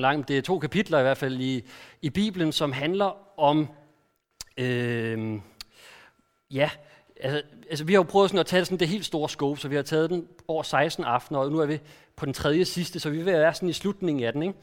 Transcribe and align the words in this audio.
lang. 0.00 0.28
Det 0.28 0.38
er 0.38 0.42
to 0.42 0.58
kapitler 0.58 0.98
i 0.98 1.02
hvert 1.02 1.16
fald 1.16 1.40
i, 1.40 1.64
i 2.02 2.10
Bibelen, 2.10 2.52
som 2.52 2.72
handler 2.72 3.40
om, 3.40 3.68
øh, 4.56 5.40
ja, 6.50 6.70
altså, 7.20 7.42
altså 7.70 7.84
vi 7.84 7.92
har 7.92 7.98
jo 7.98 8.02
prøvet 8.02 8.30
sådan 8.30 8.40
at 8.40 8.46
tage 8.46 8.64
sådan 8.64 8.78
det 8.78 8.88
helt 8.88 9.04
store 9.04 9.28
scope, 9.28 9.60
så 9.60 9.68
vi 9.68 9.76
har 9.76 9.82
taget 9.82 10.10
den 10.10 10.28
over 10.48 10.62
16 10.62 11.04
aftener, 11.04 11.40
og 11.40 11.52
nu 11.52 11.58
er 11.58 11.66
vi 11.66 11.80
på 12.16 12.26
den 12.26 12.34
tredje 12.34 12.64
sidste, 12.64 13.00
så 13.00 13.10
vi 13.10 13.16
vil 13.16 13.26
være 13.26 13.54
sådan 13.54 13.68
i 13.68 13.72
slutningen 13.72 14.24
af 14.24 14.32
den. 14.32 14.42
Ikke? 14.42 14.54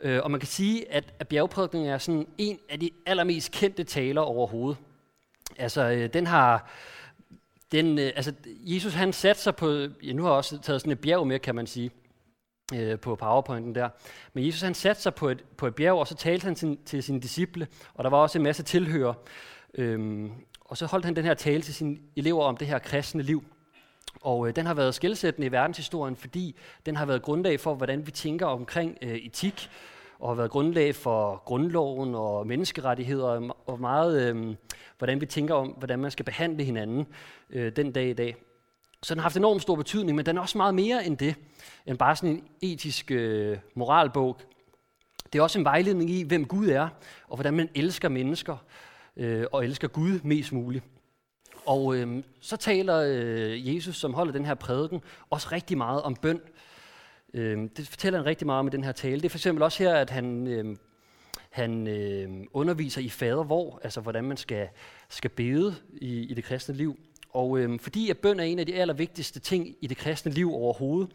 Øh, 0.00 0.20
og 0.22 0.30
man 0.30 0.40
kan 0.40 0.46
sige, 0.46 0.92
at, 0.92 1.14
at 1.18 1.28
bjergprædikningen 1.28 1.90
er 1.90 1.98
sådan 1.98 2.26
en 2.38 2.58
af 2.68 2.80
de 2.80 2.90
allermest 3.06 3.52
kendte 3.52 3.84
taler 3.84 4.20
overhovedet. 4.20 4.78
Altså, 5.58 5.82
øh, 5.82 6.12
den 6.12 6.26
har... 6.26 6.70
Den, 7.72 7.98
øh, 7.98 8.12
altså, 8.16 8.32
Jesus 8.46 8.94
han 8.94 9.12
satte 9.12 9.42
sig 9.42 9.56
på... 9.56 9.70
Ja, 10.02 10.12
nu 10.12 10.22
har 10.22 10.30
jeg 10.30 10.36
også 10.36 10.58
taget 10.58 10.80
sådan 10.80 10.92
et 10.92 11.00
bjerg 11.00 11.26
med, 11.26 11.38
kan 11.38 11.54
man 11.54 11.66
sige 11.66 11.90
øh, 12.74 12.98
på 12.98 13.16
powerpointen 13.16 13.74
der. 13.74 13.88
Men 14.32 14.46
Jesus 14.46 14.62
han 14.62 14.74
satte 14.74 15.02
sig 15.02 15.14
på 15.14 15.28
et, 15.28 15.44
på 15.56 15.66
et 15.66 15.74
bjerg, 15.74 15.98
og 15.98 16.06
så 16.06 16.14
talte 16.14 16.44
han 16.44 16.54
til, 16.54 16.78
til 16.84 17.02
sine 17.02 17.20
disciple, 17.20 17.66
og 17.94 18.04
der 18.04 18.10
var 18.10 18.18
også 18.18 18.38
en 18.38 18.44
masse 18.44 18.62
tilhører. 18.62 19.14
Øhm, 19.74 20.32
og 20.60 20.76
så 20.76 20.86
holdt 20.86 21.04
han 21.04 21.16
den 21.16 21.24
her 21.24 21.34
tale 21.34 21.62
til 21.62 21.74
sine 21.74 21.96
elever 22.16 22.44
om 22.44 22.56
det 22.56 22.66
her 22.66 22.78
kristne 22.78 23.22
liv. 23.22 23.44
Og 24.20 24.48
øh, 24.48 24.56
den 24.56 24.66
har 24.66 24.74
været 24.74 24.94
skældsættende 24.94 25.46
i 25.46 25.52
verdenshistorien, 25.52 26.16
fordi 26.16 26.56
den 26.86 26.96
har 26.96 27.06
været 27.06 27.22
grundlag 27.22 27.60
for, 27.60 27.74
hvordan 27.74 28.06
vi 28.06 28.10
tænker 28.10 28.46
omkring 28.46 28.98
øh, 29.02 29.16
etik, 29.16 29.70
og 30.18 30.28
har 30.28 30.34
været 30.34 30.50
grundlag 30.50 30.94
for 30.94 31.42
grundloven 31.44 32.14
og 32.14 32.46
menneskerettigheder, 32.46 33.52
og 33.66 33.80
meget, 33.80 34.36
øh, 34.36 34.54
hvordan 34.98 35.20
vi 35.20 35.26
tænker 35.26 35.54
om, 35.54 35.68
hvordan 35.68 35.98
man 35.98 36.10
skal 36.10 36.24
behandle 36.24 36.64
hinanden 36.64 37.06
øh, 37.50 37.72
den 37.76 37.92
dag 37.92 38.08
i 38.08 38.12
dag. 38.12 38.47
Så 39.02 39.14
den 39.14 39.18
har 39.18 39.22
haft 39.22 39.36
enormt 39.36 39.62
stor 39.62 39.76
betydning, 39.76 40.16
men 40.16 40.26
den 40.26 40.36
er 40.36 40.40
også 40.40 40.58
meget 40.58 40.74
mere 40.74 41.06
end 41.06 41.16
det, 41.16 41.34
end 41.86 41.98
bare 41.98 42.16
sådan 42.16 42.30
en 42.30 42.44
etisk 42.60 43.10
øh, 43.10 43.58
moralbog. 43.74 44.40
Det 45.32 45.38
er 45.38 45.42
også 45.42 45.58
en 45.58 45.64
vejledning 45.64 46.10
i, 46.10 46.22
hvem 46.22 46.44
Gud 46.44 46.68
er, 46.68 46.88
og 47.28 47.36
hvordan 47.36 47.54
man 47.54 47.68
elsker 47.74 48.08
mennesker, 48.08 48.56
øh, 49.16 49.46
og 49.52 49.64
elsker 49.64 49.88
Gud 49.88 50.20
mest 50.22 50.52
muligt. 50.52 50.84
Og 51.66 51.96
øh, 51.96 52.22
så 52.40 52.56
taler 52.56 53.02
øh, 53.06 53.74
Jesus, 53.74 53.96
som 53.96 54.14
holder 54.14 54.32
den 54.32 54.44
her 54.44 54.54
prædiken, 54.54 55.00
også 55.30 55.48
rigtig 55.52 55.78
meget 55.78 56.02
om 56.02 56.14
bøn. 56.14 56.40
Øh, 57.34 57.68
det 57.76 57.88
fortæller 57.88 58.18
han 58.18 58.26
rigtig 58.26 58.46
meget 58.46 58.60
om 58.60 58.66
i 58.66 58.70
den 58.70 58.84
her 58.84 58.92
tale. 58.92 59.16
Det 59.16 59.24
er 59.24 59.30
for 59.30 59.38
eksempel 59.38 59.62
også 59.62 59.82
her, 59.82 59.94
at 59.94 60.10
han, 60.10 60.46
øh, 60.46 60.76
han 61.50 61.86
øh, 61.86 62.28
underviser 62.52 63.00
i 63.00 63.08
fader 63.08 63.44
hvor, 63.44 63.80
altså 63.84 64.00
hvordan 64.00 64.24
man 64.24 64.36
skal, 64.36 64.68
skal 65.08 65.30
bede 65.30 65.74
i, 65.92 66.20
i 66.20 66.34
det 66.34 66.44
kristne 66.44 66.74
liv. 66.74 66.98
Og 67.30 67.58
øhm, 67.58 67.78
fordi 67.78 68.10
at 68.10 68.18
bøn 68.18 68.40
er 68.40 68.44
en 68.44 68.58
af 68.58 68.66
de 68.66 68.74
allervigtigste 68.74 69.40
ting 69.40 69.76
i 69.80 69.86
det 69.86 69.96
kristne 69.96 70.32
liv 70.32 70.54
overhovedet, 70.54 71.10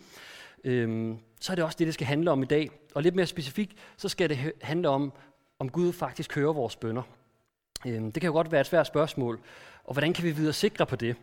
øhm, 0.64 1.17
så 1.42 1.53
er 1.53 1.56
det 1.56 1.66
også 1.66 1.75
det, 1.80 1.88
det 1.88 1.94
skal 1.94 2.08
handle 2.08 2.31
om 2.31 2.44
i 2.44 2.45
dag. 2.45 2.69
Og 2.95 3.03
lidt 3.03 3.16
mere 3.16 3.25
specifikt, 3.25 3.73
så 3.97 4.09
skal 4.09 4.30
det 4.30 4.52
handle 4.61 4.89
om, 4.89 5.14
om 5.59 5.69
Gud 5.69 5.94
faktisk 5.94 6.36
hører 6.36 6.53
vores 6.53 6.75
bønder. 6.75 7.03
Øhm, 7.86 8.11
det 8.11 8.22
kan 8.22 8.28
jo 8.28 8.34
godt 8.34 8.52
være 8.52 8.61
et 8.61 8.67
svært 8.67 8.88
spørgsmål, 8.88 9.39
og 9.84 9.94
hvordan 9.94 10.14
kan 10.14 10.23
vi 10.23 10.31
videre 10.31 10.53
sikre 10.53 10.86
på 10.86 10.95
det? 10.95 11.16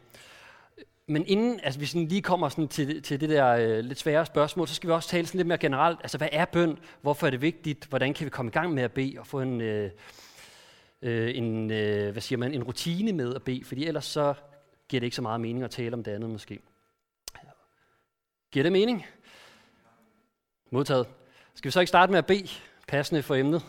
Men 1.06 1.24
inden 1.26 1.60
altså, 1.62 1.80
vi 1.80 1.86
sådan 1.86 2.08
lige 2.08 2.22
kommer 2.22 2.48
sådan 2.48 2.68
til, 2.68 3.02
til 3.02 3.20
det 3.20 3.28
der 3.28 3.46
øh, 3.46 3.78
lidt 3.78 3.98
svære 3.98 4.26
spørgsmål, 4.26 4.68
så 4.68 4.74
skal 4.74 4.88
vi 4.88 4.92
også 4.92 5.08
tale 5.08 5.26
sådan 5.26 5.38
lidt 5.38 5.48
mere 5.48 5.58
generelt. 5.58 5.98
Altså, 6.02 6.18
hvad 6.18 6.28
er 6.32 6.44
bøn? 6.44 6.78
Hvorfor 7.02 7.26
er 7.26 7.30
det 7.30 7.42
vigtigt? 7.42 7.84
Hvordan 7.84 8.14
kan 8.14 8.24
vi 8.24 8.30
komme 8.30 8.48
i 8.48 8.52
gang 8.52 8.74
med 8.74 8.82
at 8.82 8.92
bede 8.92 9.14
og 9.18 9.26
få 9.26 9.40
en, 9.40 9.60
øh, 9.60 9.90
øh, 11.02 11.36
en, 11.36 11.70
øh, 11.70 12.12
hvad 12.12 12.22
siger 12.22 12.38
man, 12.38 12.54
en 12.54 12.62
rutine 12.62 13.12
med 13.12 13.34
at 13.34 13.42
bede? 13.42 13.64
Fordi 13.64 13.86
ellers 13.86 14.04
så 14.04 14.34
giver 14.90 15.00
det 15.00 15.06
ikke 15.06 15.16
så 15.16 15.22
meget 15.22 15.40
mening 15.40 15.64
at 15.64 15.70
tale 15.70 15.94
om 15.94 16.04
det 16.04 16.12
andet 16.12 16.30
måske. 16.30 16.60
Giver 18.50 18.62
det 18.62 18.72
mening? 18.72 19.06
Modtaget. 20.70 21.06
Skal 21.54 21.68
vi 21.68 21.72
så 21.72 21.80
ikke 21.80 21.88
starte 21.88 22.12
med 22.12 22.18
at 22.18 22.26
bede, 22.26 22.48
passende 22.88 23.22
for 23.22 23.34
emnet? 23.34 23.62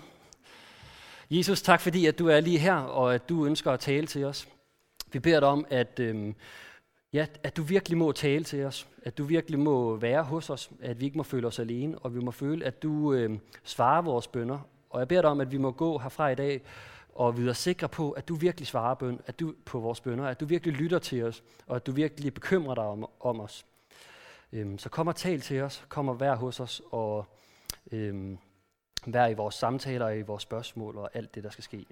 Jesus, 1.30 1.62
tak 1.62 1.82
fordi, 1.82 2.06
at 2.06 2.20
du 2.20 2.28
er 2.28 2.40
lige 2.40 2.60
her, 2.60 2.74
og 2.76 3.16
at 3.16 3.30
du 3.30 3.46
ønsker 3.46 3.72
at 3.72 3.80
tale 3.80 4.08
til 4.08 4.26
os. 4.26 4.48
Vi 5.12 5.20
beder 5.20 5.40
dig 5.40 5.50
om, 5.50 5.66
at, 5.70 6.00
øhm, 6.00 6.36
ja, 7.14 7.26
at 7.44 7.58
du 7.58 7.64
virkelig 7.64 7.98
må 7.98 8.12
tale 8.12 8.44
til 8.44 8.66
os, 8.66 8.88
at 9.04 9.18
du 9.18 9.24
virkelig 9.24 9.60
må 9.60 9.96
være 9.96 10.24
hos 10.24 10.50
os, 10.50 10.72
at 10.82 11.00
vi 11.00 11.06
ikke 11.06 11.18
må 11.18 11.24
føle 11.24 11.48
os 11.48 11.60
alene, 11.60 12.00
og 12.00 12.16
vi 12.16 12.20
må 12.20 12.32
føle, 12.32 12.66
at 12.66 12.84
du 12.84 13.14
øhm, 13.14 13.40
svarer 13.64 14.02
vores 14.02 14.28
bønder. 14.28 14.60
Og 14.90 15.00
jeg 15.00 15.08
beder 15.08 15.22
dig 15.22 15.30
om, 15.30 15.42
at 15.42 15.52
vi 15.52 15.58
må 15.58 15.72
gå 15.72 15.98
herfra 15.98 16.30
i 16.30 16.36
dag 16.36 16.62
og 17.16 17.38
videre 17.38 17.56
sikre 17.56 17.90
på, 17.90 18.12
at 18.12 18.28
du 18.28 18.36
virkelig 18.36 18.68
svarer 18.68 18.96
bøn, 18.96 19.20
at 19.28 19.40
du 19.40 19.54
på 19.66 19.80
vores 19.80 20.02
bønder, 20.02 20.26
at 20.26 20.40
du 20.40 20.46
virkelig 20.46 20.76
lytter 20.76 21.00
til 21.00 21.24
os, 21.24 21.44
og 21.68 21.76
at 21.76 21.86
du 21.86 21.92
virkelig 21.92 22.34
bekymrer 22.34 22.76
dig 22.76 22.84
om, 22.84 23.10
om 23.20 23.40
os. 23.40 23.66
Øhm, 24.54 24.78
så 24.78 24.90
kom 24.90 25.08
og 25.08 25.16
tal 25.16 25.42
til 25.42 25.62
os, 25.62 25.86
kom 25.90 26.10
og 26.10 26.20
vær 26.20 26.36
hos 26.36 26.60
os, 26.60 26.82
og 26.92 27.26
øhm, 27.92 28.38
vær 29.06 29.28
i 29.28 29.34
vores 29.34 29.56
samtaler, 29.56 30.10
i 30.10 30.22
vores 30.22 30.44
spørgsmål, 30.44 30.98
og 30.98 31.10
alt 31.14 31.36
det, 31.36 31.44
der 31.44 31.50
skal 31.50 31.64
ske. 31.64 31.86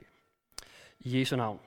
I 1.00 1.19
Jesu 1.19 1.36
navn. 1.36 1.59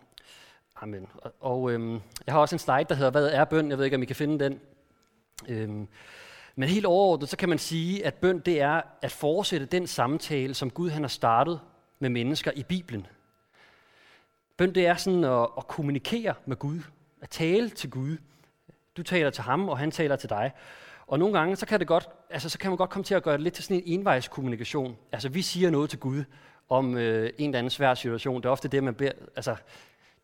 Amen. 0.77 1.09
Og, 1.15 1.33
og 1.41 1.71
øhm, 1.73 2.01
jeg 2.27 2.35
har 2.35 2.41
også 2.41 2.55
en 2.55 2.59
slide, 2.59 2.85
der 2.85 2.95
hedder, 2.95 3.11
hvad 3.11 3.27
er 3.27 3.45
bøn? 3.45 3.71
Jeg 3.71 3.79
ved 3.79 3.85
ikke, 3.85 3.97
om 3.97 4.03
I 4.03 4.07
kan 4.07 4.17
finde 4.17 4.45
den. 4.45 4.61
Øhm, 5.49 5.89
men 6.55 6.69
helt 6.69 6.87
overordnet, 6.87 7.29
så 7.29 7.37
kan 7.37 7.49
man 7.49 7.59
sige, 7.59 8.07
at 8.07 8.15
bøn 8.15 8.39
det 8.39 8.61
er 8.61 8.83
at 9.03 9.11
fortsætte 9.11 9.67
den 9.67 9.87
samtale, 9.87 10.55
som 10.55 10.71
Gud 10.71 10.91
han 10.91 11.03
har 11.03 11.09
startet 11.09 11.61
med 11.99 12.11
mennesker 12.11 12.51
i 12.55 12.63
Bibelen. 12.63 13.07
Bøn 14.57 14.75
det 14.75 14.87
er 14.87 14.97
sådan 14.97 15.25
at, 15.25 15.49
at 15.59 15.69
kommunikere 15.69 16.35
med 16.47 16.57
Gud, 16.57 16.81
at 17.23 17.29
tale 17.29 17.71
til 17.71 17.91
Gud. 17.91 18.17
Du 18.97 19.03
taler 19.03 19.31
til 19.31 19.43
ham, 19.43 19.69
og 19.69 19.79
han 19.79 19.91
taler 19.91 20.17
til 20.17 20.29
dig. 20.29 20.53
Og 21.07 21.19
nogle 21.19 21.39
gange, 21.39 21.57
så 21.57 21.67
kan, 21.67 21.81
det 21.81 21.89
godt, 21.89 22.09
altså, 22.31 22.49
så 22.49 22.59
kan 22.59 22.71
man 22.71 22.77
godt 22.77 22.91
komme 22.91 23.05
til 23.05 23.15
at 23.15 23.23
gøre 23.23 23.35
det 23.35 23.43
lidt 23.43 23.55
til 23.55 23.65
sådan 23.65 23.77
en 23.77 23.83
envejskommunikation. 24.01 24.97
Altså, 25.13 25.29
vi 25.29 25.43
siger 25.43 25.71
noget 25.71 25.91
til 25.91 25.99
Gud 25.99 26.25
om 26.69 26.97
øh, 26.97 27.31
en 27.39 27.49
eller 27.49 27.59
anden 27.59 27.71
svær 27.71 27.95
situation. 27.95 28.37
Det 28.37 28.45
er 28.45 28.51
ofte 28.51 28.69
det, 28.69 28.85
man 28.85 28.95
beder. 28.95 29.13
Altså, 29.37 29.57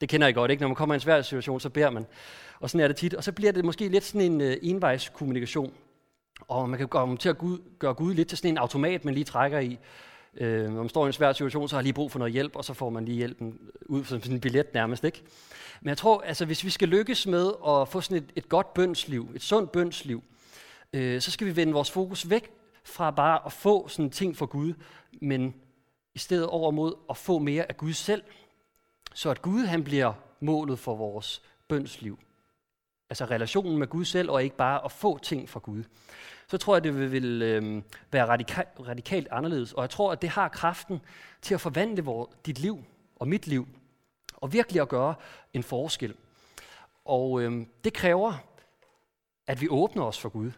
det 0.01 0.09
kender 0.09 0.27
I 0.27 0.33
godt, 0.33 0.51
ikke? 0.51 0.61
Når 0.61 0.69
man 0.69 0.75
kommer 0.75 0.95
i 0.95 0.97
en 0.97 1.01
svær 1.01 1.23
situation, 1.23 1.61
så 1.61 1.71
beder 1.71 1.91
man. 1.91 2.07
Og 2.61 2.71
sådan 2.71 2.85
er 2.85 2.89
det 2.89 2.97
tit. 2.97 3.15
Og 3.15 3.25
så 3.25 3.33
bliver 3.33 3.53
det 3.53 3.65
måske 3.65 3.89
lidt 3.89 4.05
sådan 4.05 4.21
en 4.21 4.41
øh, 4.41 4.57
envejskommunikation. 4.63 5.73
Og 6.49 6.69
man 6.69 6.79
kan 6.79 6.89
komme 6.89 7.17
til 7.17 7.29
at 7.29 7.39
Gud, 7.39 7.59
gøre 7.79 7.95
Gud 7.95 8.15
lidt 8.15 8.29
til 8.29 8.39
sådan 8.39 8.51
en 8.51 8.59
automat, 8.59 9.05
man 9.05 9.15
lige 9.15 9.25
trækker 9.25 9.59
i. 9.59 9.79
Øh, 10.41 10.71
når 10.71 10.81
man 10.83 10.89
står 10.89 11.05
i 11.05 11.07
en 11.07 11.13
svær 11.13 11.33
situation, 11.33 11.69
så 11.69 11.77
har 11.77 11.83
lige 11.83 11.93
brug 11.93 12.11
for 12.11 12.19
noget 12.19 12.33
hjælp, 12.33 12.57
og 12.57 12.65
så 12.65 12.75
får 12.75 12.91
man 12.91 13.05
lige 13.05 13.17
hjælpen 13.17 13.61
ud 13.87 14.05
som 14.05 14.21
sådan 14.21 14.35
en 14.35 14.41
billet 14.41 14.75
nærmest. 14.75 15.05
Ikke? 15.05 15.23
Men 15.81 15.89
jeg 15.89 15.97
tror, 15.97 16.21
altså, 16.21 16.45
hvis 16.45 16.65
vi 16.65 16.71
skal 16.71 16.89
lykkes 16.89 17.27
med 17.27 17.53
at 17.67 17.89
få 17.89 18.01
sådan 18.01 18.17
et, 18.17 18.33
et 18.37 18.49
godt 18.49 18.75
bønsliv, 18.75 19.31
et 19.35 19.43
sundt 19.43 19.73
bønsliv, 19.73 20.23
øh, 20.93 21.21
så 21.21 21.31
skal 21.31 21.47
vi 21.47 21.57
vende 21.57 21.73
vores 21.73 21.91
fokus 21.91 22.31
væk 22.31 22.51
fra 22.85 23.11
bare 23.11 23.41
at 23.47 23.53
få 23.53 23.89
sådan 23.89 24.11
ting 24.11 24.37
fra 24.37 24.47
Gud, 24.47 24.75
men 25.23 25.55
i 26.15 26.19
stedet 26.19 26.47
over 26.47 26.71
mod 26.71 26.95
at 27.11 27.17
få 27.17 27.39
mere 27.39 27.69
af 27.69 27.77
Gud 27.77 27.93
selv, 27.93 28.23
så 29.15 29.31
at 29.31 29.43
Gud 29.43 29.65
han 29.65 29.85
bliver 29.85 30.13
målet 30.41 30.79
for 30.79 30.95
vores 30.97 31.43
bønsliv. 31.69 32.19
Altså 33.11 33.25
relationen 33.25 33.79
med 33.79 33.87
Gud 33.87 34.05
selv, 34.05 34.31
og 34.31 34.45
ikke 34.45 34.57
bare 34.57 34.85
at 34.85 34.93
få 34.93 35.19
ting 35.19 35.49
fra 35.49 35.61
Gud 35.61 35.85
så 36.49 36.59
tror 36.59 36.75
jeg, 36.75 36.85
det 36.85 36.99
vil, 36.99 37.13
vil 37.13 37.43
øh, 37.43 37.83
være 38.13 38.27
radika- 38.27 38.83
radikalt 38.89 39.29
anderledes. 39.31 39.73
Og 39.73 39.83
jeg 39.83 39.91
tror, 39.91 40.13
at 40.13 40.23
det 40.23 40.31
har 40.31 40.49
kraften 40.49 41.01
til 41.43 41.55
at 41.55 41.61
forvandle 41.61 42.05
vores, 42.05 42.31
dit 42.47 42.59
liv 42.59 42.85
og 43.17 43.29
mit 43.29 43.47
liv, 43.47 43.69
og 44.37 44.53
virkelig 44.53 44.83
at 44.83 44.89
gøre 44.89 45.15
en 45.53 45.63
forskel. 45.63 46.15
Og 47.05 47.43
øh, 47.43 47.67
det 47.85 47.93
kræver, 47.93 48.35
at 49.47 49.61
vi 49.61 49.69
åbner 49.69 50.03
os 50.03 50.21
for 50.21 50.29
Gud. 50.29 50.51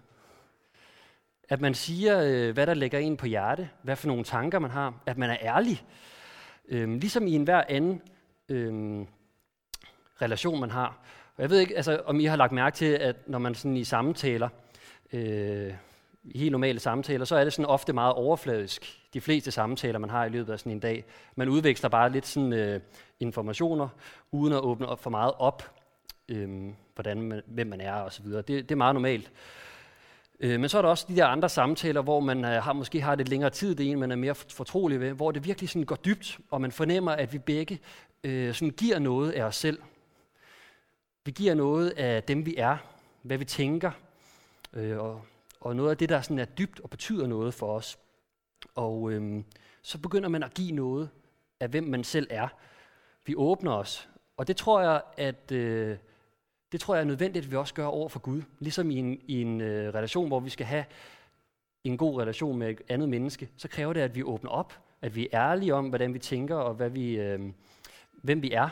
At 1.48 1.60
man 1.60 1.74
siger, 1.74 2.20
øh, 2.22 2.54
hvad 2.54 2.66
der 2.66 2.74
lægger 2.74 2.98
en 2.98 3.16
på 3.16 3.26
hjerte, 3.26 3.70
hvad 3.82 3.96
for 3.96 4.06
nogle 4.06 4.24
tanker 4.24 4.58
man 4.58 4.70
har, 4.70 4.94
at 5.06 5.18
man 5.18 5.30
er 5.30 5.36
ærlig. 5.40 5.84
Øh, 6.68 6.88
ligesom 6.88 7.26
i 7.26 7.32
enhver 7.32 7.64
anden 7.68 8.02
øh, 8.48 9.06
relation, 10.22 10.60
man 10.60 10.70
har. 10.70 10.98
Og 11.40 11.42
jeg 11.42 11.50
ved 11.50 11.60
ikke, 11.60 11.76
altså, 11.76 12.00
om 12.06 12.20
I 12.20 12.24
har 12.24 12.36
lagt 12.36 12.52
mærke 12.52 12.76
til, 12.76 12.86
at 12.86 13.16
når 13.26 13.38
man 13.38 13.54
sådan 13.54 13.76
i 13.76 13.84
samtaler, 13.84 14.48
øh, 15.12 15.72
i 16.24 16.38
helt 16.38 16.52
normale 16.52 16.80
samtaler, 16.80 17.24
så 17.24 17.36
er 17.36 17.44
det 17.44 17.52
sådan 17.52 17.66
ofte 17.66 17.92
meget 17.92 18.12
overfladisk. 18.12 19.00
De 19.14 19.20
fleste 19.20 19.50
samtaler, 19.50 19.98
man 19.98 20.10
har 20.10 20.24
i 20.24 20.28
løbet 20.28 20.52
af 20.52 20.58
sådan 20.58 20.72
en 20.72 20.80
dag. 20.80 21.04
Man 21.36 21.48
udveksler 21.48 21.88
bare 21.88 22.12
lidt 22.12 22.26
sådan, 22.26 22.52
øh, 22.52 22.80
informationer, 23.20 23.88
uden 24.30 24.52
at 24.52 24.60
åbne 24.60 24.86
op 24.86 25.02
for 25.02 25.10
meget 25.10 25.32
op, 25.38 25.70
øh, 26.28 26.48
hvordan 26.94 27.22
man, 27.22 27.42
hvem 27.46 27.66
man 27.66 27.80
er 27.80 27.92
osv. 27.92 28.26
Det, 28.26 28.48
det 28.48 28.70
er 28.70 28.76
meget 28.76 28.94
normalt. 28.94 29.32
Øh, 30.40 30.60
men 30.60 30.68
så 30.68 30.78
er 30.78 30.82
der 30.82 30.88
også 30.88 31.06
de 31.08 31.16
der 31.16 31.26
andre 31.26 31.48
samtaler, 31.48 32.02
hvor 32.02 32.20
man 32.20 32.44
øh, 32.44 32.62
har, 32.62 32.72
måske 32.72 33.00
har 33.00 33.14
lidt 33.14 33.28
længere 33.28 33.50
tid, 33.50 33.74
det 33.74 33.90
en, 33.90 34.00
man 34.00 34.10
er 34.10 34.16
mere 34.16 34.34
fortrolig 34.34 35.00
ved, 35.00 35.12
hvor 35.12 35.30
det 35.30 35.46
virkelig 35.46 35.70
sådan 35.70 35.84
går 35.84 35.96
dybt, 35.96 36.38
og 36.50 36.60
man 36.60 36.72
fornemmer, 36.72 37.12
at 37.12 37.32
vi 37.32 37.38
begge 37.38 37.78
øh, 38.24 38.54
sådan 38.54 38.70
giver 38.70 38.98
noget 38.98 39.32
af 39.32 39.42
os 39.42 39.56
selv. 39.56 39.78
Vi 41.24 41.30
giver 41.30 41.54
noget 41.54 41.90
af 41.90 42.22
dem, 42.22 42.46
vi 42.46 42.54
er, 42.58 42.76
hvad 43.22 43.38
vi 43.38 43.44
tænker, 43.44 43.90
øh, 44.72 44.98
og, 44.98 45.24
og 45.60 45.76
noget 45.76 45.90
af 45.90 45.96
det, 45.96 46.08
der 46.08 46.20
sådan 46.20 46.38
er 46.38 46.44
dybt 46.44 46.80
og 46.80 46.90
betyder 46.90 47.26
noget 47.26 47.54
for 47.54 47.76
os. 47.76 47.98
Og 48.74 49.12
øh, 49.12 49.44
så 49.82 49.98
begynder 49.98 50.28
man 50.28 50.42
at 50.42 50.54
give 50.54 50.72
noget 50.72 51.10
af, 51.60 51.68
hvem 51.68 51.84
man 51.84 52.04
selv 52.04 52.26
er. 52.30 52.48
Vi 53.26 53.34
åbner 53.36 53.72
os. 53.72 54.08
Og 54.36 54.48
det 54.48 54.56
tror 54.56 54.80
jeg, 54.80 55.02
at 55.16 55.52
øh, 55.52 55.96
det 56.72 56.80
tror 56.80 56.94
jeg 56.94 57.00
er 57.00 57.06
nødvendigt, 57.06 57.44
at 57.44 57.50
vi 57.50 57.56
også 57.56 57.74
gør 57.74 57.86
over 57.86 58.08
for 58.08 58.18
Gud. 58.18 58.42
Ligesom 58.58 58.90
i 58.90 58.96
en, 58.96 59.20
i 59.26 59.42
en 59.42 59.60
øh, 59.60 59.94
relation, 59.94 60.28
hvor 60.28 60.40
vi 60.40 60.50
skal 60.50 60.66
have 60.66 60.84
en 61.84 61.96
god 61.96 62.20
relation 62.20 62.58
med 62.58 62.70
et 62.70 62.80
andet 62.88 63.08
menneske, 63.08 63.48
så 63.56 63.68
kræver 63.68 63.92
det, 63.92 64.00
at 64.00 64.14
vi 64.14 64.22
åbner 64.22 64.50
op, 64.50 64.78
at 65.02 65.16
vi 65.16 65.28
er 65.32 65.40
ærlige 65.50 65.74
om, 65.74 65.88
hvordan 65.88 66.14
vi 66.14 66.18
tænker 66.18 66.56
og 66.56 66.74
hvad 66.74 66.90
vi, 66.90 67.18
øh, 67.18 67.40
hvem 68.12 68.42
vi 68.42 68.52
er. 68.52 68.68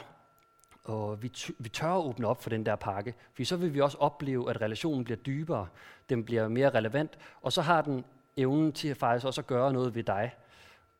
Og 0.88 1.22
vi, 1.22 1.32
vi 1.58 1.68
tør 1.68 1.88
at 1.88 2.04
åbne 2.04 2.26
op 2.26 2.42
for 2.42 2.50
den 2.50 2.66
der 2.66 2.76
pakke, 2.76 3.14
for 3.34 3.44
så 3.44 3.56
vil 3.56 3.74
vi 3.74 3.80
også 3.80 3.98
opleve, 3.98 4.50
at 4.50 4.60
relationen 4.60 5.04
bliver 5.04 5.18
dybere, 5.18 5.68
den 6.08 6.24
bliver 6.24 6.48
mere 6.48 6.70
relevant, 6.70 7.18
og 7.42 7.52
så 7.52 7.62
har 7.62 7.82
den 7.82 8.04
evnen 8.36 8.72
til 8.72 8.94
faktisk 8.94 9.26
også 9.26 9.40
at 9.40 9.46
gøre 9.46 9.72
noget 9.72 9.94
ved 9.94 10.02
dig, 10.02 10.34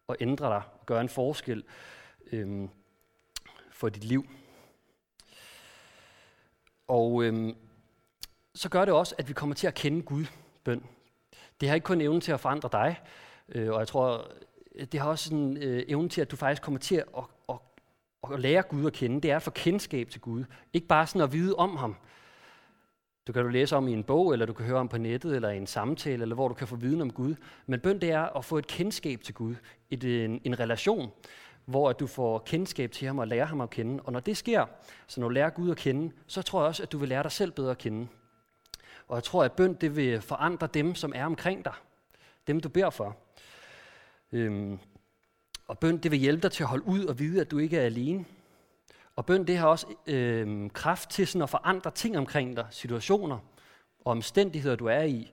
og 0.09 0.17
ændre 0.21 0.47
dig, 0.47 0.63
og 0.81 0.87
gøre 0.87 1.01
en 1.01 1.09
forskel 1.09 1.65
øhm, 2.33 2.71
for 3.71 3.89
dit 3.89 4.05
liv. 4.05 4.29
Og 6.89 7.25
øhm, 7.25 7.57
så 8.55 8.69
gør 8.69 8.85
det 8.85 8.95
også, 8.95 9.15
at 9.19 9.29
vi 9.29 9.33
kommer 9.33 9.55
til 9.55 9.67
at 9.67 9.75
kende 9.75 10.03
Gud 10.03 10.25
bøn. 10.65 10.87
Det 11.61 11.69
har 11.69 11.75
ikke 11.75 11.85
kun 11.85 12.01
evnen 12.01 12.21
til 12.21 12.33
at 12.33 12.41
forandre 12.41 12.69
dig, 12.73 13.01
øh, 13.49 13.73
og 13.73 13.79
jeg 13.79 13.89
tror, 13.89 14.33
det 14.93 15.01
har 15.01 15.09
også 15.09 15.35
en 15.35 15.57
øh, 15.57 15.85
evne 15.89 16.09
til, 16.09 16.21
at 16.21 16.31
du 16.31 16.37
faktisk 16.37 16.63
kommer 16.63 16.81
til 16.81 16.97
at, 16.97 17.25
at, 18.33 18.41
lære 18.41 18.63
Gud 18.63 18.87
at 18.87 18.93
kende. 18.93 19.21
Det 19.21 19.31
er 19.31 19.37
at 19.37 19.43
få 19.43 19.51
kendskab 19.51 20.09
til 20.11 20.21
Gud. 20.21 20.45
Ikke 20.73 20.87
bare 20.87 21.07
sådan 21.07 21.21
at 21.21 21.33
vide 21.33 21.55
om 21.55 21.77
ham. 21.77 21.97
Du 23.27 23.33
kan 23.33 23.43
du 23.43 23.49
læse 23.49 23.77
om 23.77 23.89
i 23.89 23.93
en 23.93 24.05
bog, 24.05 24.33
eller 24.33 24.47
du 24.47 24.53
kan 24.53 24.67
høre 24.67 24.79
om 24.79 24.89
på 24.89 24.99
nettet, 24.99 25.37
eller 25.37 25.51
i 25.51 25.57
en 25.57 25.67
samtale, 25.67 26.23
eller 26.23 26.35
hvor 26.35 26.49
du 26.49 26.55
kan 26.55 26.69
få 26.69 26.77
viden 26.77 27.01
om 27.01 27.13
Gud. 27.13 27.35
Men 27.67 27.81
bøn 27.81 28.01
det 28.01 28.11
er 28.11 28.37
at 28.37 28.45
få 28.45 28.59
et 28.59 28.67
kendskab 28.67 29.21
til 29.23 29.35
Gud, 29.35 29.55
et, 29.91 30.25
en, 30.25 30.41
en 30.45 30.61
relation, 30.61 31.11
hvor 31.65 31.91
at 31.91 32.01
du 32.01 32.07
får 32.07 32.39
kendskab 32.39 32.93
til 32.93 33.07
ham 33.07 33.19
og 33.19 33.29
lærer 33.29 33.45
ham 33.45 33.61
at 33.61 33.71
kende. 33.71 34.03
Og 34.03 34.13
når 34.13 34.21
det 34.21 34.37
sker, 34.37 34.67
så 35.07 35.21
når 35.21 35.29
du 35.29 35.33
lærer 35.33 35.51
Gud 35.51 35.71
at 35.71 35.77
kende, 35.77 36.13
så 36.27 36.43
tror 36.43 36.61
jeg 36.61 36.69
også, 36.69 36.83
at 36.83 36.93
du 36.93 36.99
vil 36.99 37.09
lære 37.09 37.23
dig 37.23 37.33
selv 37.33 37.53
bedre 37.53 37.71
at 37.71 37.79
kende. 37.79 38.09
Og 39.09 39.15
jeg 39.15 39.25
tror, 39.25 39.45
at 39.45 39.53
bøn 39.53 39.75
det 39.75 39.97
vil 39.97 40.21
forandre 40.21 40.69
dem, 40.75 40.95
som 40.95 41.13
er 41.15 41.25
omkring 41.25 41.65
dig. 41.65 41.75
Dem, 42.47 42.61
du 42.61 42.69
beder 42.69 42.91
for. 42.91 43.17
Øhm, 44.33 44.79
og 45.69 45.79
bøn 45.79 45.99
det 45.99 46.11
vil 46.11 46.19
hjælpe 46.19 46.43
dig 46.43 46.53
til 46.53 46.63
at 46.63 46.69
holde 46.69 46.87
ud 46.87 47.05
og 47.05 47.19
vide, 47.19 47.41
at 47.41 47.51
du 47.51 47.59
ikke 47.59 47.79
er 47.79 47.85
alene. 47.85 48.25
Og 49.17 49.27
bøn 49.27 49.47
det 49.47 49.59
har 49.59 49.67
også 49.67 49.87
øh, 50.07 50.71
kraft 50.71 51.11
til 51.11 51.27
sådan 51.27 51.43
at 51.43 51.51
forandre 51.51 51.91
ting 51.91 52.19
omkring 52.19 52.57
dig, 52.57 52.67
situationer 52.71 53.39
og 54.05 54.11
omstændigheder, 54.11 54.77
du 54.77 54.87
er 54.87 55.03
i. 55.03 55.33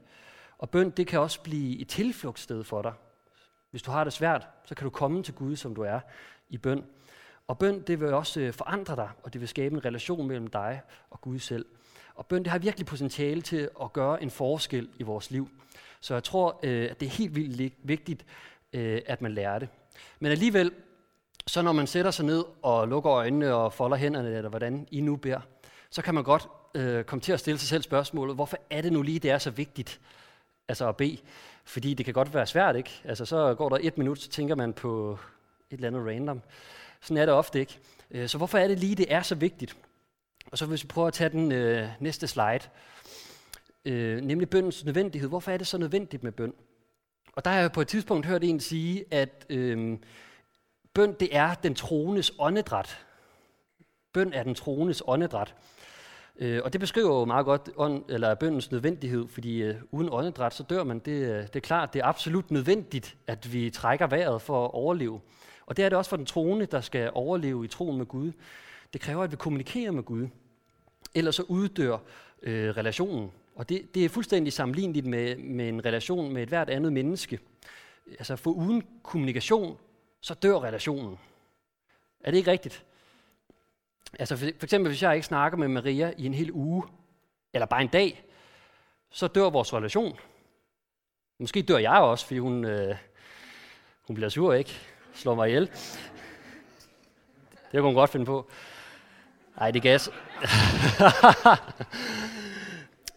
Og 0.58 0.70
bøn 0.70 0.90
det 0.90 1.08
kan 1.08 1.20
også 1.20 1.42
blive 1.42 1.80
et 1.80 1.88
tilflugtssted 1.88 2.64
for 2.64 2.82
dig. 2.82 2.94
Hvis 3.72 3.82
du 3.82 3.92
har 3.92 4.04
det 4.04 4.14
svært, 4.14 4.48
så 4.66 4.76
kan 4.76 4.84
du 4.84 4.90
komme 4.90 5.24
til 5.24 5.34
Gud, 5.34 5.56
som 5.56 5.76
du 5.76 5.82
er 5.82 6.00
i 6.50 6.58
bøn. 6.58 6.86
Og 7.48 7.60
bøn 7.60 7.82
det 7.82 8.00
vil 8.00 8.14
også 8.14 8.40
øh, 8.40 8.54
forandre 8.54 8.96
dig, 8.96 9.10
og 9.24 9.34
det 9.34 9.42
vil 9.42 9.48
skabe 9.48 9.76
en 9.76 9.86
relation 9.86 10.28
mellem 10.28 10.48
dig 10.48 10.82
og 11.10 11.22
Gud 11.22 11.40
selv. 11.40 11.66
Og 12.16 12.26
bøn 12.26 12.44
det 12.44 12.52
har 12.52 12.60
virkelig 12.60 12.86
potentiale 12.86 13.42
til 13.42 13.70
at 13.82 13.94
gøre 13.94 14.24
en 14.24 14.32
forskel 14.32 14.90
i 15.00 15.04
vores 15.04 15.32
liv. 15.32 15.50
Så 16.02 16.14
jeg 16.14 16.24
tror, 16.24 16.60
øh, 16.64 16.92
at 16.92 17.00
det 17.00 17.06
er 17.06 17.10
helt 17.10 17.36
vildt 17.36 17.74
vigtigt, 17.84 18.26
øh, 18.74 19.02
at 19.06 19.22
man 19.22 19.32
lærer 19.32 19.60
det. 19.60 19.70
Men 20.20 20.32
alligevel, 20.32 20.72
så 21.48 21.62
når 21.62 21.72
man 21.72 21.88
sætter 21.88 22.12
sig 22.12 22.26
ned 22.26 22.44
og 22.62 22.88
lukker 22.88 23.12
øjnene 23.12 23.54
og 23.54 23.74
folder 23.74 23.98
hænderne, 23.98 24.38
eller 24.38 24.50
hvordan 24.50 24.88
I 24.92 25.02
nu 25.02 25.16
beder, 25.16 25.40
så 25.90 26.02
kan 26.02 26.16
man 26.16 26.24
godt 26.24 26.48
øh, 26.76 27.04
komme 27.04 27.22
til 27.22 27.32
at 27.32 27.40
stille 27.40 27.60
sig 27.60 27.68
selv 27.70 27.84
spørgsmålet, 27.84 28.36
hvorfor 28.36 28.58
er 28.70 28.82
det 28.82 28.94
nu 28.94 29.02
lige, 29.02 29.20
det 29.20 29.32
er 29.32 29.38
så 29.38 29.50
vigtigt 29.50 30.00
altså 30.68 30.90
at 30.90 30.98
bede? 30.98 31.18
Fordi 31.66 31.94
det 31.94 32.06
kan 32.06 32.14
godt 32.14 32.34
være 32.34 32.48
svært, 32.48 32.76
ikke? 32.76 33.02
Altså 33.04 33.26
så 33.26 33.56
går 33.56 33.70
der 33.70 33.78
et 33.82 33.98
minut, 33.98 34.20
så 34.20 34.30
tænker 34.30 34.56
man 34.56 34.74
på 34.74 35.20
et 35.72 35.76
eller 35.76 35.88
andet 35.88 36.08
random. 36.08 36.42
Sådan 37.02 37.18
er 37.18 37.26
det 37.26 37.34
ofte 37.34 37.60
ikke. 37.60 37.80
Øh, 38.12 38.30
så 38.30 38.38
hvorfor 38.38 38.58
er 38.58 38.68
det 38.68 38.80
lige, 38.80 38.96
det 38.96 39.14
er 39.14 39.22
så 39.22 39.36
vigtigt? 39.36 39.78
Og 40.52 40.58
så 40.58 40.66
hvis 40.66 40.84
vi 40.84 40.88
prøver 40.88 41.08
at 41.08 41.14
tage 41.14 41.30
den 41.30 41.52
øh, 41.52 41.88
næste 42.00 42.28
slide, 42.28 42.60
øh, 43.86 44.22
nemlig 44.22 44.50
bøndens 44.50 44.86
nødvendighed. 44.86 45.30
Hvorfor 45.30 45.52
er 45.52 45.58
det 45.58 45.68
så 45.68 45.78
nødvendigt 45.78 46.24
med 46.24 46.32
bøn? 46.32 46.54
Og 47.36 47.46
der 47.46 47.52
har 47.52 47.60
jeg 47.60 47.72
på 47.72 47.82
et 47.82 47.88
tidspunkt 47.88 48.26
hørt 48.26 48.44
en 48.44 48.60
sige, 48.60 49.06
at 49.12 49.46
øh, 49.50 49.98
bøn 50.94 51.16
det 51.20 51.36
er 51.36 51.54
den 51.54 51.76
troendes 51.76 52.32
åndedræt. 52.40 53.06
Bøn 54.14 54.34
er 54.34 54.44
den 54.44 54.56
troendes 54.56 55.04
åndedræt. 55.08 55.56
Øh, 56.40 56.62
og 56.64 56.74
det 56.74 56.82
beskriver 56.82 57.20
jo 57.20 57.26
meget 57.26 57.46
godt 57.46 57.70
ånd, 57.78 58.04
eller 58.10 58.36
bøndens 58.36 58.72
nødvendighed, 58.72 59.28
fordi 59.28 59.62
øh, 59.62 59.76
uden 59.92 60.10
åndedræt, 60.12 60.54
så 60.54 60.64
dør 60.64 60.84
man. 60.84 61.00
Det, 61.00 61.12
øh, 61.12 61.44
det 61.44 61.56
er 61.56 61.60
klart, 61.60 61.94
det 61.94 62.00
er 62.00 62.06
absolut 62.06 62.52
nødvendigt, 62.52 63.18
at 63.28 63.54
vi 63.54 63.70
trækker 63.70 64.08
vejret 64.08 64.42
for 64.42 64.66
at 64.66 64.72
overleve. 64.74 65.22
Og 65.66 65.78
det 65.78 65.86
er 65.86 65.90
det 65.90 65.98
også 65.98 66.10
for 66.10 66.18
den 66.18 66.26
troende, 66.26 66.66
der 66.66 66.82
skal 66.82 67.12
overleve 67.14 67.66
i 67.66 67.68
troen 67.68 67.98
med 67.98 68.06
Gud. 68.06 68.32
Det 68.94 69.02
kræver, 69.02 69.24
at 69.24 69.32
vi 69.32 69.36
kommunikerer 69.36 69.92
med 69.92 70.04
Gud. 70.04 70.28
Ellers 71.16 71.36
så 71.36 71.44
uddør 71.44 71.98
øh, 72.44 72.70
relationen. 72.78 73.32
Og 73.56 73.70
det, 73.70 73.96
det 73.96 74.06
er 74.06 74.10
fuldstændig 74.10 74.54
sammenligneligt 74.54 75.06
med, 75.06 75.36
med 75.36 75.70
en 75.70 75.86
relation 75.86 76.34
med 76.34 76.44
et 76.44 76.50
hvert 76.50 76.70
andet 76.70 76.94
menneske. 76.94 77.40
Altså 78.08 78.36
for 78.36 78.52
uden 78.52 78.84
kommunikation, 79.04 79.78
så 80.22 80.34
dør 80.34 80.60
relationen. 80.60 81.20
Er 82.24 82.32
det 82.32 82.38
ikke 82.38 82.52
rigtigt? 82.52 82.86
Altså 84.20 84.38
for, 84.38 84.46
for 84.60 84.66
eksempel, 84.66 84.90
hvis 84.90 85.04
jeg 85.04 85.16
ikke 85.16 85.28
snakker 85.28 85.58
med 85.58 85.68
Maria 85.68 86.14
i 86.18 86.26
en 86.26 86.34
hel 86.34 86.52
uge, 86.52 86.84
eller 87.54 87.66
bare 87.66 87.82
en 87.82 87.88
dag, 87.88 88.24
så 89.10 89.28
dør 89.28 89.50
vores 89.50 89.74
relation. 89.74 90.20
Måske 91.40 91.62
dør 91.62 91.78
jeg 91.78 91.98
også, 91.98 92.26
fordi 92.26 92.40
hun, 92.40 92.66
øh, 92.66 92.96
hun 94.08 94.16
bliver 94.16 94.30
sur, 94.30 94.54
ikke? 94.54 94.80
Slår 95.14 95.36
mig 95.36 95.48
ihjel. 95.48 95.72
Det 97.72 97.72
kunne 97.72 97.82
hun 97.82 97.94
godt 97.94 98.10
finde 98.10 98.26
på. 98.26 98.50
Nej, 99.58 99.72
det 99.72 99.82
gas. 99.82 100.10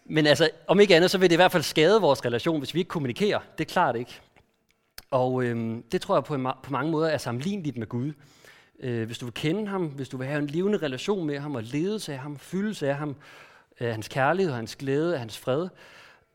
Men 0.08 0.26
altså, 0.26 0.50
om 0.66 0.80
ikke 0.80 0.96
andet, 0.96 1.10
så 1.10 1.18
vil 1.18 1.30
det 1.30 1.34
i 1.34 1.36
hvert 1.36 1.52
fald 1.52 1.62
skade 1.62 2.00
vores 2.00 2.24
relation, 2.24 2.58
hvis 2.58 2.74
vi 2.74 2.78
ikke 2.78 2.88
kommunikerer. 2.88 3.40
Det 3.58 3.64
er 3.64 3.72
klart 3.72 3.96
ikke. 3.96 4.20
Og 5.10 5.44
øhm, 5.44 5.82
det 5.82 6.00
tror 6.00 6.16
jeg 6.16 6.24
på, 6.24 6.38
på 6.62 6.72
mange 6.72 6.90
måder 6.90 7.08
er 7.08 7.18
sammenligneligt 7.18 7.76
med 7.76 7.86
Gud. 7.86 8.12
Øh, 8.80 9.06
hvis 9.06 9.18
du 9.18 9.26
vil 9.26 9.34
kende 9.34 9.66
ham, 9.66 9.86
hvis 9.86 10.08
du 10.08 10.16
vil 10.16 10.26
have 10.26 10.38
en 10.38 10.46
levende 10.46 10.78
relation 10.78 11.26
med 11.26 11.38
ham, 11.38 11.54
og 11.54 11.62
ledes 11.62 12.08
af 12.08 12.18
ham, 12.18 12.38
fyldes 12.38 12.82
af 12.82 12.96
ham, 12.96 13.16
af 13.78 13.92
hans 13.92 14.08
kærlighed, 14.08 14.52
hans 14.52 14.76
glæde, 14.76 15.14
af 15.14 15.18
hans 15.18 15.38
fred, 15.38 15.68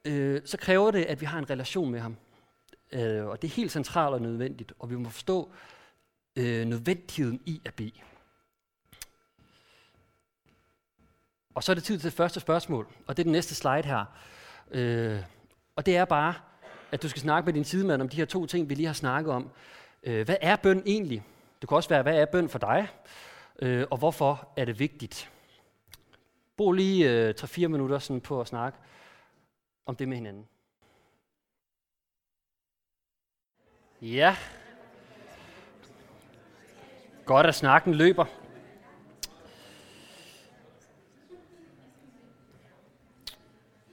øh, 0.05 0.41
så 0.45 0.57
kræver 0.57 0.91
det, 0.91 1.03
at 1.03 1.21
vi 1.21 1.25
har 1.25 1.39
en 1.39 1.49
relation 1.49 1.91
med 1.91 1.99
ham. 1.99 2.15
Øh, 2.91 3.25
og 3.25 3.41
det 3.41 3.47
er 3.47 3.53
helt 3.53 3.71
centralt 3.71 4.13
og 4.13 4.21
nødvendigt, 4.21 4.73
og 4.79 4.89
vi 4.89 4.95
må 4.95 5.09
forstå 5.09 5.51
øh, 6.35 6.65
nødvendigheden 6.65 7.39
i 7.45 7.61
at 7.65 7.73
bede. 7.73 7.91
Og 11.55 11.63
så 11.63 11.71
er 11.71 11.73
det 11.73 11.83
tid 11.83 11.97
til 11.97 12.05
det 12.05 12.17
første 12.17 12.39
spørgsmål, 12.39 12.87
og 13.07 13.17
det 13.17 13.23
er 13.23 13.25
den 13.25 13.31
næste 13.31 13.55
slide 13.55 13.83
her. 13.85 14.05
Øh, 14.71 15.19
og 15.75 15.85
det 15.85 15.97
er 15.97 16.05
bare, 16.05 16.33
at 16.91 17.03
du 17.03 17.09
skal 17.09 17.21
snakke 17.21 17.45
med 17.45 17.53
din 17.53 17.63
sidemand 17.63 18.01
om 18.01 18.09
de 18.09 18.17
her 18.17 18.25
to 18.25 18.45
ting, 18.45 18.69
vi 18.69 18.75
lige 18.75 18.85
har 18.85 18.93
snakket 18.93 19.33
om. 19.33 19.49
Øh, 20.03 20.25
hvad 20.25 20.35
er 20.41 20.55
bøn 20.55 20.83
egentlig? 20.85 21.23
Det 21.61 21.69
kan 21.69 21.75
også 21.75 21.89
være, 21.89 22.01
hvad 22.01 22.17
er 22.17 22.25
bøn 22.25 22.49
for 22.49 22.59
dig? 22.59 22.87
Øh, 23.61 23.87
og 23.91 23.97
hvorfor 23.97 24.47
er 24.57 24.65
det 24.65 24.79
vigtigt? 24.79 25.29
Brug 26.57 26.73
lige 26.73 27.11
øh, 27.11 27.33
3-4 27.39 27.67
minutter 27.67 27.99
sådan 27.99 28.21
på 28.21 28.41
at 28.41 28.47
snakke 28.47 28.77
om 29.85 29.95
det 29.95 30.07
med 30.07 30.17
hinanden. 30.17 30.47
Ja. 34.01 34.35
Godt, 37.25 37.47
at 37.47 37.55
snakken 37.55 37.93
løber. 37.93 38.25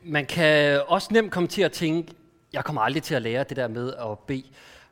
Man 0.02 0.26
kan 0.26 0.82
også 0.86 1.08
nemt 1.10 1.32
komme 1.32 1.48
til 1.48 1.62
at 1.62 1.72
tænke, 1.72 2.12
jeg 2.52 2.64
kommer 2.64 2.82
aldrig 2.82 3.02
til 3.02 3.14
at 3.14 3.22
lære 3.22 3.44
det 3.44 3.56
der 3.56 3.68
med 3.68 3.94
at 3.94 4.18
bede. 4.18 4.44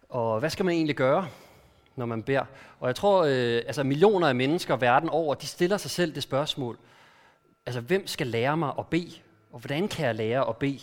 Og 0.09 0.41
hvad 0.41 0.51
skal 0.51 0.65
man 0.65 0.75
egentlig 0.75 0.97
gøre, 0.97 1.29
når 1.97 2.07
man 2.07 2.23
beder? 2.23 2.45
Og 2.81 2.87
jeg 2.87 2.97
tror, 2.97 3.25
øh, 3.25 3.63
altså 3.67 3.83
millioner 3.83 4.29
af 4.29 4.35
mennesker 4.35 4.77
verden 4.77 5.09
over, 5.09 5.35
de 5.35 5.47
stiller 5.47 5.77
sig 5.77 5.91
selv 5.91 6.15
det 6.15 6.23
spørgsmål. 6.23 6.79
Altså, 7.67 7.81
hvem 7.81 8.07
skal 8.07 8.27
lære 8.27 8.57
mig 8.57 8.73
at 8.79 8.87
bede? 8.87 9.13
Og 9.53 9.61
hvordan 9.61 9.89
kan 9.89 10.07
jeg 10.07 10.15
lære 10.15 10.49
at 10.49 10.57
bede? 10.57 10.81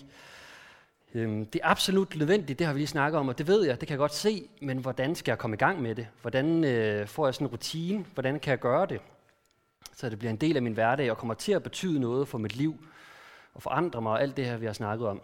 Øhm, 1.13 1.45
det 1.45 1.61
er 1.63 1.69
absolut 1.69 2.15
nødvendigt, 2.15 2.59
det 2.59 2.67
har 2.67 2.73
vi 2.73 2.79
lige 2.79 2.87
snakket 2.87 3.19
om, 3.19 3.27
og 3.27 3.37
det 3.37 3.47
ved 3.47 3.65
jeg, 3.65 3.79
det 3.79 3.87
kan 3.87 3.93
jeg 3.93 3.99
godt 3.99 4.13
se, 4.13 4.47
men 4.61 4.77
hvordan 4.77 5.15
skal 5.15 5.31
jeg 5.31 5.37
komme 5.37 5.55
i 5.55 5.57
gang 5.57 5.81
med 5.81 5.95
det? 5.95 6.07
Hvordan 6.21 6.63
øh, 6.63 7.07
får 7.07 7.27
jeg 7.27 7.33
sådan 7.33 7.47
en 7.47 7.51
rutine? 7.51 8.05
Hvordan 8.13 8.39
kan 8.39 8.51
jeg 8.51 8.59
gøre 8.59 8.85
det? 8.85 9.01
Så 9.93 10.09
det 10.09 10.19
bliver 10.19 10.31
en 10.31 10.37
del 10.37 10.55
af 10.55 10.61
min 10.61 10.73
hverdag 10.73 11.11
og 11.11 11.17
kommer 11.17 11.33
til 11.33 11.51
at 11.51 11.63
betyde 11.63 11.99
noget 11.99 12.27
for 12.27 12.37
mit 12.37 12.55
liv 12.55 12.77
og 13.55 13.61
forandre 13.61 14.01
mig 14.01 14.11
og 14.11 14.21
alt 14.21 14.37
det 14.37 14.45
her, 14.45 14.57
vi 14.57 14.65
har 14.65 14.73
snakket 14.73 15.07
om. 15.07 15.21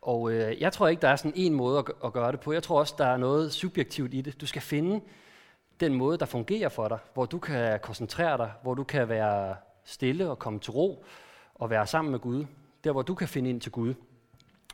Og 0.00 0.32
øh, 0.32 0.60
jeg 0.60 0.72
tror 0.72 0.88
ikke, 0.88 1.02
der 1.02 1.08
er 1.08 1.16
sådan 1.16 1.32
en 1.36 1.54
måde 1.54 1.78
at, 1.78 1.84
at 2.04 2.12
gøre 2.12 2.32
det 2.32 2.40
på. 2.40 2.52
Jeg 2.52 2.62
tror 2.62 2.78
også, 2.78 2.94
der 2.98 3.06
er 3.06 3.16
noget 3.16 3.52
subjektivt 3.52 4.14
i 4.14 4.20
det. 4.20 4.40
Du 4.40 4.46
skal 4.46 4.62
finde 4.62 5.00
den 5.80 5.94
måde, 5.94 6.18
der 6.18 6.26
fungerer 6.26 6.68
for 6.68 6.88
dig, 6.88 6.98
hvor 7.14 7.26
du 7.26 7.38
kan 7.38 7.80
koncentrere 7.80 8.36
dig, 8.36 8.52
hvor 8.62 8.74
du 8.74 8.84
kan 8.84 9.08
være 9.08 9.56
stille 9.84 10.30
og 10.30 10.38
komme 10.38 10.60
til 10.60 10.70
ro 10.70 11.04
og 11.54 11.70
være 11.70 11.86
sammen 11.86 12.10
med 12.10 12.18
Gud. 12.18 12.44
Der, 12.84 12.92
hvor 12.92 13.02
du 13.02 13.14
kan 13.14 13.28
finde 13.28 13.50
ind 13.50 13.60
til 13.60 13.72
Gud. 13.72 13.94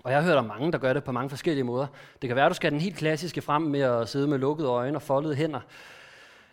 Og 0.05 0.11
jeg 0.11 0.19
har 0.23 0.29
hørt 0.29 0.39
om 0.39 0.45
mange, 0.45 0.73
der 0.73 0.79
gør 0.79 0.93
det 0.93 1.05
på 1.05 1.13
mange 1.13 1.31
forskellige 1.31 1.65
måder. 1.65 1.87
Det 2.23 2.29
kan 2.29 2.37
være, 2.37 2.45
at 2.47 2.51
du 2.51 2.55
skal 2.55 2.73
den 2.73 2.81
helt 2.81 2.97
klassiske 2.97 3.43
frem 3.43 3.63
med 3.63 3.81
at 3.81 4.09
sidde 4.09 4.29
med 4.29 4.39
lukkede 4.39 4.69
øjne 4.69 4.99
og 4.99 5.03
foldede 5.03 5.35
hænder. 5.35 5.61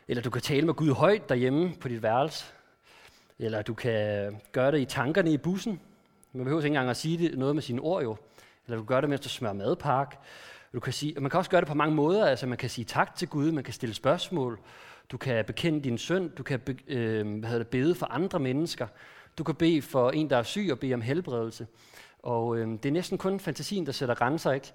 Eller 0.08 0.24
du 0.24 0.30
kan 0.30 0.42
tale 0.42 0.66
med 0.66 0.74
Gud 0.74 0.92
højt 0.92 1.30
derhjemme 1.30 1.74
på 1.82 1.88
dit 1.88 2.04
værelse. 2.04 2.54
Eller 3.42 3.62
du 3.62 3.74
kan 3.74 4.36
gøre 4.52 4.72
det 4.72 4.80
i 4.80 4.86
tankerne 4.86 5.32
i 5.32 5.38
bussen. 5.38 5.80
Man 6.34 6.44
behøver 6.44 6.62
ikke 6.62 6.68
engang 6.68 6.90
at 6.90 6.98
sige 6.98 7.18
det, 7.18 7.38
noget 7.38 7.56
med 7.56 7.64
sine 7.64 7.82
ord 7.82 8.04
jo. 8.04 8.18
Eller 8.66 8.78
du 8.78 8.84
kan 8.84 8.88
gøre 8.88 9.02
det, 9.02 9.10
mens 9.10 9.22
du 9.22 9.30
smører 9.30 9.54
madpakke. 9.54 10.18
Du 10.74 10.80
kan 10.80 10.94
sige, 10.94 11.20
man 11.20 11.30
kan 11.30 11.38
også 11.38 11.52
gøre 11.52 11.62
det 11.62 11.68
på 11.68 11.74
mange 11.74 11.96
måder. 11.96 12.26
Altså, 12.26 12.48
man 12.48 12.58
kan 12.58 12.70
sige 12.70 12.86
tak 12.86 13.16
til 13.16 13.28
Gud, 13.28 13.52
man 13.52 13.64
kan 13.64 13.74
stille 13.74 13.96
spørgsmål, 13.96 14.60
du 15.12 15.18
kan 15.18 15.46
bekende 15.46 15.82
din 15.82 15.98
synd, 15.98 16.30
du 16.30 16.44
kan 16.44 16.60
be, 16.60 16.78
øh, 16.88 17.40
hvad 17.40 17.50
hedder 17.50 17.64
det, 17.64 17.68
bede 17.68 17.96
for 17.96 18.06
andre 18.06 18.40
mennesker, 18.40 18.88
du 19.38 19.44
kan 19.44 19.56
bede 19.56 19.82
for 19.82 20.12
en, 20.12 20.30
der 20.30 20.38
er 20.38 20.44
syg, 20.44 20.70
og 20.72 20.80
bede 20.80 20.94
om 20.94 21.02
helbredelse. 21.02 21.68
Og 22.24 22.58
øh, 22.58 22.68
det 22.68 22.86
er 22.86 22.92
næsten 22.92 23.18
kun 23.18 23.40
fantasien, 23.40 23.86
der 23.86 23.92
sætter 23.92 24.16
grænser 24.16 24.52
ikke, 24.52 24.72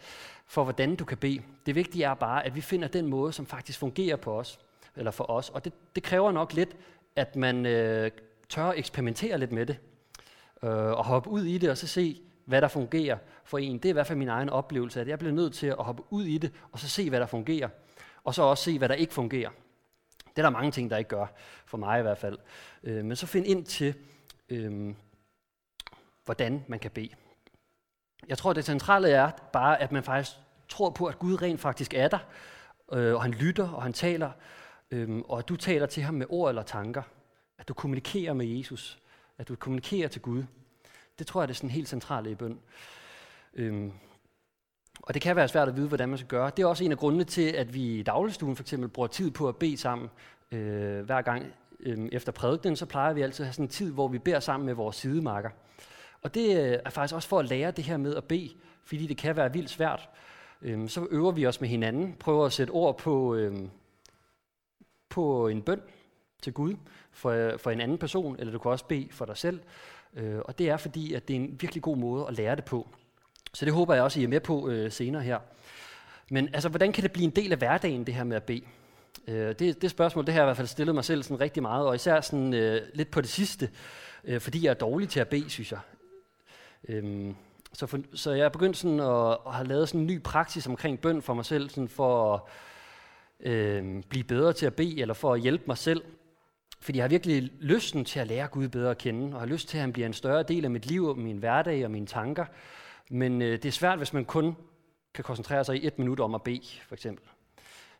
for, 0.46 0.64
hvordan 0.64 0.96
du 0.96 1.04
kan 1.04 1.18
bede. 1.18 1.42
Det 1.66 1.74
vigtige 1.74 2.04
er 2.04 2.14
bare, 2.14 2.46
at 2.46 2.54
vi 2.54 2.60
finder 2.60 2.88
den 2.88 3.06
måde, 3.06 3.32
som 3.32 3.46
faktisk 3.46 3.78
fungerer 3.78 4.16
på 4.16 4.38
os, 4.38 4.58
eller 4.96 5.10
for 5.10 5.30
os. 5.30 5.50
Og 5.50 5.64
det, 5.64 5.72
det 5.94 6.02
kræver 6.02 6.32
nok 6.32 6.52
lidt, 6.52 6.76
at 7.16 7.36
man 7.36 7.66
øh, 7.66 8.10
tør 8.48 8.72
eksperimentere 8.72 9.38
lidt 9.38 9.52
med 9.52 9.66
det, 9.66 9.78
øh, 10.62 10.70
og 10.70 11.04
hoppe 11.04 11.30
ud 11.30 11.44
i 11.44 11.58
det, 11.58 11.70
og 11.70 11.76
så 11.76 11.86
se, 11.86 12.20
hvad 12.44 12.60
der 12.60 12.68
fungerer 12.68 13.18
for 13.44 13.58
en. 13.58 13.78
Det 13.78 13.84
er 13.84 13.90
i 13.90 13.92
hvert 13.92 14.06
fald 14.06 14.18
min 14.18 14.28
egen 14.28 14.48
oplevelse, 14.48 15.00
at 15.00 15.08
jeg 15.08 15.18
bliver 15.18 15.32
nødt 15.32 15.54
til 15.54 15.66
at 15.66 15.76
hoppe 15.84 16.02
ud 16.10 16.24
i 16.24 16.38
det, 16.38 16.52
og 16.72 16.78
så 16.78 16.88
se, 16.88 17.08
hvad 17.08 17.20
der 17.20 17.26
fungerer. 17.26 17.68
Og 18.24 18.34
så 18.34 18.42
også 18.42 18.64
se, 18.64 18.78
hvad 18.78 18.88
der 18.88 18.94
ikke 18.94 19.14
fungerer. 19.14 19.50
Det 20.18 20.38
er 20.38 20.42
der 20.42 20.50
mange 20.50 20.70
ting, 20.70 20.90
der 20.90 20.96
ikke 20.96 21.08
gør, 21.08 21.26
for 21.66 21.78
mig 21.78 21.98
i 21.98 22.02
hvert 22.02 22.18
fald. 22.18 22.38
Øh, 22.82 23.04
men 23.04 23.16
så 23.16 23.26
find 23.26 23.46
ind 23.46 23.64
til, 23.64 23.94
øh, 24.48 24.94
hvordan 26.24 26.64
man 26.68 26.78
kan 26.78 26.90
bede. 26.90 27.10
Jeg 28.28 28.38
tror, 28.38 28.52
det 28.52 28.64
centrale 28.64 29.10
er 29.10 29.30
bare, 29.52 29.80
at 29.80 29.92
man 29.92 30.02
faktisk 30.02 30.36
tror 30.68 30.90
på, 30.90 31.06
at 31.06 31.18
Gud 31.18 31.42
rent 31.42 31.60
faktisk 31.60 31.94
er 31.94 32.08
der, 32.08 32.18
øh, 32.92 33.14
og 33.14 33.22
han 33.22 33.30
lytter, 33.30 33.68
og 33.68 33.82
han 33.82 33.92
taler, 33.92 34.30
øh, 34.90 35.18
og 35.18 35.38
at 35.38 35.48
du 35.48 35.56
taler 35.56 35.86
til 35.86 36.02
ham 36.02 36.14
med 36.14 36.26
ord 36.28 36.48
eller 36.48 36.62
tanker. 36.62 37.02
At 37.58 37.68
du 37.68 37.74
kommunikerer 37.74 38.32
med 38.32 38.46
Jesus. 38.46 38.98
At 39.38 39.48
du 39.48 39.56
kommunikerer 39.56 40.08
til 40.08 40.22
Gud. 40.22 40.44
Det 41.18 41.26
tror 41.26 41.40
jeg, 41.40 41.48
det 41.48 41.54
er 41.54 41.56
sådan 41.56 41.70
helt 41.70 41.88
centralt 41.88 42.26
i 42.26 42.34
bøn. 42.34 42.58
Øhm, 43.54 43.92
og 45.02 45.14
det 45.14 45.22
kan 45.22 45.36
være 45.36 45.48
svært 45.48 45.68
at 45.68 45.76
vide, 45.76 45.88
hvordan 45.88 46.08
man 46.08 46.18
skal 46.18 46.28
gøre. 46.28 46.50
Det 46.56 46.62
er 46.62 46.66
også 46.66 46.84
en 46.84 46.92
af 46.92 46.98
grundene 46.98 47.24
til, 47.24 47.52
at 47.52 47.74
vi 47.74 47.98
i 47.98 48.02
dagligstuen 48.02 48.56
for 48.56 48.62
eksempel 48.62 48.88
bruger 48.88 49.06
tid 49.06 49.30
på 49.30 49.48
at 49.48 49.56
bede 49.56 49.76
sammen. 49.76 50.10
Øh, 50.52 51.00
hver 51.00 51.22
gang 51.22 51.46
øh, 51.80 52.08
efter 52.12 52.32
prædikenen, 52.32 52.76
så 52.76 52.86
plejer 52.86 53.12
vi 53.12 53.22
altid 53.22 53.42
at 53.42 53.46
have 53.46 53.52
sådan 53.52 53.64
en 53.64 53.68
tid, 53.68 53.92
hvor 53.92 54.08
vi 54.08 54.18
beder 54.18 54.40
sammen 54.40 54.66
med 54.66 54.74
vores 54.74 54.96
sidemarker. 54.96 55.50
Og 56.22 56.34
det 56.34 56.56
øh, 56.56 56.78
er 56.84 56.90
faktisk 56.90 57.14
også 57.14 57.28
for 57.28 57.38
at 57.38 57.48
lære 57.48 57.70
det 57.70 57.84
her 57.84 57.96
med 57.96 58.14
at 58.14 58.24
bede, 58.24 58.50
fordi 58.84 59.06
det 59.06 59.16
kan 59.16 59.36
være 59.36 59.52
vildt 59.52 59.70
svært. 59.70 60.08
Øh, 60.62 60.88
så 60.88 61.06
øver 61.10 61.32
vi 61.32 61.46
os 61.46 61.60
med 61.60 61.68
hinanden, 61.68 62.16
prøver 62.20 62.46
at 62.46 62.52
sætte 62.52 62.70
ord 62.70 62.98
på, 62.98 63.34
øh, 63.34 63.56
på 65.08 65.48
en 65.48 65.62
bøn 65.62 65.80
til 66.46 66.52
Gud 66.52 66.74
for, 67.12 67.52
for 67.58 67.70
en 67.70 67.80
anden 67.80 67.98
person, 67.98 68.36
eller 68.38 68.52
du 68.52 68.58
kan 68.58 68.70
også 68.70 68.84
bede 68.84 69.08
for 69.10 69.24
dig 69.24 69.36
selv. 69.36 69.60
Øh, 70.16 70.38
og 70.44 70.58
det 70.58 70.70
er 70.70 70.76
fordi, 70.76 71.14
at 71.14 71.28
det 71.28 71.36
er 71.36 71.40
en 71.40 71.56
virkelig 71.60 71.82
god 71.82 71.96
måde 71.96 72.26
at 72.28 72.36
lære 72.36 72.56
det 72.56 72.64
på. 72.64 72.88
Så 73.54 73.64
det 73.64 73.74
håber 73.74 73.94
jeg 73.94 74.02
også, 74.02 74.20
I 74.20 74.24
er 74.24 74.28
med 74.28 74.40
på 74.40 74.68
øh, 74.68 74.92
senere 74.92 75.22
her. 75.22 75.38
Men 76.30 76.48
altså, 76.52 76.68
hvordan 76.68 76.92
kan 76.92 77.02
det 77.02 77.12
blive 77.12 77.24
en 77.24 77.30
del 77.30 77.52
af 77.52 77.58
hverdagen, 77.58 78.06
det 78.06 78.14
her 78.14 78.24
med 78.24 78.36
at 78.36 78.42
bede? 78.42 78.62
Øh, 79.28 79.54
det, 79.58 79.82
det 79.82 79.90
spørgsmål, 79.90 80.26
det 80.26 80.34
har 80.34 80.40
jeg 80.40 80.46
i 80.46 80.48
hvert 80.48 80.56
fald 80.56 80.66
stillet 80.66 80.94
mig 80.94 81.04
selv 81.04 81.22
sådan 81.22 81.40
rigtig 81.40 81.62
meget, 81.62 81.86
og 81.86 81.94
især 81.94 82.20
sådan, 82.20 82.54
øh, 82.54 82.82
lidt 82.94 83.10
på 83.10 83.20
det 83.20 83.28
sidste, 83.28 83.70
øh, 84.24 84.40
fordi 84.40 84.64
jeg 84.64 84.70
er 84.70 84.74
dårlig 84.74 85.08
til 85.08 85.20
at 85.20 85.28
bede, 85.28 85.50
synes 85.50 85.72
jeg. 85.72 85.80
Øh, 86.88 87.34
så, 87.72 87.86
for, 87.86 87.98
så 88.14 88.32
jeg 88.32 88.44
er 88.44 88.48
begyndt 88.48 88.76
sådan 88.76 89.00
at, 89.00 89.38
at 89.46 89.54
have 89.54 89.68
lavet 89.68 89.88
sådan 89.88 90.00
en 90.00 90.06
ny 90.06 90.22
praksis 90.22 90.66
omkring 90.66 91.00
bøn 91.00 91.22
for 91.22 91.34
mig 91.34 91.44
selv, 91.44 91.68
sådan 91.68 91.88
for 91.88 92.34
at 92.34 92.40
øh, 93.40 94.02
blive 94.08 94.24
bedre 94.24 94.52
til 94.52 94.66
at 94.66 94.74
bede, 94.74 95.00
eller 95.00 95.14
for 95.14 95.34
at 95.34 95.40
hjælpe 95.40 95.64
mig 95.66 95.78
selv 95.78 96.02
fordi 96.80 96.98
jeg 96.98 97.04
har 97.04 97.08
virkelig 97.08 97.52
lysten 97.60 98.04
til 98.04 98.20
at 98.20 98.26
lære 98.26 98.48
Gud 98.48 98.68
bedre 98.68 98.90
at 98.90 98.98
kende, 98.98 99.34
og 99.34 99.40
har 99.40 99.46
lyst 99.46 99.68
til, 99.68 99.76
at 99.76 99.80
han 99.80 99.92
bliver 99.92 100.06
en 100.06 100.12
større 100.12 100.42
del 100.42 100.64
af 100.64 100.70
mit 100.70 100.86
liv, 100.86 101.04
og 101.04 101.18
min 101.18 101.38
hverdag 101.38 101.84
og 101.84 101.90
mine 101.90 102.06
tanker. 102.06 102.44
Men 103.10 103.42
øh, 103.42 103.52
det 103.52 103.64
er 103.64 103.72
svært, 103.72 103.98
hvis 103.98 104.12
man 104.12 104.24
kun 104.24 104.56
kan 105.14 105.24
koncentrere 105.24 105.64
sig 105.64 105.76
i 105.76 105.86
et 105.86 105.98
minut 105.98 106.20
om 106.20 106.34
at 106.34 106.42
bede, 106.42 106.66
for 106.86 106.94
eksempel. 106.94 107.24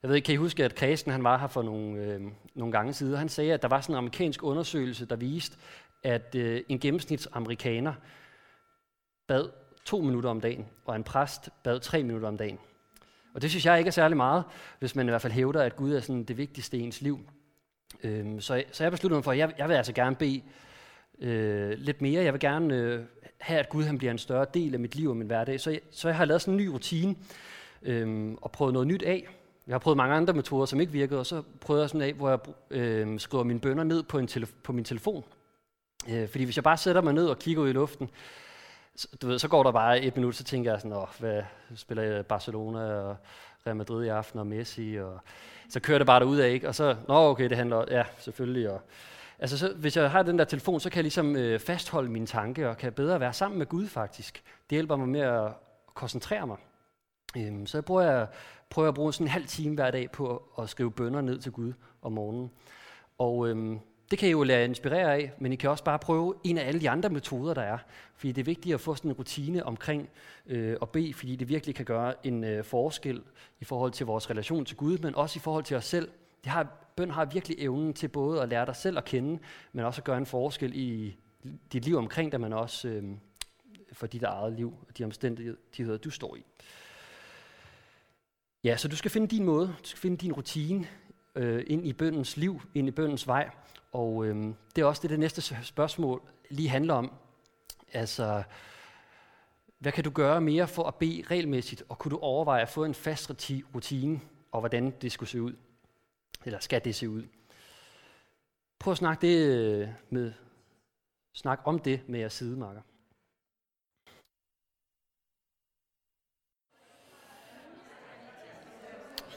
Jeg 0.02 0.08
ved 0.08 0.16
ikke, 0.16 0.26
kan 0.26 0.34
I 0.34 0.36
huske, 0.36 0.64
at 0.64 0.74
Kristen 0.74 1.12
han 1.12 1.24
var 1.24 1.38
her 1.38 1.46
for 1.46 1.62
nogle, 1.62 1.98
øh, 1.98 2.20
nogle 2.54 2.72
gange 2.72 2.92
siden, 2.92 3.16
han 3.16 3.28
sagde, 3.28 3.52
at 3.52 3.62
der 3.62 3.68
var 3.68 3.80
sådan 3.80 3.94
en 3.94 3.98
amerikansk 3.98 4.42
undersøgelse, 4.42 5.06
der 5.06 5.16
viste, 5.16 5.56
at 6.02 6.34
øh, 6.34 6.62
en 6.68 6.78
gennemsnitsamerikaner 6.78 7.94
bad 9.26 9.48
to 9.84 10.00
minutter 10.00 10.30
om 10.30 10.40
dagen, 10.40 10.66
og 10.84 10.96
en 10.96 11.04
præst 11.04 11.48
bad 11.62 11.80
tre 11.80 12.02
minutter 12.02 12.28
om 12.28 12.36
dagen. 12.36 12.58
Og 13.34 13.42
det 13.42 13.50
synes 13.50 13.66
jeg 13.66 13.78
ikke 13.78 13.88
er 13.88 13.92
særlig 13.92 14.16
meget, 14.16 14.44
hvis 14.78 14.96
man 14.96 15.06
i 15.06 15.10
hvert 15.10 15.22
fald 15.22 15.32
hævder, 15.32 15.62
at 15.62 15.76
Gud 15.76 15.92
er 15.92 16.00
sådan 16.00 16.24
det 16.24 16.36
vigtigste 16.36 16.78
i 16.78 16.80
ens 16.80 17.00
liv. 17.00 17.18
Øhm, 18.02 18.40
så, 18.40 18.64
så 18.72 18.84
jeg 18.84 18.90
besluttede 18.90 19.16
mig 19.16 19.24
for, 19.24 19.32
at 19.32 19.38
jeg, 19.38 19.52
jeg 19.58 19.68
vil 19.68 19.74
altså 19.74 19.92
gerne 19.92 20.16
bede 20.16 20.42
øh, 21.18 21.70
lidt 21.70 22.02
mere. 22.02 22.24
Jeg 22.24 22.32
vil 22.32 22.40
gerne 22.40 22.74
øh, 22.74 23.00
have, 23.40 23.60
at 23.60 23.68
Gud 23.68 23.84
han 23.84 23.98
bliver 23.98 24.10
en 24.10 24.18
større 24.18 24.46
del 24.54 24.74
af 24.74 24.80
mit 24.80 24.94
liv 24.94 25.10
og 25.10 25.16
min 25.16 25.26
hverdag. 25.26 25.60
Så 25.60 25.70
jeg, 25.70 25.80
så 25.90 26.08
jeg 26.08 26.16
har 26.16 26.24
lavet 26.24 26.42
sådan 26.42 26.54
en 26.54 26.58
ny 26.58 26.66
rutine 26.66 27.14
øh, 27.82 28.34
og 28.42 28.52
prøvet 28.52 28.72
noget 28.72 28.88
nyt 28.88 29.02
af. 29.02 29.28
Jeg 29.66 29.74
har 29.74 29.78
prøvet 29.78 29.96
mange 29.96 30.14
andre 30.14 30.32
metoder, 30.34 30.66
som 30.66 30.80
ikke 30.80 30.92
virkede, 30.92 31.20
og 31.20 31.26
så 31.26 31.42
prøvede 31.60 31.82
jeg 31.82 31.90
sådan 31.90 32.08
af, 32.08 32.12
hvor 32.12 32.28
jeg 32.28 32.38
øh, 32.70 33.20
skriver 33.20 33.44
mine 33.44 33.60
bønder 33.60 33.84
ned 33.84 34.02
på, 34.02 34.18
en 34.18 34.26
tele- 34.26 34.48
på 34.62 34.72
min 34.72 34.84
telefon. 34.84 35.24
Øh, 36.10 36.28
fordi 36.28 36.44
hvis 36.44 36.56
jeg 36.56 36.64
bare 36.64 36.76
sætter 36.76 37.02
mig 37.02 37.14
ned 37.14 37.26
og 37.26 37.38
kigger 37.38 37.62
ud 37.62 37.68
i 37.68 37.72
luften, 37.72 38.10
så, 38.96 39.08
du 39.22 39.26
ved, 39.26 39.38
så 39.38 39.48
går 39.48 39.62
der 39.62 39.72
bare 39.72 40.00
et 40.00 40.16
minut, 40.16 40.36
så 40.36 40.44
tænker 40.44 40.70
jeg 40.70 40.80
sådan, 40.80 40.96
åh, 40.96 41.08
hvad 41.18 41.42
spiller 41.74 42.02
jeg 42.02 42.26
Barcelona 42.26 42.80
og 42.80 43.16
Real 43.66 43.76
Madrid 43.76 44.04
i 44.04 44.08
aften 44.08 44.38
og 44.38 44.46
Messi, 44.46 44.96
og 45.00 45.18
så 45.68 45.80
kører 45.80 45.98
det 45.98 46.06
bare 46.06 46.20
derud 46.20 46.38
af, 46.38 46.50
ikke? 46.50 46.68
Og 46.68 46.74
så, 46.74 46.96
nå 47.08 47.14
okay, 47.14 47.48
det 47.48 47.56
handler, 47.56 47.84
ja, 47.90 48.04
selvfølgelig. 48.18 48.70
Og, 48.70 48.80
altså, 49.38 49.58
så, 49.58 49.72
hvis 49.76 49.96
jeg 49.96 50.10
har 50.10 50.22
den 50.22 50.38
der 50.38 50.44
telefon, 50.44 50.80
så 50.80 50.90
kan 50.90 50.96
jeg 50.96 51.04
ligesom 51.04 51.36
øh, 51.36 51.60
fastholde 51.60 52.10
mine 52.10 52.26
tanker, 52.26 52.68
og 52.68 52.76
kan 52.76 52.92
bedre 52.92 53.20
være 53.20 53.32
sammen 53.32 53.58
med 53.58 53.66
Gud 53.66 53.86
faktisk. 53.86 54.42
Det 54.70 54.76
hjælper 54.76 54.96
mig 54.96 55.08
med 55.08 55.20
at 55.20 55.52
koncentrere 55.94 56.46
mig. 56.46 56.56
Øhm, 57.36 57.66
så 57.66 57.78
jeg 57.78 57.84
prøver, 57.84 58.02
jeg 58.02 58.26
prøver 58.70 58.88
at 58.88 58.94
bruge 58.94 59.12
sådan 59.12 59.26
en 59.26 59.30
halv 59.30 59.46
time 59.46 59.74
hver 59.74 59.90
dag 59.90 60.10
på 60.10 60.42
at, 60.58 60.62
at 60.62 60.68
skrive 60.68 60.90
bønder 60.90 61.20
ned 61.20 61.38
til 61.38 61.52
Gud 61.52 61.72
om 62.02 62.12
morgenen. 62.12 62.50
Og 63.18 63.48
øhm, 63.48 63.80
det 64.10 64.18
kan 64.18 64.28
I 64.28 64.32
jo 64.32 64.42
lade 64.42 64.64
inspirere 64.64 65.14
af, 65.14 65.32
men 65.38 65.52
I 65.52 65.56
kan 65.56 65.70
også 65.70 65.84
bare 65.84 65.98
prøve 65.98 66.34
en 66.44 66.58
af 66.58 66.68
alle 66.68 66.80
de 66.80 66.90
andre 66.90 67.08
metoder, 67.08 67.54
der 67.54 67.62
er. 67.62 67.78
Fordi 68.16 68.32
det 68.32 68.40
er 68.40 68.44
vigtigt 68.44 68.74
at 68.74 68.80
få 68.80 68.94
sådan 68.94 69.10
en 69.10 69.16
rutine 69.16 69.66
omkring 69.66 70.08
øh, 70.46 70.76
at 70.82 70.90
bede, 70.90 71.14
fordi 71.14 71.36
det 71.36 71.48
virkelig 71.48 71.74
kan 71.74 71.84
gøre 71.84 72.26
en 72.26 72.44
øh, 72.44 72.64
forskel 72.64 73.22
i 73.60 73.64
forhold 73.64 73.92
til 73.92 74.06
vores 74.06 74.30
relation 74.30 74.64
til 74.64 74.76
Gud, 74.76 74.98
men 74.98 75.14
også 75.14 75.38
i 75.38 75.40
forhold 75.40 75.64
til 75.64 75.76
os 75.76 75.84
selv. 75.84 76.08
Det 76.44 76.52
har, 76.52 76.90
bøn 76.96 77.10
har 77.10 77.24
virkelig 77.24 77.56
evnen 77.60 77.94
til 77.94 78.08
både 78.08 78.42
at 78.42 78.48
lære 78.48 78.66
dig 78.66 78.76
selv 78.76 78.98
at 78.98 79.04
kende, 79.04 79.38
men 79.72 79.84
også 79.84 80.00
at 80.00 80.04
gøre 80.04 80.18
en 80.18 80.26
forskel 80.26 80.72
i 80.74 81.16
dit 81.72 81.84
liv 81.84 81.96
omkring 81.96 82.32
dig, 82.32 82.40
men 82.40 82.52
også 82.52 82.88
øh, 82.88 83.04
for 83.92 84.06
dit 84.06 84.22
eget 84.22 84.52
liv 84.52 84.74
og 84.88 84.98
de 84.98 85.04
omstændigheder, 85.04 85.98
du 85.98 86.10
står 86.10 86.36
i. 86.36 86.44
Ja, 88.64 88.76
så 88.76 88.88
du 88.88 88.96
skal 88.96 89.10
finde 89.10 89.26
din 89.26 89.44
måde, 89.44 89.66
du 89.66 89.88
skal 89.88 89.98
finde 89.98 90.16
din 90.16 90.32
rutine 90.32 90.86
øh, 91.34 91.64
ind 91.66 91.86
i 91.86 91.92
bøndens 91.92 92.36
liv, 92.36 92.60
ind 92.74 92.88
i 92.88 92.90
bøndens 92.90 93.26
vej, 93.26 93.50
og 93.96 94.26
øh, 94.26 94.54
det 94.76 94.82
er 94.82 94.86
også 94.86 95.02
det, 95.02 95.10
det 95.10 95.20
næste 95.20 95.64
spørgsmål 95.64 96.22
lige 96.50 96.68
handler 96.68 96.94
om. 96.94 97.12
Altså, 97.92 98.42
hvad 99.78 99.92
kan 99.92 100.04
du 100.04 100.10
gøre 100.10 100.40
mere 100.40 100.68
for 100.68 100.84
at 100.84 100.94
bede 100.94 101.22
regelmæssigt, 101.30 101.82
og 101.88 101.98
kunne 101.98 102.10
du 102.10 102.18
overveje 102.18 102.62
at 102.62 102.68
få 102.68 102.84
en 102.84 102.94
fast 102.94 103.30
rutine, 103.74 104.20
og 104.52 104.60
hvordan 104.60 104.90
det 104.90 105.12
skulle 105.12 105.28
se 105.28 105.42
ud? 105.42 105.52
Eller 106.44 106.58
skal 106.58 106.84
det 106.84 106.94
se 106.94 107.08
ud? 107.08 107.22
Prøv 108.78 108.92
at 108.92 108.98
snakke, 108.98 109.26
det 109.26 109.36
øh, 109.36 109.88
med, 110.10 110.32
snak 111.32 111.60
om 111.64 111.78
det 111.78 112.08
med 112.08 112.20
jeres 112.20 112.32
sidemarker. 112.32 112.80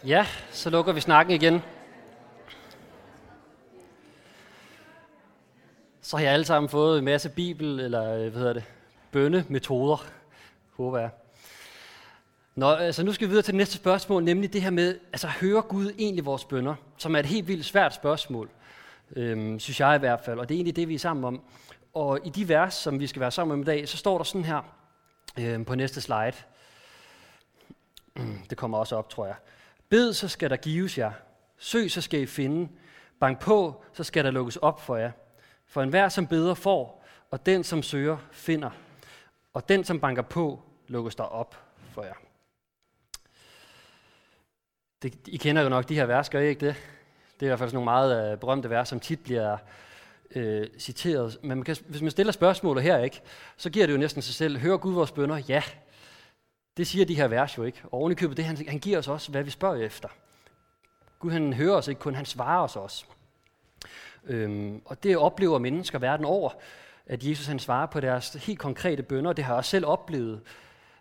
Ja, 0.06 0.26
så 0.52 0.70
lukker 0.70 0.94
vi 0.94 1.02
snakken 1.02 1.36
igen. 1.36 1.62
Så 6.10 6.18
har 6.18 6.24
jeg 6.24 6.34
alle 6.34 6.46
sammen 6.46 6.70
fået 6.70 7.00
en 7.00 7.06
masse 7.06 7.30
bibel, 7.30 7.80
eller 7.80 8.14
øh, 8.14 8.20
hvad 8.20 8.32
hedder 8.32 8.54
det, 8.54 8.64
bønnemetoder, 9.12 10.06
håber 10.78 11.00
jeg. 11.00 11.10
Nå, 12.56 12.72
altså 12.72 13.04
nu 13.04 13.14
skal 13.14 13.28
vi 13.28 13.30
videre 13.30 13.44
til 13.44 13.54
det 13.54 13.58
næste 13.58 13.76
spørgsmål, 13.76 14.24
nemlig 14.24 14.54
det 14.54 14.62
her 14.62 14.70
med, 14.70 15.00
altså 15.12 15.28
hører 15.28 15.62
Gud 15.62 15.94
egentlig 15.98 16.26
vores 16.26 16.46
bønder? 16.46 16.76
Som 16.98 17.16
er 17.16 17.20
et 17.20 17.26
helt 17.26 17.48
vildt 17.48 17.66
svært 17.66 17.94
spørgsmål, 17.94 18.50
øhm, 19.16 19.60
synes 19.60 19.80
jeg 19.80 19.96
i 19.96 20.00
hvert 20.00 20.20
fald, 20.20 20.40
og 20.40 20.50
det 20.50 20.56
er 20.56 20.58
egentlig 20.58 20.76
det, 20.76 20.88
vi 20.88 20.96
er 20.96 21.00
sammen 21.00 21.26
om. 21.26 21.42
Og 21.94 22.20
i 22.26 22.30
de 22.30 22.50
vers, 22.50 22.74
som 22.74 23.00
vi 23.00 23.08
skal 23.08 23.20
være 23.20 23.32
sammen 23.32 23.54
om 23.54 23.62
i 23.62 23.66
dag, 23.66 23.90
så 23.90 23.98
står 23.98 24.18
der 24.18 24.24
sådan 24.24 24.46
her 24.46 24.62
øhm, 25.40 25.66
på 25.66 25.76
næste 25.76 26.02
slide. 26.02 26.34
Det 28.50 28.58
kommer 28.58 28.78
også 28.78 28.96
op, 28.96 29.10
tror 29.10 29.26
jeg. 29.26 29.36
Bed, 29.90 30.14
så 30.14 30.28
skal 30.28 30.50
der 30.50 30.58
gives 30.58 30.98
jer. 30.98 31.12
Søg, 31.58 31.92
så 31.92 32.02
skal 32.02 32.22
I 32.22 32.26
finde. 32.26 32.70
Bank 33.20 33.40
på, 33.40 33.84
så 33.94 34.04
skal 34.04 34.26
der 34.26 34.32
lukkes 34.32 34.58
op 34.58 34.82
for 34.82 34.96
jer. 34.96 35.12
For 35.70 35.82
enhver, 35.82 36.10
som 36.10 36.28
beder, 36.28 36.54
får, 36.54 37.06
og 37.32 37.46
den, 37.46 37.64
som 37.64 37.84
søger, 37.84 38.18
finder. 38.32 38.70
Og 39.54 39.70
den, 39.70 39.84
som 39.84 40.00
banker 40.00 40.22
på, 40.22 40.62
lukkes 40.88 41.16
der 41.16 41.24
op 41.24 41.56
for 41.92 42.04
jer. 42.04 42.14
Det, 45.02 45.28
I 45.28 45.38
kender 45.38 45.62
jo 45.62 45.70
nok 45.70 45.90
de 45.90 45.96
her 45.96 46.06
vers, 46.06 46.30
gør 46.30 46.40
I 46.40 46.48
ikke 46.48 46.68
det? 46.68 46.76
Det 47.40 47.46
er 47.46 47.46
i 47.46 47.50
hvert 47.50 47.60
fald 47.60 47.70
sådan 47.70 47.76
nogle 47.76 47.86
meget 47.86 48.32
øh, 48.32 48.40
berømte 48.40 48.70
vers, 48.70 48.90
som 48.90 49.00
tit 49.00 49.20
bliver 49.24 49.58
øh, 50.36 50.68
citeret. 50.80 51.38
Men 51.42 51.50
man 51.50 51.64
kan, 51.64 51.76
hvis 51.88 52.02
man 52.02 52.12
stiller 52.12 52.34
spørgsmålet 52.34 52.84
her, 52.84 52.98
ikke, 52.98 53.22
så 53.58 53.70
giver 53.70 53.86
det 53.86 53.94
jo 53.94 53.98
næsten 53.98 54.22
sig 54.22 54.36
selv. 54.36 54.58
Hører 54.58 54.78
Gud 54.78 54.94
vores 54.94 55.12
bønder? 55.12 55.38
Ja. 55.38 55.64
Det 56.78 56.88
siger 56.88 57.06
de 57.06 57.16
her 57.16 57.28
vers 57.28 57.58
jo 57.58 57.64
ikke. 57.64 57.82
Og 57.84 57.94
ovenikøbet 57.94 58.38
det, 58.38 58.46
han, 58.46 58.68
han 58.68 58.80
giver 58.80 58.98
os 58.98 59.08
også, 59.08 59.32
hvad 59.32 59.44
vi 59.44 59.50
spørger 59.50 59.86
efter. 59.86 60.10
Gud 61.20 61.32
han 61.32 61.54
hører 61.54 61.76
os 61.76 61.88
ikke 61.88 62.02
kun, 62.02 62.16
han 62.16 62.26
svarer 62.26 62.64
os 62.64 62.76
også. 62.76 63.06
Øhm, 64.26 64.82
og 64.86 65.04
det 65.04 65.18
oplever 65.18 65.60
mennesker 65.60 66.00
verden 66.00 66.26
over, 66.26 66.50
at 67.06 67.24
Jesus 67.24 67.46
han 67.46 67.60
svarer 67.60 67.86
på 67.86 68.00
deres 68.00 68.34
helt 68.34 68.60
konkrete 68.60 69.04
bønder. 69.04 69.34
Det 69.34 69.44
har 69.44 69.54
jeg 69.54 69.58
også 69.58 69.70
selv 69.70 69.86
oplevet. 69.86 70.42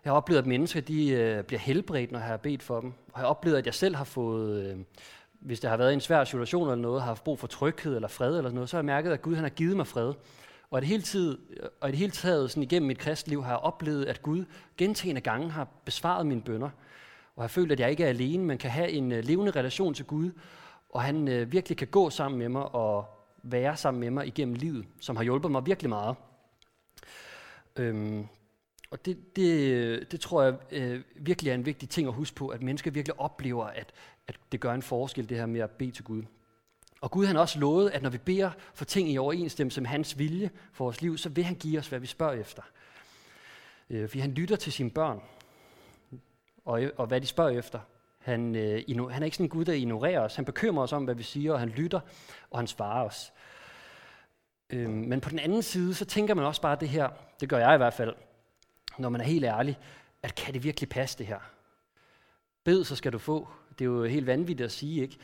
Jeg 0.05 0.11
har 0.11 0.17
oplevet, 0.17 0.41
at 0.41 0.47
mennesker 0.47 0.81
de, 0.81 1.09
øh, 1.09 1.43
bliver 1.43 1.59
helbredt, 1.59 2.11
når 2.11 2.19
jeg 2.19 2.27
har 2.27 2.37
bedt 2.37 2.63
for 2.63 2.81
dem. 2.81 2.89
Og 2.89 3.13
jeg 3.15 3.21
har 3.21 3.27
oplevet, 3.27 3.57
at 3.57 3.65
jeg 3.65 3.73
selv 3.73 3.95
har 3.95 4.03
fået, 4.03 4.65
øh, 4.65 4.77
hvis 5.39 5.59
det 5.59 5.69
har 5.69 5.77
været 5.77 5.93
en 5.93 6.01
svær 6.01 6.23
situation 6.23 6.63
eller 6.63 6.75
noget, 6.75 7.01
har 7.01 7.07
haft 7.07 7.23
brug 7.23 7.39
for 7.39 7.47
tryghed 7.47 7.95
eller 7.95 8.07
fred 8.07 8.37
eller 8.37 8.51
noget, 8.51 8.69
så 8.69 8.77
har 8.77 8.79
jeg 8.79 8.85
mærket, 8.85 9.11
at 9.11 9.21
Gud 9.21 9.35
han 9.35 9.43
har 9.43 9.49
givet 9.49 9.77
mig 9.77 9.87
fred. 9.87 10.13
Og 10.71 10.81
det 10.81 10.89
hele, 10.89 11.03
tid, 11.03 11.37
og 11.81 11.89
i 11.89 11.91
det 11.91 11.99
hele 11.99 12.11
taget 12.11 12.51
sådan 12.51 12.63
igennem 12.63 12.87
mit 12.87 12.97
kristliv 12.97 13.43
har 13.43 13.51
jeg 13.51 13.59
oplevet, 13.59 14.05
at 14.05 14.21
Gud 14.21 14.45
gentagende 14.77 15.21
gange 15.21 15.49
har 15.49 15.67
besvaret 15.85 16.25
mine 16.25 16.41
bønder. 16.41 16.69
Og 17.35 17.43
har 17.43 17.47
følt, 17.47 17.71
at 17.71 17.79
jeg 17.79 17.91
ikke 17.91 18.03
er 18.03 18.09
alene, 18.09 18.43
men 18.43 18.57
kan 18.57 18.71
have 18.71 18.89
en 18.89 19.11
øh, 19.11 19.23
levende 19.23 19.51
relation 19.51 19.93
til 19.93 20.05
Gud, 20.05 20.31
og 20.89 21.01
han 21.01 21.27
øh, 21.27 21.51
virkelig 21.51 21.77
kan 21.77 21.87
gå 21.87 22.09
sammen 22.09 22.39
med 22.39 22.49
mig 22.49 22.75
og 22.75 23.05
være 23.43 23.77
sammen 23.77 23.99
med 23.99 24.11
mig 24.11 24.27
igennem 24.27 24.55
livet, 24.55 24.85
som 24.99 25.15
har 25.15 25.23
hjulpet 25.23 25.51
mig 25.51 25.65
virkelig 25.65 25.89
meget. 25.89 26.15
Øhm, 27.75 28.27
og 28.91 29.05
det, 29.05 29.35
det, 29.35 30.11
det 30.11 30.19
tror 30.19 30.43
jeg 30.43 30.55
øh, 30.71 31.01
virkelig 31.15 31.49
er 31.49 31.55
en 31.55 31.65
vigtig 31.65 31.89
ting 31.89 32.07
at 32.07 32.13
huske 32.13 32.35
på, 32.35 32.47
at 32.47 32.61
mennesker 32.61 32.91
virkelig 32.91 33.19
oplever, 33.19 33.65
at, 33.65 33.91
at 34.27 34.35
det 34.51 34.59
gør 34.59 34.73
en 34.73 34.81
forskel, 34.81 35.29
det 35.29 35.37
her 35.37 35.45
med 35.45 35.61
at 35.61 35.71
bede 35.71 35.91
til 35.91 36.03
Gud. 36.03 36.23
Og 37.01 37.11
Gud 37.11 37.25
han 37.25 37.35
har 37.35 37.41
også 37.41 37.59
lovet, 37.59 37.89
at 37.89 38.01
når 38.01 38.09
vi 38.09 38.17
beder 38.17 38.51
for 38.73 38.85
ting 38.85 39.09
i 39.09 39.17
overensstemmelse 39.17 39.81
med 39.81 39.89
hans 39.89 40.17
vilje 40.17 40.49
for 40.73 40.85
vores 40.85 41.01
liv, 41.01 41.17
så 41.17 41.29
vil 41.29 41.43
han 41.43 41.55
give 41.55 41.79
os, 41.79 41.87
hvad 41.87 41.99
vi 41.99 42.07
spørger 42.07 42.33
efter. 42.33 42.61
Øh, 43.89 44.09
fordi 44.09 44.19
han 44.19 44.31
lytter 44.31 44.55
til 44.55 44.73
sine 44.73 44.89
børn, 44.91 45.21
og, 46.65 46.81
og 46.97 47.07
hvad 47.07 47.21
de 47.21 47.27
spørger 47.27 47.59
efter. 47.59 47.79
Han, 48.19 48.55
øh, 48.55 49.09
han 49.09 49.21
er 49.21 49.25
ikke 49.25 49.37
sådan 49.37 49.45
en 49.45 49.49
Gud, 49.49 49.65
der 49.65 49.73
ignorerer 49.73 50.19
os. 50.19 50.35
Han 50.35 50.45
bekymrer 50.45 50.83
os 50.83 50.93
om, 50.93 51.03
hvad 51.03 51.15
vi 51.15 51.23
siger, 51.23 51.53
og 51.53 51.59
han 51.59 51.69
lytter, 51.69 51.99
og 52.51 52.59
han 52.59 52.67
svarer 52.67 53.05
os. 53.05 53.33
Øh, 54.69 54.89
men 54.89 55.21
på 55.21 55.29
den 55.29 55.39
anden 55.39 55.61
side, 55.61 55.93
så 55.93 56.05
tænker 56.05 56.33
man 56.33 56.45
også 56.45 56.61
bare 56.61 56.77
det 56.79 56.89
her, 56.89 57.09
det 57.39 57.49
gør 57.49 57.57
jeg 57.57 57.73
i 57.73 57.77
hvert 57.77 57.93
fald, 57.93 58.15
når 58.97 59.09
man 59.09 59.21
er 59.21 59.25
helt 59.25 59.45
ærlig, 59.45 59.79
at 60.23 60.35
kan 60.35 60.53
det 60.53 60.63
virkelig 60.63 60.89
passe 60.89 61.17
det 61.17 61.25
her? 61.25 61.39
Bed, 62.63 62.83
så 62.83 62.95
skal 62.95 63.13
du 63.13 63.17
få. 63.17 63.47
Det 63.79 63.85
er 63.85 63.89
jo 63.89 64.03
helt 64.03 64.27
vanvittigt 64.27 64.65
at 64.65 64.71
sige, 64.71 65.01
ikke? 65.01 65.17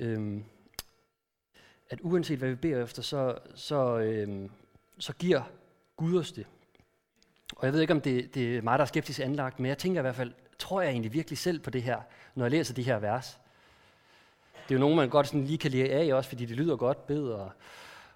Øhm, 0.00 0.44
at 1.90 1.98
uanset 2.02 2.38
hvad 2.38 2.48
vi 2.48 2.54
beder 2.54 2.82
efter, 2.82 3.02
så, 3.02 3.38
så, 3.54 3.98
øhm, 3.98 4.50
så 4.98 5.12
giver 5.12 5.42
Gud 5.96 6.18
os 6.18 6.32
det. 6.32 6.46
Og 7.56 7.66
jeg 7.66 7.72
ved 7.72 7.80
ikke, 7.80 7.92
om 7.92 8.00
det, 8.00 8.34
det 8.34 8.56
er 8.56 8.62
mig, 8.62 8.78
der 8.78 8.82
er 8.82 8.86
skeptisk 8.86 9.20
anlagt, 9.20 9.60
men 9.60 9.68
jeg 9.68 9.78
tænker 9.78 10.00
i 10.00 10.02
hvert 10.02 10.14
fald, 10.14 10.32
tror 10.58 10.80
jeg 10.80 10.90
egentlig 10.90 11.12
virkelig 11.12 11.38
selv 11.38 11.60
på 11.60 11.70
det 11.70 11.82
her, 11.82 12.00
når 12.34 12.44
jeg 12.44 12.50
læser 12.50 12.74
de 12.74 12.82
her 12.82 12.98
vers? 12.98 13.38
Det 14.68 14.74
er 14.74 14.78
jo 14.78 14.80
nogen, 14.80 14.96
man 14.96 15.08
godt 15.08 15.26
sådan 15.26 15.44
lige 15.44 15.58
kan 15.58 15.70
lære 15.70 15.88
af 15.88 16.14
også, 16.14 16.28
fordi 16.28 16.44
det 16.44 16.56
lyder 16.56 16.76
godt, 16.76 17.06
bed 17.06 17.28
og 17.28 17.50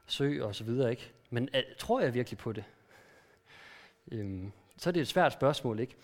søg 0.06 0.42
og 0.42 0.54
så 0.54 0.64
videre, 0.64 0.90
ikke? 0.90 1.12
Men 1.30 1.48
uh, 1.54 1.60
tror 1.78 2.00
jeg 2.00 2.14
virkelig 2.14 2.38
på 2.38 2.52
det? 2.52 2.64
Øhm, 4.12 4.52
så 4.76 4.90
er 4.90 4.92
det 4.92 5.00
et 5.00 5.08
svært 5.08 5.32
spørgsmål, 5.32 5.80
ikke? 5.80 5.96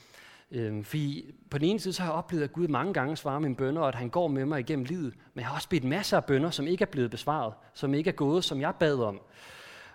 Øhm, 0.51 0.85
fordi 0.85 1.35
på 1.51 1.59
den 1.59 1.69
ene 1.69 1.81
side, 1.81 1.95
så 1.95 2.03
har 2.03 2.11
jeg 2.11 2.19
oplevet, 2.19 2.45
at 2.45 2.53
Gud 2.53 2.69
mange 2.69 2.93
gange 2.95 3.17
svarer 3.17 3.39
mine 3.39 3.57
bønder, 3.57 3.83
og 3.83 3.89
at 3.89 3.95
han 3.95 4.09
går 4.09 4.29
med 4.29 4.45
mig 4.45 4.61
igennem 4.61 4.85
livet. 4.85 5.15
Men 5.35 5.41
jeg 5.41 5.47
har 5.47 5.55
også 5.55 5.69
bedt 5.69 5.85
masser 5.85 6.17
af 6.17 6.25
bønder, 6.25 6.51
som 6.51 6.67
ikke 6.67 6.83
er 6.83 6.87
blevet 6.87 7.11
besvaret, 7.11 7.55
som 7.75 7.95
ikke 7.95 8.11
er 8.11 8.15
gået, 8.15 8.45
som 8.45 8.61
jeg 8.61 8.75
bad 8.75 8.99
om. 8.99 9.21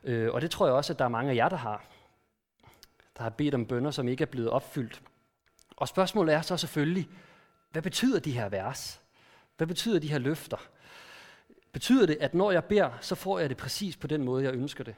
Øh, 0.04 0.34
og 0.34 0.42
det 0.42 0.52
tror 0.52 0.66
jeg 0.66 0.76
også, 0.76 0.94
at 0.94 1.00
der 1.00 1.06
er 1.06 1.10
mange 1.10 1.32
af 1.32 1.36
jer, 1.36 1.50
der 1.50 1.58
har. 1.58 1.86
Der 3.18 3.24
har 3.24 3.30
bedt 3.30 3.56
om 3.56 3.66
bønder, 3.66 3.92
som 3.92 4.08
ikke 4.08 4.22
er 4.22 4.26
blevet 4.26 4.50
opfyldt. 4.50 5.02
Og 5.78 5.88
spørgsmålet 5.88 6.36
er 6.36 6.42
så 6.42 6.58
selvfølgelig, 6.58 7.10
hvad 7.72 7.82
betyder 7.82 8.20
de 8.20 8.32
her 8.32 8.50
vers? 8.50 9.02
Hvad 9.58 9.68
betyder 9.68 10.00
de 10.00 10.08
her 10.08 10.18
løfter? 10.18 10.58
Betyder 11.72 12.06
det, 12.06 12.18
at 12.20 12.34
når 12.34 12.52
jeg 12.52 12.66
beder, 12.66 12.92
så 13.02 13.16
får 13.16 13.40
jeg 13.40 13.50
det 13.50 13.58
præcis 13.58 13.98
på 13.98 14.08
den 14.08 14.24
måde, 14.24 14.44
jeg 14.44 14.54
ønsker 14.54 14.84
det? 14.84 14.96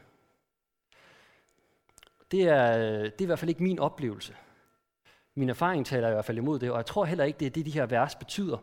Det 2.32 2.44
er, 2.44 2.74
det 3.04 3.14
er 3.18 3.22
i 3.22 3.26
hvert 3.26 3.40
fald 3.40 3.50
ikke 3.50 3.64
min 3.64 3.80
oplevelse. 3.80 4.36
Min 5.36 5.50
erfaring 5.50 5.86
taler 5.86 6.08
i 6.08 6.12
hvert 6.12 6.26
fald 6.26 6.38
imod 6.38 6.60
det, 6.60 6.72
og 6.72 6.78
jeg 6.78 6.86
tror 6.86 7.06
heller 7.06 7.24
ikke, 7.24 7.40
det 7.40 7.46
er 7.46 7.50
det, 7.50 7.66
de 7.66 7.72
her 7.72 7.86
vers 7.86 8.16
betyder, 8.16 8.58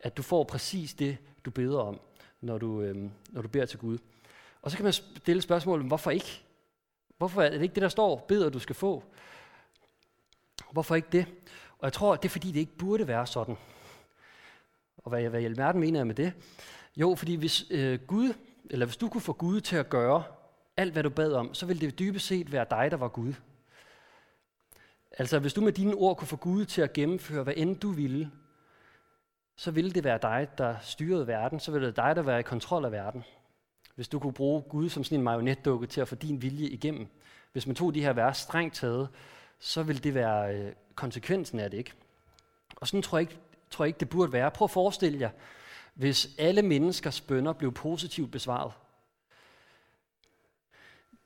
at 0.00 0.16
du 0.16 0.22
får 0.22 0.44
præcis 0.44 0.94
det, 0.94 1.18
du 1.44 1.50
beder 1.50 1.78
om, 1.78 2.00
når 2.40 2.58
du, 2.58 2.80
øhm, 2.80 3.10
når 3.28 3.42
du 3.42 3.48
beder 3.48 3.66
til 3.66 3.78
Gud. 3.78 3.98
Og 4.62 4.70
så 4.70 4.76
kan 4.76 4.84
man 4.84 4.92
stille 4.92 5.42
spørgsmålet, 5.42 5.86
hvorfor 5.86 6.10
ikke? 6.10 6.42
Hvorfor 7.18 7.42
er 7.42 7.50
det 7.50 7.62
ikke 7.62 7.74
det, 7.74 7.82
der 7.82 7.88
står, 7.88 8.24
beder 8.28 8.50
du 8.50 8.58
skal 8.58 8.74
få? 8.74 9.04
Hvorfor 10.74 10.94
ikke 10.94 11.08
det? 11.12 11.26
Og 11.78 11.84
jeg 11.84 11.92
tror, 11.92 12.16
det 12.16 12.24
er 12.24 12.30
fordi, 12.30 12.52
det 12.52 12.60
ikke 12.60 12.76
burde 12.76 13.08
være 13.08 13.26
sådan. 13.26 13.56
Og 14.96 15.08
hvad, 15.10 15.28
hvad 15.28 15.40
i 15.40 15.44
alverden 15.44 15.80
mener 15.80 15.98
jeg 15.98 16.06
med 16.06 16.14
det? 16.14 16.32
Jo, 16.96 17.14
fordi 17.14 17.34
hvis 17.34 17.64
øh, 17.70 17.98
Gud, 18.06 18.32
eller 18.70 18.86
hvis 18.86 18.96
du 18.96 19.08
kunne 19.08 19.20
få 19.20 19.32
Gud 19.32 19.60
til 19.60 19.76
at 19.76 19.88
gøre 19.88 20.22
alt, 20.76 20.92
hvad 20.92 21.02
du 21.02 21.10
bad 21.10 21.32
om, 21.32 21.54
så 21.54 21.66
ville 21.66 21.80
det 21.80 21.98
dybest 21.98 22.26
set 22.26 22.52
være 22.52 22.66
dig, 22.70 22.90
der 22.90 22.96
var 22.96 23.08
Gud. 23.08 23.32
Altså, 25.18 25.38
hvis 25.38 25.52
du 25.52 25.60
med 25.60 25.72
dine 25.72 25.94
ord 25.94 26.16
kunne 26.16 26.28
få 26.28 26.36
Gud 26.36 26.64
til 26.64 26.82
at 26.82 26.92
gennemføre, 26.92 27.42
hvad 27.42 27.54
end 27.56 27.76
du 27.76 27.90
ville, 27.90 28.30
så 29.56 29.70
ville 29.70 29.90
det 29.90 30.04
være 30.04 30.18
dig, 30.22 30.48
der 30.58 30.76
styrede 30.82 31.26
verden. 31.26 31.60
Så 31.60 31.72
ville 31.72 31.86
det 31.86 31.96
dig, 31.96 32.16
der 32.16 32.22
være 32.22 32.40
i 32.40 32.42
kontrol 32.42 32.84
af 32.84 32.92
verden. 32.92 33.24
Hvis 33.94 34.08
du 34.08 34.18
kunne 34.18 34.32
bruge 34.32 34.62
Gud 34.62 34.88
som 34.88 35.04
sådan 35.04 35.18
en 35.18 35.24
marionetdukke 35.24 35.86
til 35.86 36.00
at 36.00 36.08
få 36.08 36.14
din 36.14 36.42
vilje 36.42 36.66
igennem. 36.66 37.06
Hvis 37.52 37.66
man 37.66 37.76
tog 37.76 37.94
de 37.94 38.00
her 38.00 38.12
vers 38.12 38.38
strengt 38.38 38.74
taget, 38.74 39.08
så 39.64 39.82
vil 39.82 40.04
det 40.04 40.14
være 40.14 40.54
øh, 40.54 40.72
konsekvensen 40.94 41.60
af 41.60 41.70
det, 41.70 41.78
ikke? 41.78 41.92
Og 42.76 42.88
sådan 42.88 43.02
tror 43.02 43.18
jeg 43.18 43.30
ikke, 43.30 43.42
tror 43.70 43.84
jeg 43.84 43.88
ikke, 43.88 44.00
det 44.00 44.08
burde 44.08 44.32
være. 44.32 44.50
Prøv 44.50 44.66
at 44.66 44.70
forestille 44.70 45.20
jer, 45.20 45.30
hvis 45.94 46.28
alle 46.38 46.62
menneskers 46.62 47.20
bønder 47.20 47.52
blev 47.52 47.72
positivt 47.72 48.30
besvaret. 48.30 48.72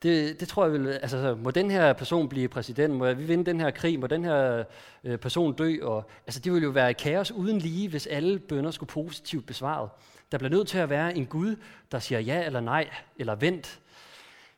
Det, 0.03 0.41
det 0.41 0.49
tror 0.49 0.65
jeg 0.65 0.73
vil, 0.73 0.89
altså 0.89 1.35
må 1.35 1.51
den 1.51 1.71
her 1.71 1.93
person 1.93 2.29
blive 2.29 2.49
præsident, 2.49 2.95
må 2.95 3.13
vi 3.13 3.25
vinde 3.25 3.47
den 3.47 3.61
her 3.61 3.71
krig, 3.71 4.01
må 4.01 4.07
den 4.07 4.25
her 4.25 4.65
øh, 5.05 5.19
person 5.19 5.55
dø, 5.55 5.77
og 5.83 6.11
altså 6.27 6.41
det 6.41 6.53
ville 6.53 6.65
jo 6.65 6.71
være 6.71 6.95
kaos 6.95 7.33
uden 7.33 7.59
lige, 7.59 7.89
hvis 7.89 8.07
alle 8.07 8.39
bønder 8.39 8.71
skulle 8.71 8.91
positivt 8.91 9.47
besvaret. 9.47 9.91
Der 10.33 10.39
bliver 10.39 10.51
nødt 10.51 10.69
til 10.69 10.79
at 10.79 10.91
være 10.91 11.17
en 11.17 11.27
Gud, 11.27 11.57
der 11.93 11.99
siger 11.99 12.21
ja 12.21 12.47
eller 12.47 12.61
nej, 12.61 12.91
eller 13.17 13.35
vent. 13.35 13.81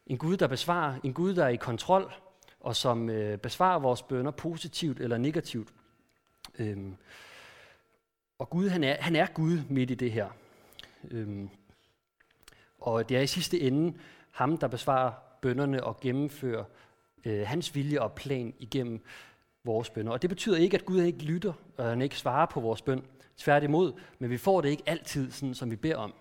En 0.07 0.19
Gud, 0.19 0.37
der 0.37 0.47
besvarer, 0.47 0.95
en 1.05 1.13
Gud, 1.13 1.35
der 1.35 1.45
er 1.45 1.49
i 1.49 1.57
kontrol, 1.57 2.13
og 2.61 2.77
som 2.77 3.11
øh, 3.11 3.39
besvarer 3.39 3.79
vores 3.79 4.03
bønder 4.03 4.31
positivt 4.31 5.01
eller 5.01 5.19
negativt. 5.19 5.69
Øhm, 6.59 6.97
og 8.39 8.51
Gud, 8.51 8.69
han 8.69 8.85
er, 8.85 8.97
han 9.01 9.17
er 9.17 9.27
Gud 9.27 9.59
midt 9.69 9.91
i 9.91 9.95
det 9.95 10.13
her. 10.13 10.29
Øhm, 11.11 11.51
og 12.79 13.09
det 13.09 13.17
er 13.17 13.21
i 13.21 13.27
sidste 13.27 13.61
ende 13.61 13.99
ham, 14.31 14.59
der 14.59 14.69
besvarer 14.69 15.13
bønderne 15.43 15.85
og 15.85 16.01
gennemfører 16.01 16.65
øh, 17.25 17.47
hans 17.47 17.75
vilje 17.75 18.01
og 18.01 18.13
plan 18.13 18.55
igennem 18.59 19.05
vores 19.65 19.91
bønder. 19.91 20.13
Og 20.13 20.23
det 20.23 20.31
betyder 20.31 20.57
ikke, 20.57 20.77
at 20.77 20.85
Gud 20.85 21.03
ikke 21.03 21.25
lytter, 21.25 21.53
og 21.77 21.85
han 21.85 22.03
ikke 22.03 22.17
svarer 22.17 22.47
på 22.47 22.61
vores 22.61 22.83
bøn. 22.83 23.05
Tværtimod, 23.37 23.93
men 24.19 24.31
vi 24.31 24.39
får 24.39 24.61
det 24.61 24.69
ikke 24.69 24.83
altid, 24.87 25.31
sådan, 25.31 25.55
som 25.55 25.71
vi 25.71 25.77
beder 25.77 25.97
om. 25.97 26.15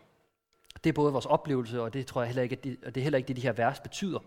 Det 0.83 0.89
er 0.89 0.93
både 0.93 1.11
vores 1.11 1.25
oplevelse, 1.25 1.81
og 1.81 1.93
det 1.93 2.05
tror 2.05 2.21
jeg 2.21 2.27
heller 2.27 2.43
ikke, 2.43 2.55
at 2.55 2.63
det, 2.63 2.77
og 2.85 2.95
det 2.95 3.01
er 3.01 3.03
heller 3.03 3.17
ikke 3.17 3.27
det, 3.27 3.35
de 3.35 3.41
her 3.41 3.53
vers 3.53 3.79
betyder. 3.79 4.19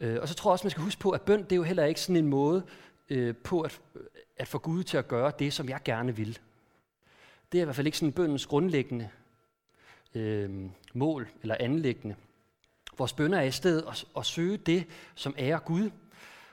Øh, 0.00 0.18
og 0.20 0.28
så 0.28 0.34
tror 0.34 0.50
jeg 0.50 0.52
også, 0.52 0.64
man 0.64 0.70
skal 0.70 0.82
huske 0.82 1.00
på, 1.00 1.10
at 1.10 1.22
bøn 1.22 1.42
det 1.42 1.52
er 1.52 1.56
jo 1.56 1.62
heller 1.62 1.84
ikke 1.84 2.00
sådan 2.00 2.16
en 2.16 2.26
måde 2.26 2.62
øh, 3.08 3.36
på 3.36 3.60
at, 3.60 3.80
at 4.36 4.48
få 4.48 4.58
Gud 4.58 4.82
til 4.82 4.96
at 4.96 5.08
gøre 5.08 5.32
det, 5.38 5.52
som 5.52 5.68
jeg 5.68 5.80
gerne 5.84 6.16
vil. 6.16 6.38
Det 7.52 7.58
er 7.58 7.62
i 7.62 7.64
hvert 7.64 7.76
fald 7.76 7.86
ikke 7.86 7.98
sådan 7.98 8.12
bøndens 8.12 8.46
grundlæggende 8.46 9.08
øh, 10.14 10.50
mål 10.94 11.28
eller 11.42 11.56
anlæggende. 11.60 12.16
Vores 12.98 13.12
bønder 13.12 13.38
er 13.38 13.42
i 13.42 13.50
stedet 13.50 13.84
at, 13.88 14.04
at 14.16 14.26
søge 14.26 14.56
det, 14.56 14.84
som 15.14 15.34
ærer 15.38 15.58
Gud, 15.58 15.90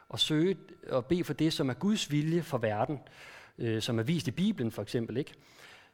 og 0.10 0.20
søge 0.20 0.58
og 0.90 1.06
bede 1.06 1.24
for 1.24 1.34
det, 1.34 1.54
som 1.54 1.70
er 1.70 1.74
Guds 1.74 2.12
vilje 2.12 2.44
for 2.44 2.58
verden, 2.58 3.00
øh, 3.58 3.82
som 3.82 4.00
er 4.00 4.04
vist 4.04 4.28
i 4.28 4.32
Bibelen 4.32 4.72
for 4.72 4.82
eksempel. 4.82 5.18
Ikke? 5.18 5.34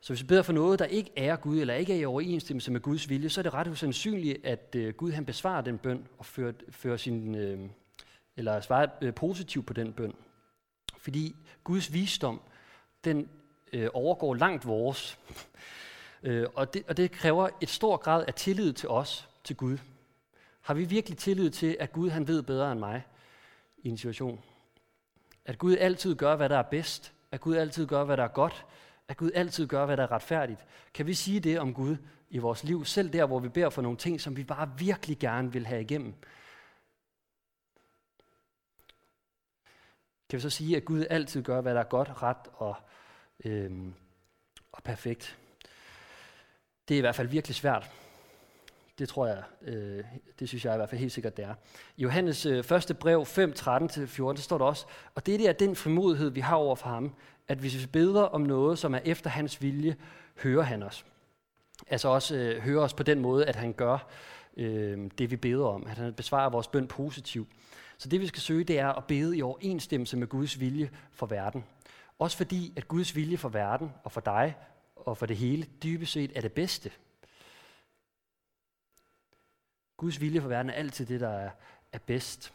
Så 0.03 0.13
hvis 0.13 0.21
vi 0.21 0.27
beder 0.27 0.41
for 0.41 0.53
noget, 0.53 0.79
der 0.79 0.85
ikke 0.85 1.11
er 1.15 1.35
Gud, 1.35 1.59
eller 1.59 1.73
ikke 1.73 1.93
er 1.93 1.97
i 1.97 2.05
overensstemmelse 2.05 2.71
med 2.71 2.81
Guds 2.81 3.09
vilje, 3.09 3.29
så 3.29 3.41
er 3.41 3.43
det 3.43 3.53
ret 3.53 3.67
usandsynligt, 3.67 4.45
at 4.45 4.75
øh, 4.75 4.93
Gud 4.93 5.11
han 5.11 5.25
besvarer 5.25 5.61
den 5.61 5.77
bøn 5.77 6.07
og 6.17 6.25
fører, 6.25 6.53
fører 6.69 6.97
sin, 6.97 7.35
øh, 7.35 7.59
eller 8.37 8.61
svarer 8.61 8.87
øh, 9.01 9.13
positivt 9.13 9.65
på 9.65 9.73
den 9.73 9.93
bøn. 9.93 10.13
Fordi 10.97 11.35
Guds 11.63 11.93
visdom, 11.93 12.41
den 13.03 13.29
øh, 13.73 13.89
overgår 13.93 14.33
langt 14.33 14.67
vores. 14.67 15.19
øh, 16.23 16.47
og, 16.55 16.73
det, 16.73 16.83
og 16.87 16.97
det 16.97 17.11
kræver 17.11 17.49
et 17.61 17.69
stor 17.69 17.97
grad 17.97 18.25
af 18.27 18.33
tillid 18.33 18.73
til 18.73 18.89
os, 18.89 19.29
til 19.43 19.55
Gud. 19.55 19.77
Har 20.61 20.73
vi 20.73 20.85
virkelig 20.85 21.17
tillid 21.17 21.49
til, 21.49 21.77
at 21.79 21.91
Gud 21.91 22.09
han 22.09 22.27
ved 22.27 22.43
bedre 22.43 22.71
end 22.71 22.79
mig 22.79 23.03
i 23.77 23.89
en 23.89 23.97
situation? 23.97 24.43
At 25.45 25.57
Gud 25.57 25.77
altid 25.77 26.15
gør, 26.15 26.35
hvad 26.35 26.49
der 26.49 26.57
er 26.57 26.63
bedst. 26.71 27.13
At 27.31 27.41
Gud 27.41 27.55
altid 27.55 27.87
gør, 27.87 28.03
hvad 28.03 28.17
der 28.17 28.23
er 28.23 28.27
godt. 28.27 28.65
At 29.07 29.17
Gud 29.17 29.31
altid 29.33 29.67
gør, 29.67 29.85
hvad 29.85 29.97
der 29.97 30.03
er 30.03 30.11
retfærdigt. 30.11 30.65
Kan 30.93 31.07
vi 31.07 31.13
sige 31.13 31.39
det 31.39 31.59
om 31.59 31.73
Gud 31.73 31.97
i 32.29 32.37
vores 32.37 32.63
liv, 32.63 32.85
selv 32.85 33.13
der, 33.13 33.25
hvor 33.25 33.39
vi 33.39 33.49
beder 33.49 33.69
for 33.69 33.81
nogle 33.81 33.97
ting, 33.97 34.21
som 34.21 34.37
vi 34.37 34.43
bare 34.43 34.71
virkelig 34.77 35.19
gerne 35.19 35.51
vil 35.51 35.65
have 35.65 35.81
igennem? 35.81 36.13
Kan 40.29 40.37
vi 40.37 40.41
så 40.41 40.49
sige, 40.49 40.77
at 40.77 40.85
Gud 40.85 41.05
altid 41.09 41.43
gør, 41.43 41.61
hvad 41.61 41.73
der 41.73 41.79
er 41.79 41.89
godt, 41.89 42.21
ret 42.23 42.47
og, 42.53 42.75
øhm, 43.45 43.93
og 44.71 44.83
perfekt? 44.83 45.37
Det 46.87 46.95
er 46.95 46.97
i 46.97 47.01
hvert 47.01 47.15
fald 47.15 47.27
virkelig 47.27 47.55
svært. 47.55 47.91
Det 48.99 49.09
tror 49.09 49.27
jeg, 49.27 49.43
øh, 49.61 50.03
det 50.39 50.47
synes 50.47 50.65
jeg 50.65 50.73
i 50.73 50.77
hvert 50.77 50.89
fald 50.89 50.99
helt 50.99 51.11
sikkert, 51.11 51.37
det 51.37 51.45
er. 51.45 51.55
I 51.97 52.01
Johannes 52.01 52.45
øh, 52.45 52.63
første 52.63 52.93
brev 52.93 53.25
5, 53.25 53.53
13-14, 53.59 54.35
står 54.35 54.57
der 54.57 54.65
også, 54.65 54.85
og 55.15 55.25
det 55.25 55.49
er 55.49 55.53
den 55.53 55.75
frimodighed, 55.75 56.29
vi 56.29 56.39
har 56.39 56.55
over 56.55 56.75
for 56.75 56.89
ham, 56.89 57.15
at 57.53 57.59
hvis 57.59 57.81
vi 57.81 57.85
beder 57.85 58.21
om 58.21 58.41
noget, 58.41 58.79
som 58.79 58.95
er 58.95 58.99
efter 59.05 59.29
hans 59.29 59.61
vilje, 59.61 59.95
hører 60.43 60.63
han 60.63 60.83
os. 60.83 61.05
Altså 61.87 62.07
også 62.07 62.35
øh, 62.35 62.61
hører 62.61 62.83
os 62.83 62.93
på 62.93 63.03
den 63.03 63.19
måde, 63.19 63.45
at 63.45 63.55
han 63.55 63.73
gør 63.73 64.07
øh, 64.57 65.09
det, 65.17 65.31
vi 65.31 65.35
beder 65.35 65.65
om. 65.65 65.87
At 65.87 65.97
han 65.97 66.13
besvarer 66.13 66.49
vores 66.49 66.67
bøn 66.67 66.87
positivt. 66.87 67.47
Så 67.97 68.09
det, 68.09 68.21
vi 68.21 68.27
skal 68.27 68.41
søge, 68.41 68.63
det 68.63 68.79
er 68.79 68.89
at 68.89 69.05
bede 69.05 69.37
i 69.37 69.41
overensstemmelse 69.41 70.17
med 70.17 70.27
Guds 70.27 70.59
vilje 70.59 70.89
for 71.11 71.25
verden. 71.25 71.63
Også 72.19 72.37
fordi, 72.37 72.73
at 72.75 72.87
Guds 72.87 73.15
vilje 73.15 73.37
for 73.37 73.49
verden 73.49 73.91
og 74.03 74.11
for 74.11 74.21
dig 74.21 74.55
og 74.95 75.17
for 75.17 75.25
det 75.25 75.37
hele 75.37 75.67
dybest 75.83 76.11
set 76.11 76.31
er 76.35 76.41
det 76.41 76.53
bedste. 76.53 76.91
Guds 79.97 80.21
vilje 80.21 80.41
for 80.41 80.47
verden 80.47 80.69
er 80.69 80.73
altid 80.73 81.05
det, 81.05 81.19
der 81.21 81.29
er, 81.29 81.49
er 81.91 81.99
bedst. 81.99 82.53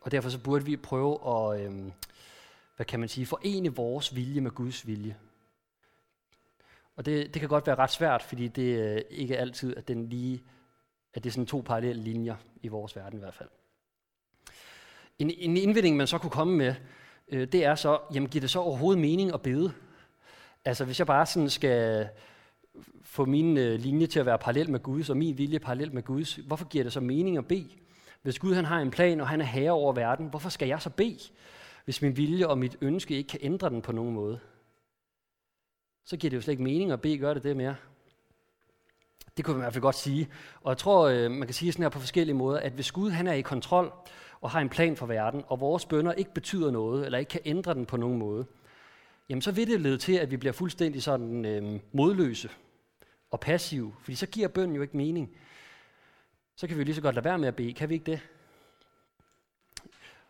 Og 0.00 0.10
derfor 0.10 0.30
så 0.30 0.38
burde 0.38 0.64
vi 0.64 0.76
prøve 0.76 1.18
at, 1.26 1.60
øh, 1.60 1.92
hvad 2.78 2.86
kan 2.86 3.00
man 3.00 3.08
sige, 3.08 3.26
forene 3.26 3.74
vores 3.74 4.16
vilje 4.16 4.40
med 4.40 4.50
Guds 4.50 4.86
vilje. 4.86 5.16
Og 6.96 7.06
det, 7.06 7.34
det 7.34 7.40
kan 7.40 7.48
godt 7.48 7.66
være 7.66 7.76
ret 7.76 7.90
svært, 7.90 8.22
fordi 8.22 8.48
det 8.48 8.74
er 8.74 9.02
ikke 9.10 9.38
altid, 9.38 9.76
at 9.76 9.88
den 9.88 10.08
lige, 10.08 10.42
at 11.14 11.24
det 11.24 11.30
er 11.30 11.32
sådan 11.32 11.46
to 11.46 11.62
parallelle 11.66 12.02
linjer 12.02 12.36
i 12.62 12.68
vores 12.68 12.96
verden 12.96 13.18
i 13.18 13.20
hvert 13.20 13.34
fald. 13.34 13.48
En, 15.18 15.30
en 15.30 15.56
indvending, 15.56 15.96
man 15.96 16.06
så 16.06 16.18
kunne 16.18 16.30
komme 16.30 16.56
med, 16.56 16.74
øh, 17.28 17.48
det 17.52 17.64
er 17.64 17.74
så, 17.74 17.98
jamen 18.14 18.28
giver 18.28 18.40
det 18.40 18.50
så 18.50 18.58
overhovedet 18.58 19.00
mening 19.00 19.34
at 19.34 19.42
bede? 19.42 19.72
Altså 20.64 20.84
hvis 20.84 20.98
jeg 20.98 21.06
bare 21.06 21.26
sådan 21.26 21.50
skal 21.50 22.08
få 23.02 23.24
min 23.24 23.58
øh, 23.58 23.80
linje 23.80 24.06
til 24.06 24.20
at 24.20 24.26
være 24.26 24.38
parallel 24.38 24.70
med 24.70 24.80
Guds, 24.80 25.10
og 25.10 25.16
min 25.16 25.38
vilje 25.38 25.58
parallel 25.58 25.94
med 25.94 26.02
Guds, 26.02 26.34
hvorfor 26.34 26.68
giver 26.68 26.84
det 26.84 26.92
så 26.92 27.00
mening 27.00 27.36
at 27.36 27.48
bede? 27.48 27.70
Hvis 28.22 28.38
Gud 28.38 28.54
han 28.54 28.64
har 28.64 28.78
en 28.78 28.90
plan, 28.90 29.20
og 29.20 29.28
han 29.28 29.40
er 29.40 29.44
herre 29.44 29.70
over 29.70 29.92
verden, 29.92 30.26
hvorfor 30.26 30.48
skal 30.48 30.68
jeg 30.68 30.82
så 30.82 30.90
bede, 30.90 31.30
hvis 31.88 32.02
min 32.02 32.16
vilje 32.16 32.46
og 32.46 32.58
mit 32.58 32.76
ønske 32.80 33.16
ikke 33.16 33.28
kan 33.28 33.40
ændre 33.42 33.70
den 33.70 33.82
på 33.82 33.92
nogen 33.92 34.14
måde? 34.14 34.40
Så 36.04 36.16
giver 36.16 36.30
det 36.30 36.36
jo 36.36 36.40
slet 36.40 36.52
ikke 36.52 36.62
mening 36.62 36.92
at 36.92 37.00
bede, 37.00 37.18
gør 37.18 37.34
det 37.34 37.42
det 37.42 37.56
mere? 37.56 37.76
Det 39.36 39.44
kunne 39.44 39.54
man 39.54 39.60
i 39.60 39.64
hvert 39.64 39.72
fald 39.72 39.82
godt 39.82 39.96
sige. 39.96 40.28
Og 40.60 40.70
jeg 40.70 40.78
tror, 40.78 41.08
øh, 41.08 41.30
man 41.30 41.46
kan 41.46 41.54
sige 41.54 41.72
sådan 41.72 41.82
her 41.82 41.88
på 41.88 41.98
forskellige 41.98 42.36
måder, 42.36 42.60
at 42.60 42.72
hvis 42.72 42.92
Gud 42.92 43.10
han 43.10 43.26
er 43.26 43.32
i 43.32 43.40
kontrol 43.40 43.92
og 44.40 44.50
har 44.50 44.60
en 44.60 44.68
plan 44.68 44.96
for 44.96 45.06
verden, 45.06 45.42
og 45.46 45.60
vores 45.60 45.86
bønder 45.86 46.12
ikke 46.12 46.34
betyder 46.34 46.70
noget, 46.70 47.04
eller 47.04 47.18
ikke 47.18 47.28
kan 47.28 47.40
ændre 47.44 47.74
den 47.74 47.86
på 47.86 47.96
nogen 47.96 48.18
måde, 48.18 48.46
jamen 49.28 49.42
så 49.42 49.52
vil 49.52 49.70
det 49.70 49.80
lede 49.80 49.98
til, 49.98 50.12
at 50.12 50.30
vi 50.30 50.36
bliver 50.36 50.52
fuldstændig 50.52 51.02
sådan 51.02 51.44
øh, 51.44 51.80
modløse 51.92 52.50
og 53.30 53.40
passive, 53.40 53.94
fordi 54.02 54.14
så 54.14 54.26
giver 54.26 54.48
bønden 54.48 54.76
jo 54.76 54.82
ikke 54.82 54.96
mening. 54.96 55.36
Så 56.56 56.66
kan 56.66 56.76
vi 56.76 56.80
jo 56.80 56.84
lige 56.84 56.94
så 56.94 57.02
godt 57.02 57.14
lade 57.14 57.24
være 57.24 57.38
med 57.38 57.48
at 57.48 57.56
bede, 57.56 57.72
kan 57.72 57.88
vi 57.88 57.94
ikke 57.94 58.10
det? 58.10 58.20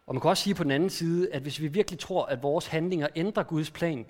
Og 0.09 0.14
man 0.14 0.21
kan 0.21 0.31
også 0.31 0.42
sige 0.42 0.55
på 0.55 0.62
den 0.62 0.71
anden 0.71 0.90
side, 0.90 1.33
at 1.33 1.42
hvis 1.42 1.61
vi 1.61 1.66
virkelig 1.66 1.99
tror, 1.99 2.27
at 2.27 2.42
vores 2.42 2.66
handlinger 2.66 3.09
ændrer 3.16 3.42
Guds 3.42 3.71
plan, 3.71 4.07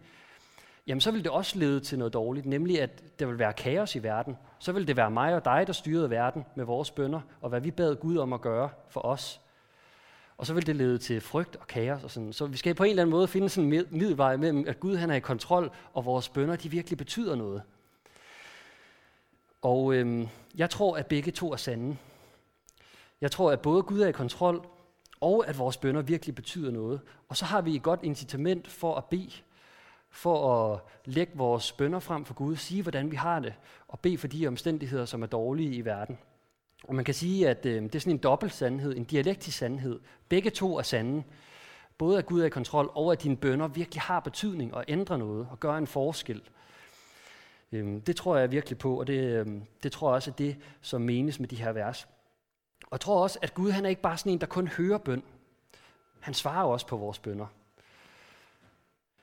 jamen 0.87 1.01
så 1.01 1.11
vil 1.11 1.25
det 1.25 1.31
også 1.31 1.59
lede 1.59 1.81
til 1.81 1.99
noget 1.99 2.13
dårligt, 2.13 2.47
nemlig 2.47 2.83
at 2.83 3.19
der 3.19 3.27
vil 3.27 3.39
være 3.39 3.53
kaos 3.53 3.95
i 3.95 4.03
verden. 4.03 4.37
Så 4.59 4.73
vil 4.73 4.89
det 4.89 4.97
være 4.97 5.11
mig 5.11 5.35
og 5.35 5.45
dig, 5.45 5.65
der 5.67 5.73
styrede 5.73 6.11
verden 6.11 6.45
med 6.55 6.65
vores 6.65 6.91
bønder, 6.91 7.21
og 7.41 7.49
hvad 7.49 7.61
vi 7.61 7.71
bad 7.71 7.97
Gud 7.97 8.17
om 8.17 8.33
at 8.33 8.41
gøre 8.41 8.71
for 8.89 9.01
os. 9.01 9.41
Og 10.37 10.47
så 10.47 10.55
vil 10.55 10.67
det 10.67 10.77
lede 10.77 10.99
til 10.99 11.21
frygt 11.21 11.57
og 11.57 11.67
kaos. 11.67 12.05
Og 12.05 12.11
sådan. 12.11 12.33
Så 12.33 12.47
vi 12.47 12.57
skal 12.57 12.75
på 12.75 12.85
en 12.85 12.91
eller 12.91 13.03
anden 13.03 13.11
måde 13.11 13.29
finde 13.29 13.49
sådan 13.49 13.73
en 13.73 13.87
middelvej 13.91 14.37
mellem, 14.37 14.65
at 14.69 14.81
Gud 14.81 14.97
han 14.97 15.11
er 15.11 15.15
i 15.15 15.21
kontrol, 15.21 15.71
og 15.95 16.05
vores 16.05 16.29
bønder 16.29 16.57
de 16.57 16.71
virkelig 16.71 16.99
betyder 16.99 17.35
noget. 17.37 17.63
Og 19.63 19.95
øhm, 19.95 20.29
jeg 20.55 20.71
tror, 20.71 20.97
at 20.97 21.07
begge 21.07 21.33
to 21.33 21.53
er 21.53 21.57
sande. 21.57 21.97
Jeg 23.21 23.31
tror, 23.31 23.53
at 23.53 23.61
både 23.61 23.83
Gud 23.83 24.01
er 24.01 24.09
i 24.09 24.13
kontrol, 24.13 24.67
og 25.21 25.49
at 25.49 25.59
vores 25.59 25.77
bønder 25.77 26.03
virkelig 26.03 26.35
betyder 26.35 26.71
noget. 26.71 27.01
Og 27.29 27.37
så 27.37 27.45
har 27.45 27.61
vi 27.61 27.77
et 27.77 27.83
godt 27.83 28.01
incitament 28.03 28.69
for 28.69 28.95
at 28.95 29.05
bede, 29.05 29.31
for 30.11 30.73
at 30.75 30.81
lægge 31.05 31.33
vores 31.37 31.73
bønder 31.73 31.99
frem 31.99 32.25
for 32.25 32.35
Gud, 32.35 32.57
sige, 32.57 32.83
hvordan 32.83 33.11
vi 33.11 33.17
har 33.17 33.41
det, 33.41 33.55
og 33.89 34.01
bede 34.01 34.19
for 34.19 34.29
de 34.29 34.47
omstændigheder, 34.47 35.05
som 35.05 35.23
er 35.23 35.27
dårlige 35.27 35.75
i 35.75 35.85
verden. 35.85 36.19
Og 36.85 36.95
man 36.95 37.05
kan 37.05 37.15
sige, 37.15 37.49
at 37.49 37.67
øh, 37.67 37.83
det 37.83 37.95
er 37.95 37.99
sådan 37.99 38.13
en 38.13 38.19
dobbelt 38.19 38.53
sandhed, 38.53 38.97
en 38.97 39.05
dialektisk 39.05 39.59
sandhed. 39.59 40.01
Begge 40.29 40.51
to 40.51 40.79
er 40.79 40.83
sande. 40.83 41.23
Både 41.99 42.19
at 42.19 42.27
Gud 42.27 42.41
er 42.41 42.47
i 42.47 42.51
kontrol, 42.51 42.91
og 42.95 43.13
at 43.13 43.23
dine 43.23 43.37
bønder 43.37 43.69
virkelig 43.69 44.03
har 44.03 44.21
betydning 44.21 44.75
og 44.75 44.85
ændrer 44.89 45.17
noget 45.17 45.49
og 45.51 45.61
gør 45.61 45.75
en 45.75 45.87
forskel. 45.87 46.43
Øh, 47.73 48.01
det 48.07 48.17
tror 48.17 48.37
jeg 48.37 48.51
virkelig 48.51 48.79
på, 48.79 48.99
og 48.99 49.07
det, 49.07 49.19
øh, 49.19 49.47
det 49.83 49.93
tror 49.93 50.11
jeg 50.11 50.15
også 50.15 50.31
er 50.31 50.35
det, 50.35 50.57
som 50.81 51.01
menes 51.01 51.41
med 51.41 51.49
de 51.49 51.57
her 51.57 51.73
vers. 51.73 52.09
Og 52.83 52.89
jeg 52.93 53.01
tror 53.01 53.23
også, 53.23 53.39
at 53.43 53.55
Gud 53.55 53.71
han 53.71 53.85
er 53.85 53.89
ikke 53.89 54.03
bare 54.03 54.19
sådan 54.19 54.33
en, 54.33 54.41
der 54.41 54.47
kun 54.47 54.69
hører 54.69 54.99
bøn. 54.99 55.23
Han 56.21 56.35
svarer 56.35 56.65
også 56.65 56.87
på 56.87 56.97
vores 56.97 57.19
bønder. 57.19 57.47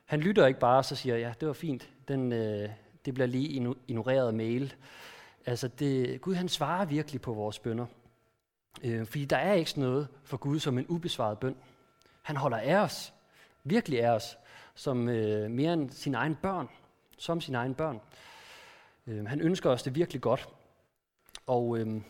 Han 0.06 0.20
lytter 0.20 0.46
ikke 0.46 0.60
bare 0.60 0.78
og 0.78 0.86
så 0.86 0.96
siger, 0.96 1.18
ja, 1.18 1.34
det 1.40 1.48
var 1.48 1.54
fint, 1.54 1.90
Den, 2.08 2.32
øh, 2.32 2.70
det 3.06 3.14
bliver 3.14 3.28
lige 3.28 3.78
ignoreret 3.88 4.34
mail. 4.34 4.74
Altså, 5.46 5.68
det, 5.68 6.22
Gud 6.22 6.36
han 6.36 6.50
svarer 6.50 6.86
virkelig 6.86 7.22
på 7.22 7.34
vores 7.34 7.60
bønder. 7.60 7.86
Øh, 8.84 9.06
fordi 9.06 9.26
der 9.26 9.38
er 9.38 9.54
ikke 9.54 9.70
sådan 9.70 9.84
noget 9.84 10.08
for 10.24 10.38
Gud 10.38 10.60
som 10.60 10.78
en 10.78 10.86
ubesvaret 10.88 11.40
bøn. 11.40 11.56
Han 12.22 12.38
holder 12.38 12.58
af 12.58 12.76
os, 12.76 13.14
virkelig 13.64 14.04
af 14.04 14.10
os, 14.10 14.38
som 14.76 15.10
øh, 15.10 15.52
mere 15.52 15.74
end 15.74 15.90
sine 15.90 16.18
egne 16.18 16.36
børn, 16.36 16.70
som 17.18 17.42
sine 17.42 17.58
egne 17.58 17.76
børn. 17.76 18.02
Øh, 19.08 19.28
han 19.28 19.42
ønsker 19.42 19.70
os 19.70 19.84
det 19.84 19.96
virkelig 19.96 20.22
godt. 20.22 20.50
Og 21.48 21.78
øh, 21.78 22.02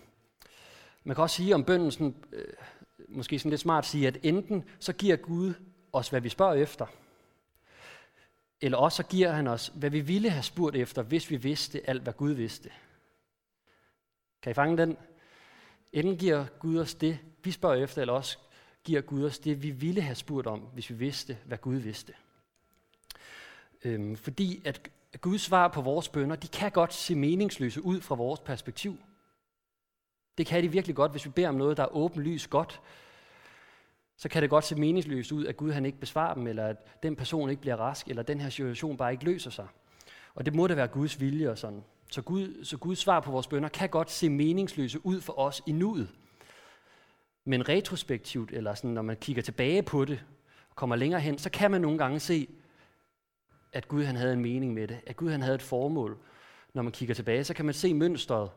man 1.06 1.16
kan 1.16 1.22
også 1.22 1.36
sige 1.36 1.56
om 1.56 1.64
bønden, 1.64 1.92
sådan, 1.92 2.16
øh, 2.32 2.54
måske 3.10 3.40
sådan 3.40 3.50
lidt 3.50 3.62
smart 3.62 3.86
sige, 3.86 4.08
at 4.08 4.18
enten 4.24 4.64
så 4.80 4.94
giver 4.94 5.16
Gud 5.16 5.54
os, 5.94 6.10
hvad 6.10 6.22
vi 6.22 6.30
spørger 6.30 6.54
efter, 6.54 6.86
eller 8.62 8.78
også 8.78 8.96
så 8.96 9.04
giver 9.04 9.32
han 9.32 9.48
os, 9.48 9.72
hvad 9.76 9.90
vi 9.90 10.00
ville 10.00 10.30
have 10.30 10.44
spurgt 10.44 10.76
efter, 10.76 11.02
hvis 11.02 11.30
vi 11.30 11.36
vidste 11.36 11.90
alt, 11.90 12.04
hvad 12.04 12.14
Gud 12.14 12.32
vidste. 12.32 12.72
Kan 14.42 14.52
I 14.52 14.54
fange 14.54 14.78
den? 14.78 14.98
Enten 15.94 16.18
giver 16.18 16.46
Gud 16.60 16.80
os 16.80 16.96
det, 16.96 17.20
vi 17.44 17.52
spørger 17.52 17.84
efter, 17.84 18.02
eller 18.02 18.14
også 18.14 18.38
giver 18.84 19.02
Gud 19.02 19.26
os 19.26 19.40
det, 19.40 19.64
vi 19.64 19.70
ville 19.70 20.02
have 20.02 20.16
spurgt 20.16 20.48
om, 20.48 20.60
hvis 20.60 20.90
vi 20.90 20.96
vidste, 20.96 21.38
hvad 21.46 21.58
Gud 21.58 21.76
vidste. 21.76 22.14
Øhm, 23.84 24.16
fordi 24.16 24.62
at 24.66 24.90
Guds 25.22 25.42
svar 25.42 25.68
på 25.68 25.82
vores 25.82 26.10
bønder, 26.10 26.36
de 26.36 26.48
kan 26.48 26.72
godt 26.72 26.94
se 26.94 27.16
meningsløse 27.16 27.82
ud 27.82 28.02
fra 28.02 28.16
vores 28.16 28.40
perspektiv. 28.40 28.98
Det 30.38 30.46
kan 30.46 30.64
de 30.64 30.72
virkelig 30.72 30.96
godt, 30.96 31.12
hvis 31.12 31.26
vi 31.26 31.30
beder 31.30 31.50
om 31.50 31.56
noget, 31.56 31.78
der 31.78 31.84
er 31.84 31.96
åbenlyst 31.96 32.50
godt. 32.50 32.82
Så 34.18 34.30
kan 34.30 34.42
det 34.42 34.50
godt 34.50 34.66
se 34.66 34.76
meningsløst 34.76 35.32
ud, 35.32 35.46
at 35.46 35.58
Gud 35.58 35.72
han 35.72 35.86
ikke 35.86 36.00
besvarer 36.00 36.34
dem, 36.34 36.48
eller 36.48 36.68
at 36.68 37.04
den 37.04 37.16
person 37.16 37.50
ikke 37.50 37.62
bliver 37.62 37.76
rask, 37.76 38.08
eller 38.08 38.24
den 38.24 38.42
her 38.42 38.50
situation 38.50 38.98
bare 38.98 39.12
ikke 39.12 39.26
løser 39.26 39.52
sig. 39.52 39.68
Og 40.36 40.46
det 40.46 40.56
må 40.56 40.68
da 40.68 40.74
være 40.74 40.88
Guds 40.88 41.20
vilje 41.20 41.50
og 41.50 41.58
sådan. 41.58 41.84
Så, 42.10 42.22
Gud, 42.22 42.64
så 42.64 42.78
Guds 42.78 43.00
svar 43.00 43.20
på 43.20 43.32
vores 43.32 43.48
bønder 43.48 43.70
kan 43.70 43.90
godt 43.90 44.12
se 44.12 44.30
meningsløse 44.30 45.06
ud 45.06 45.22
for 45.22 45.40
os 45.40 45.62
i 45.66 45.72
nuet. 45.72 46.10
Men 47.46 47.70
retrospektivt, 47.70 48.52
eller 48.52 48.74
sådan, 48.74 48.90
når 48.90 49.02
man 49.02 49.18
kigger 49.18 49.42
tilbage 49.42 49.84
på 49.84 50.06
det, 50.06 50.24
og 50.70 50.76
kommer 50.76 50.96
længere 50.96 51.22
hen, 51.22 51.38
så 51.38 51.50
kan 51.50 51.72
man 51.72 51.82
nogle 51.82 51.98
gange 51.98 52.20
se, 52.20 52.48
at 53.74 53.88
Gud 53.88 54.04
han 54.04 54.16
havde 54.16 54.34
en 54.34 54.42
mening 54.42 54.74
med 54.74 54.88
det, 54.88 55.00
at 55.08 55.16
Gud 55.16 55.32
han 55.32 55.42
havde 55.42 55.56
et 55.56 55.62
formål. 55.62 56.18
Når 56.74 56.82
man 56.82 56.92
kigger 56.92 57.16
tilbage, 57.16 57.44
så 57.44 57.54
kan 57.54 57.66
man 57.66 57.74
se 57.74 57.94
mønstret 57.94 58.50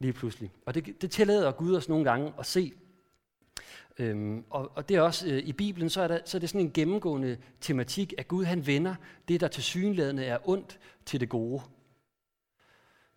lige 0.00 0.12
pludselig. 0.12 0.50
Og 0.66 0.74
det, 0.74 1.02
det 1.02 1.10
tillader 1.10 1.52
Gud 1.52 1.76
os 1.76 1.88
nogle 1.88 2.04
gange 2.04 2.32
at 2.38 2.46
se. 2.46 2.72
Øhm, 3.98 4.44
og, 4.50 4.72
og 4.74 4.88
det 4.88 4.96
er 4.96 5.00
også 5.00 5.28
øh, 5.28 5.38
i 5.38 5.52
Bibelen, 5.52 5.90
så 5.90 6.00
er, 6.00 6.08
der, 6.08 6.18
så 6.24 6.36
er 6.36 6.38
det 6.38 6.48
sådan 6.48 6.60
en 6.60 6.72
gennemgående 6.72 7.38
tematik, 7.60 8.14
at 8.18 8.28
Gud 8.28 8.44
han 8.44 8.66
vender 8.66 8.94
det, 9.28 9.40
der 9.40 9.48
til 9.48 9.62
synlædende 9.62 10.24
er 10.24 10.48
ondt, 10.48 10.78
til 11.06 11.20
det 11.20 11.28
gode. 11.28 11.62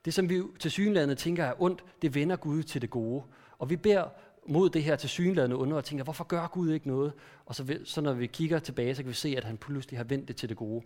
Det, 0.06 0.14
som 0.14 0.30
vi 0.30 0.42
til 0.60 0.72
synlædende 0.72 1.16
tænker 1.16 1.44
er 1.44 1.62
ondt, 1.62 1.84
det 2.02 2.16
vender 2.16 2.36
Gud 2.36 2.64
til 2.64 2.82
det 2.82 2.90
gode. 2.90 3.24
Og 3.58 3.70
vi 3.70 3.76
beder 3.76 4.10
mod 4.48 4.70
det 4.70 4.84
her 4.84 4.96
til 4.96 5.10
synlædende 5.10 5.56
under 5.56 5.78
og 5.78 5.86
tænker, 5.86 6.04
hvorfor 6.04 6.24
gør 6.24 6.48
Gud 6.48 6.72
ikke 6.72 6.88
noget? 6.88 7.14
Og 7.46 7.56
så, 7.56 7.80
så 7.84 8.02
når 8.02 8.14
vi 8.14 8.28
kigger 8.28 8.60
tilbage, 8.60 8.96
så 8.96 9.04
kan 9.04 9.10
vi 9.10 9.16
se, 9.16 9.34
at 9.38 9.44
han 9.44 9.58
pludselig 9.58 10.00
har 10.00 10.04
vendt 10.04 10.28
det 10.28 10.36
til 10.36 10.50
det 10.50 10.58
gode. 10.58 10.86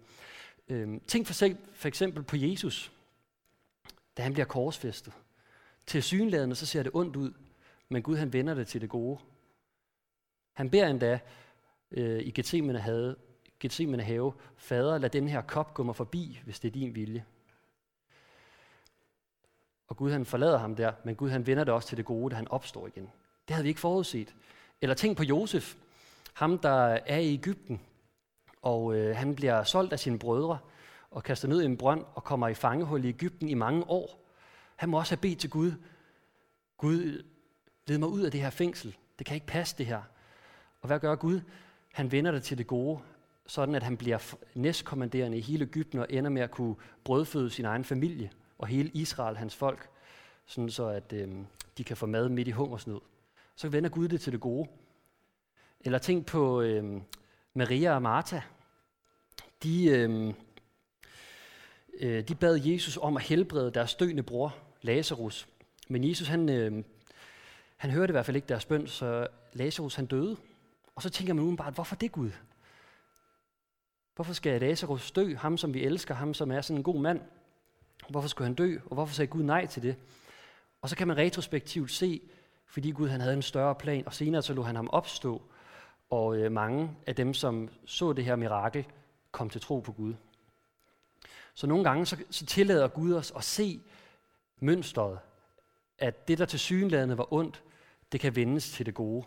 Øhm, 0.70 1.00
tænk 1.08 1.28
for, 1.28 1.48
for 1.74 1.88
eksempel 1.88 2.24
på 2.24 2.36
Jesus, 2.36 2.92
da 4.18 4.24
han 4.24 4.34
bliver 4.34 4.46
korsfæstet. 4.46 5.14
Til 5.88 6.04
synlædende, 6.04 6.56
så 6.56 6.66
ser 6.66 6.84
det 6.84 6.92
ondt 6.96 7.16
ud, 7.16 7.34
men 7.90 8.04
Gud 8.04 8.18
han 8.18 8.34
vender 8.34 8.54
det 8.54 8.68
til 8.68 8.82
det 8.82 8.90
gode. 8.90 9.20
Han 10.54 10.70
beder 10.70 10.88
endda 10.88 11.20
øh, 11.92 12.20
i 12.20 12.32
Gethsemane 12.32 12.80
have, 12.80 13.16
Gethsemane 13.60 14.04
have, 14.04 14.34
Fader, 14.58 14.98
lad 14.98 15.10
den 15.10 15.28
her 15.28 15.42
kop 15.42 15.74
gå 15.74 15.84
mig 15.84 15.96
forbi, 15.96 16.42
hvis 16.44 16.60
det 16.60 16.68
er 16.68 16.72
din 16.72 16.96
vilje. 16.96 17.26
Og 19.88 19.98
Gud 19.98 20.12
han 20.12 20.26
forlader 20.26 20.58
ham 20.58 20.76
der, 20.76 20.94
men 21.04 21.16
Gud 21.16 21.30
han 21.30 21.48
vender 21.48 21.64
det 21.64 21.74
også 21.74 21.88
til 21.88 21.98
det 21.98 22.06
gode, 22.06 22.32
da 22.32 22.36
han 22.36 22.48
opstår 22.48 22.88
igen. 22.88 23.12
Det 23.48 23.56
havde 23.56 23.64
vi 23.64 23.70
ikke 23.70 23.82
forudset. 23.82 24.36
Eller 24.82 24.96
tænk 24.96 25.18
på 25.18 25.24
Josef, 25.24 25.76
Ham, 26.36 26.60
der 26.60 27.00
er 27.06 27.18
i 27.18 27.34
Ægypten, 27.34 27.82
og 28.62 28.96
øh, 28.96 29.16
han 29.16 29.36
bliver 29.36 29.64
solgt 29.64 29.94
af 29.94 30.00
sine 30.00 30.20
brødre 30.20 30.58
og 31.12 31.24
kastet 31.24 31.50
ned 31.50 31.62
i 31.62 31.66
en 31.66 31.78
brønd 31.78 32.06
og 32.14 32.24
kommer 32.24 32.48
i 32.48 32.54
fangehul 32.54 33.06
i 33.06 33.10
Ægypten 33.10 33.50
i 33.50 33.54
mange 33.54 33.90
år. 33.90 34.25
Han 34.76 34.90
må 34.90 35.00
også 35.00 35.12
have 35.12 35.22
bedt 35.22 35.40
til 35.40 35.50
Gud. 35.50 35.72
Gud, 36.78 37.24
led 37.88 37.98
mig 37.98 38.10
ud 38.10 38.22
af 38.22 38.32
det 38.32 38.42
her 38.42 38.50
fængsel. 38.50 38.96
Det 39.20 39.26
kan 39.28 39.36
ikke 39.36 39.48
passe 39.48 39.78
det 39.78 39.86
her. 39.86 40.02
Og 40.82 40.88
hvad 40.88 41.00
gør 41.00 41.16
Gud? 41.16 41.42
Han 41.94 42.12
vender 42.12 42.32
det 42.32 42.44
til 42.44 42.58
det 42.58 42.68
gode, 42.68 43.00
sådan 43.48 43.76
at 43.76 43.84
han 43.84 43.98
bliver 43.98 44.36
næstkommanderende 44.56 45.38
i 45.38 45.42
hele 45.42 45.66
Ægypten 45.66 46.00
og 46.00 46.08
ender 46.10 46.30
med 46.30 46.42
at 46.42 46.52
kunne 46.52 46.76
brødføde 47.04 47.50
sin 47.50 47.66
egen 47.66 47.84
familie 47.84 48.32
og 48.58 48.68
hele 48.68 48.90
Israel, 48.94 49.38
hans 49.38 49.56
folk, 49.56 49.90
sådan 50.46 50.70
så 50.70 50.88
at 50.88 51.14
øh, 51.14 51.30
de 51.78 51.84
kan 51.84 51.98
få 51.98 52.06
mad 52.06 52.30
midt 52.30 52.48
i 52.48 52.52
hungersnød. 52.52 53.00
Så 53.56 53.70
vender 53.70 53.90
Gud 53.90 54.08
det 54.08 54.22
til 54.22 54.34
det 54.34 54.42
gode. 54.42 54.70
Eller 55.80 55.98
tænk 55.98 56.26
på 56.26 56.62
øh, 56.62 57.02
Maria 57.54 57.96
og 57.96 58.02
Martha. 58.02 58.40
De, 59.64 59.86
øh, 59.86 60.34
øh, 62.00 62.28
de 62.28 62.36
bad 62.36 62.62
Jesus 62.66 62.98
om 62.98 63.18
at 63.18 63.24
helbrede 63.24 63.72
deres 63.72 63.96
døende 63.96 64.24
bror, 64.24 64.56
Lazarus. 64.86 65.48
Men 65.88 66.10
Jesus, 66.10 66.28
han, 66.28 66.50
øh, 66.50 66.84
han 67.78 67.92
hørte 67.92 68.12
i 68.12 68.16
hvert 68.16 68.26
fald 68.26 68.36
ikke 68.36 68.48
deres 68.48 68.66
bøn, 68.66 68.88
så 68.88 69.28
Lazarus 69.54 69.96
han 69.96 70.06
døde. 70.06 70.38
Og 70.96 71.02
så 71.02 71.10
tænker 71.10 71.34
man 71.34 71.58
bare, 71.58 71.72
hvorfor 71.72 71.96
det 71.96 72.12
Gud? 72.12 72.32
Hvorfor 74.16 74.34
skal 74.34 74.62
Lazarus 74.62 75.12
dø, 75.12 75.36
ham 75.36 75.58
som 75.58 75.74
vi 75.74 75.84
elsker, 75.84 76.14
ham 76.14 76.34
som 76.34 76.52
er 76.52 76.62
sådan 76.62 76.78
en 76.78 76.84
god 76.84 77.02
mand? 77.02 77.22
Hvorfor 78.10 78.28
skulle 78.28 78.46
han 78.46 78.56
dø, 78.56 78.78
og 78.86 78.94
hvorfor 78.94 79.14
sagde 79.14 79.28
Gud 79.28 79.44
nej 79.44 79.66
til 79.66 79.84
det? 79.84 79.96
Og 80.82 80.90
så 80.90 80.96
kan 80.96 81.08
man 81.08 81.18
retrospektivt 81.18 81.92
se, 81.92 82.22
fordi 82.66 82.92
Gud 82.92 83.10
han 83.10 83.22
havde 83.22 83.34
en 83.34 83.42
større 83.42 83.76
plan, 83.76 84.06
og 84.06 84.14
senere 84.14 84.42
så 84.42 84.54
lod 84.54 84.66
han 84.66 84.76
ham 84.76 84.90
opstå, 84.90 85.42
og 86.10 86.38
øh, 86.38 86.52
mange 86.52 86.92
af 87.08 87.16
dem, 87.16 87.34
som 87.34 87.70
så 87.86 88.14
det 88.14 88.26
her 88.26 88.36
mirakel, 88.36 88.86
kom 89.32 89.50
til 89.50 89.62
tro 89.62 89.80
på 89.80 89.92
Gud. 89.92 90.14
Så 91.56 91.68
nogle 91.68 91.84
gange 91.84 92.06
så, 92.06 92.18
så 92.30 92.46
tillader 92.46 92.88
Gud 92.88 93.14
os 93.14 93.34
at 93.36 93.44
se 93.44 93.80
mønstret, 94.60 95.20
at 95.98 96.28
det, 96.28 96.38
der 96.38 96.46
til 96.46 96.60
synlædende 96.60 97.18
var 97.18 97.34
ondt, 97.34 97.64
det 98.12 98.20
kan 98.20 98.36
vendes 98.36 98.72
til 98.72 98.86
det 98.86 98.94
gode. 98.94 99.26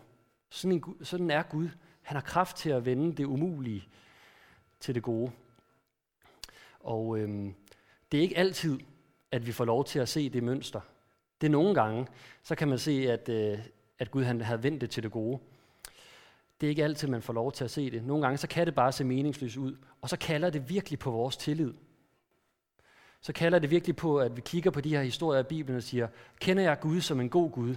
Sådan, 0.50 0.72
en, 0.72 1.04
sådan 1.04 1.30
er 1.30 1.42
Gud. 1.42 1.68
Han 2.02 2.16
har 2.16 2.22
kraft 2.22 2.56
til 2.56 2.70
at 2.70 2.84
vende 2.84 3.16
det 3.16 3.24
umulige 3.24 3.88
til 4.80 4.94
det 4.94 5.02
gode. 5.02 5.32
Og 6.80 7.18
øhm, 7.18 7.54
det 8.12 8.18
er 8.18 8.22
ikke 8.22 8.38
altid, 8.38 8.78
at 9.32 9.46
vi 9.46 9.52
får 9.52 9.64
lov 9.64 9.84
til 9.84 9.98
at 9.98 10.08
se 10.08 10.28
det 10.28 10.42
mønster. 10.42 10.80
Det 11.40 11.46
er 11.46 11.50
nogle 11.50 11.74
gange, 11.74 12.06
så 12.42 12.54
kan 12.54 12.68
man 12.68 12.78
se, 12.78 13.12
at, 13.12 13.28
øh, 13.28 13.58
at 13.98 14.10
Gud 14.10 14.24
han 14.24 14.40
havde 14.40 14.62
vendt 14.62 14.80
det 14.80 14.90
til 14.90 15.02
det 15.02 15.12
gode. 15.12 15.38
Det 16.60 16.66
er 16.66 16.70
ikke 16.70 16.84
altid, 16.84 17.08
man 17.08 17.22
får 17.22 17.32
lov 17.32 17.52
til 17.52 17.64
at 17.64 17.70
se 17.70 17.90
det. 17.90 18.04
Nogle 18.04 18.22
gange, 18.22 18.38
så 18.38 18.48
kan 18.48 18.66
det 18.66 18.74
bare 18.74 18.92
se 18.92 19.04
meningsløst 19.04 19.56
ud. 19.56 19.76
Og 20.00 20.08
så 20.08 20.18
kalder 20.18 20.50
det 20.50 20.68
virkelig 20.68 20.98
på 20.98 21.10
vores 21.10 21.36
tillid. 21.36 21.74
Så 23.20 23.32
kalder 23.32 23.58
det 23.58 23.70
virkelig 23.70 23.96
på, 23.96 24.18
at 24.18 24.36
vi 24.36 24.40
kigger 24.40 24.70
på 24.70 24.80
de 24.80 24.88
her 24.88 25.02
historier 25.02 25.40
i 25.40 25.44
Bibelen 25.44 25.76
og 25.76 25.82
siger, 25.82 26.08
kender 26.40 26.62
jeg 26.62 26.80
Gud 26.80 27.00
som 27.00 27.20
en 27.20 27.30
god 27.30 27.50
Gud? 27.50 27.76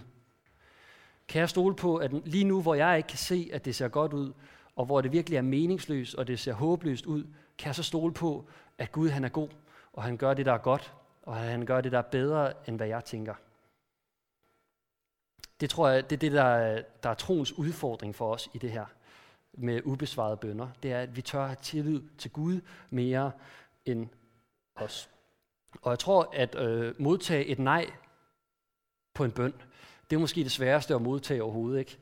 Kan 1.28 1.40
jeg 1.40 1.50
stole 1.50 1.76
på, 1.76 1.98
at 1.98 2.14
lige 2.28 2.44
nu, 2.44 2.62
hvor 2.62 2.76
jeg 2.76 2.98
ikke 2.98 3.08
kan 3.08 3.18
se, 3.18 3.50
at 3.54 3.66
det 3.66 3.76
ser 3.76 3.88
godt 3.88 4.14
ud, 4.14 4.34
og 4.76 4.86
hvor 4.86 5.02
det 5.02 5.12
virkelig 5.12 5.38
er 5.38 5.42
meningsløst, 5.42 6.16
og 6.16 6.28
det 6.28 6.40
ser 6.40 6.54
håbløst 6.54 7.06
ud, 7.06 7.24
kan 7.58 7.68
jeg 7.68 7.76
så 7.76 7.84
stole 7.84 8.14
på, 8.14 8.46
at 8.78 8.92
Gud 8.92 9.10
han 9.10 9.24
er 9.24 9.30
god, 9.30 9.50
og 9.94 10.04
han 10.04 10.18
gør 10.18 10.34
det, 10.34 10.46
der 10.46 10.54
er 10.54 10.58
godt, 10.58 10.94
og 11.24 11.36
han 11.36 11.66
gør 11.66 11.82
det, 11.82 11.92
der 11.92 11.98
er 11.98 12.02
bedre, 12.12 12.54
end 12.68 12.78
hvad 12.78 12.88
jeg 12.88 13.06
tænker. 13.06 13.34
Det 15.60 15.70
tror 15.70 15.90
jeg, 15.90 16.10
det 16.10 16.16
er 16.16 16.20
det, 16.20 16.32
der 16.32 16.44
er, 16.44 16.82
der 17.04 17.10
er 17.10 17.14
troens 17.14 17.54
udfordring 17.54 18.16
for 18.16 18.34
os 18.34 18.50
i 18.54 18.58
det 18.58 18.72
her 18.72 18.86
med 19.54 19.82
ubesvarede 19.86 20.38
bønder. 20.38 20.68
Det 20.84 20.92
er, 20.92 21.00
at 21.00 21.16
vi 21.16 21.22
tør 21.22 21.46
have 21.46 21.58
tillid 21.62 22.02
til 22.18 22.32
Gud 22.32 22.62
mere 22.90 23.32
end 23.86 24.10
os. 24.76 25.11
Og 25.82 25.92
jeg 25.92 26.00
tror, 26.00 26.30
at 26.34 26.56
øh, 26.56 26.94
modtage 26.98 27.46
et 27.46 27.60
nej 27.60 27.86
på 29.14 29.24
en 29.24 29.32
bøn, 29.32 29.54
det 30.10 30.16
er 30.16 30.20
måske 30.20 30.44
det 30.44 30.52
sværeste 30.52 30.96
at 30.96 31.02
modtage 31.02 31.44
overhovedet. 31.44 31.80
Ikke? 31.80 31.98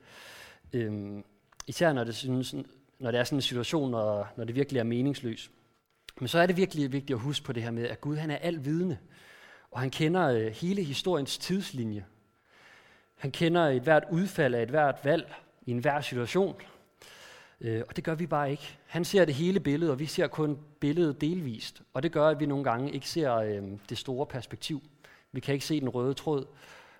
Øhm, 0.73 1.23
især 1.67 1.93
når 1.93 2.03
det, 2.03 2.15
synes, 2.15 2.55
når 2.99 3.11
det 3.11 3.19
er 3.19 3.23
sådan 3.23 3.37
en 3.37 3.41
situation, 3.41 3.91
når, 3.91 4.33
når 4.37 4.43
det 4.43 4.55
virkelig 4.55 4.79
er 4.79 4.83
meningsløst. 4.83 5.51
Men 6.19 6.27
så 6.27 6.39
er 6.39 6.45
det 6.45 6.57
virkelig 6.57 6.91
vigtigt 6.91 7.17
at 7.17 7.21
huske 7.21 7.45
på 7.45 7.53
det 7.53 7.63
her 7.63 7.71
med, 7.71 7.87
at 7.87 8.01
Gud 8.01 8.15
han 8.15 8.31
er 8.31 8.37
alvidende, 8.37 8.97
og 9.71 9.79
han 9.79 9.89
kender 9.89 10.29
øh, 10.29 10.47
hele 10.47 10.83
historiens 10.83 11.37
tidslinje. 11.37 12.05
Han 13.17 13.31
kender 13.31 13.61
et 13.61 13.81
hvert 13.81 14.03
udfald 14.11 14.55
af 14.55 14.63
et 14.63 14.69
hvert 14.69 14.95
valg 15.03 15.33
i 15.65 15.71
enhver 15.71 16.01
situation, 16.01 16.55
øh, 17.61 17.83
og 17.89 17.95
det 17.95 18.03
gør 18.03 18.15
vi 18.15 18.27
bare 18.27 18.51
ikke. 18.51 18.77
Han 18.85 19.05
ser 19.05 19.25
det 19.25 19.35
hele 19.35 19.59
billede, 19.59 19.91
og 19.91 19.99
vi 19.99 20.05
ser 20.05 20.27
kun 20.27 20.59
billedet 20.79 21.21
delvist, 21.21 21.81
og 21.93 22.03
det 22.03 22.11
gør, 22.11 22.27
at 22.27 22.39
vi 22.39 22.45
nogle 22.45 22.63
gange 22.63 22.91
ikke 22.91 23.09
ser 23.09 23.35
øh, 23.35 23.63
det 23.89 23.97
store 23.97 24.25
perspektiv. 24.25 24.81
Vi 25.31 25.39
kan 25.39 25.53
ikke 25.53 25.65
se 25.65 25.79
den 25.79 25.89
røde 25.89 26.13
tråd, 26.13 26.45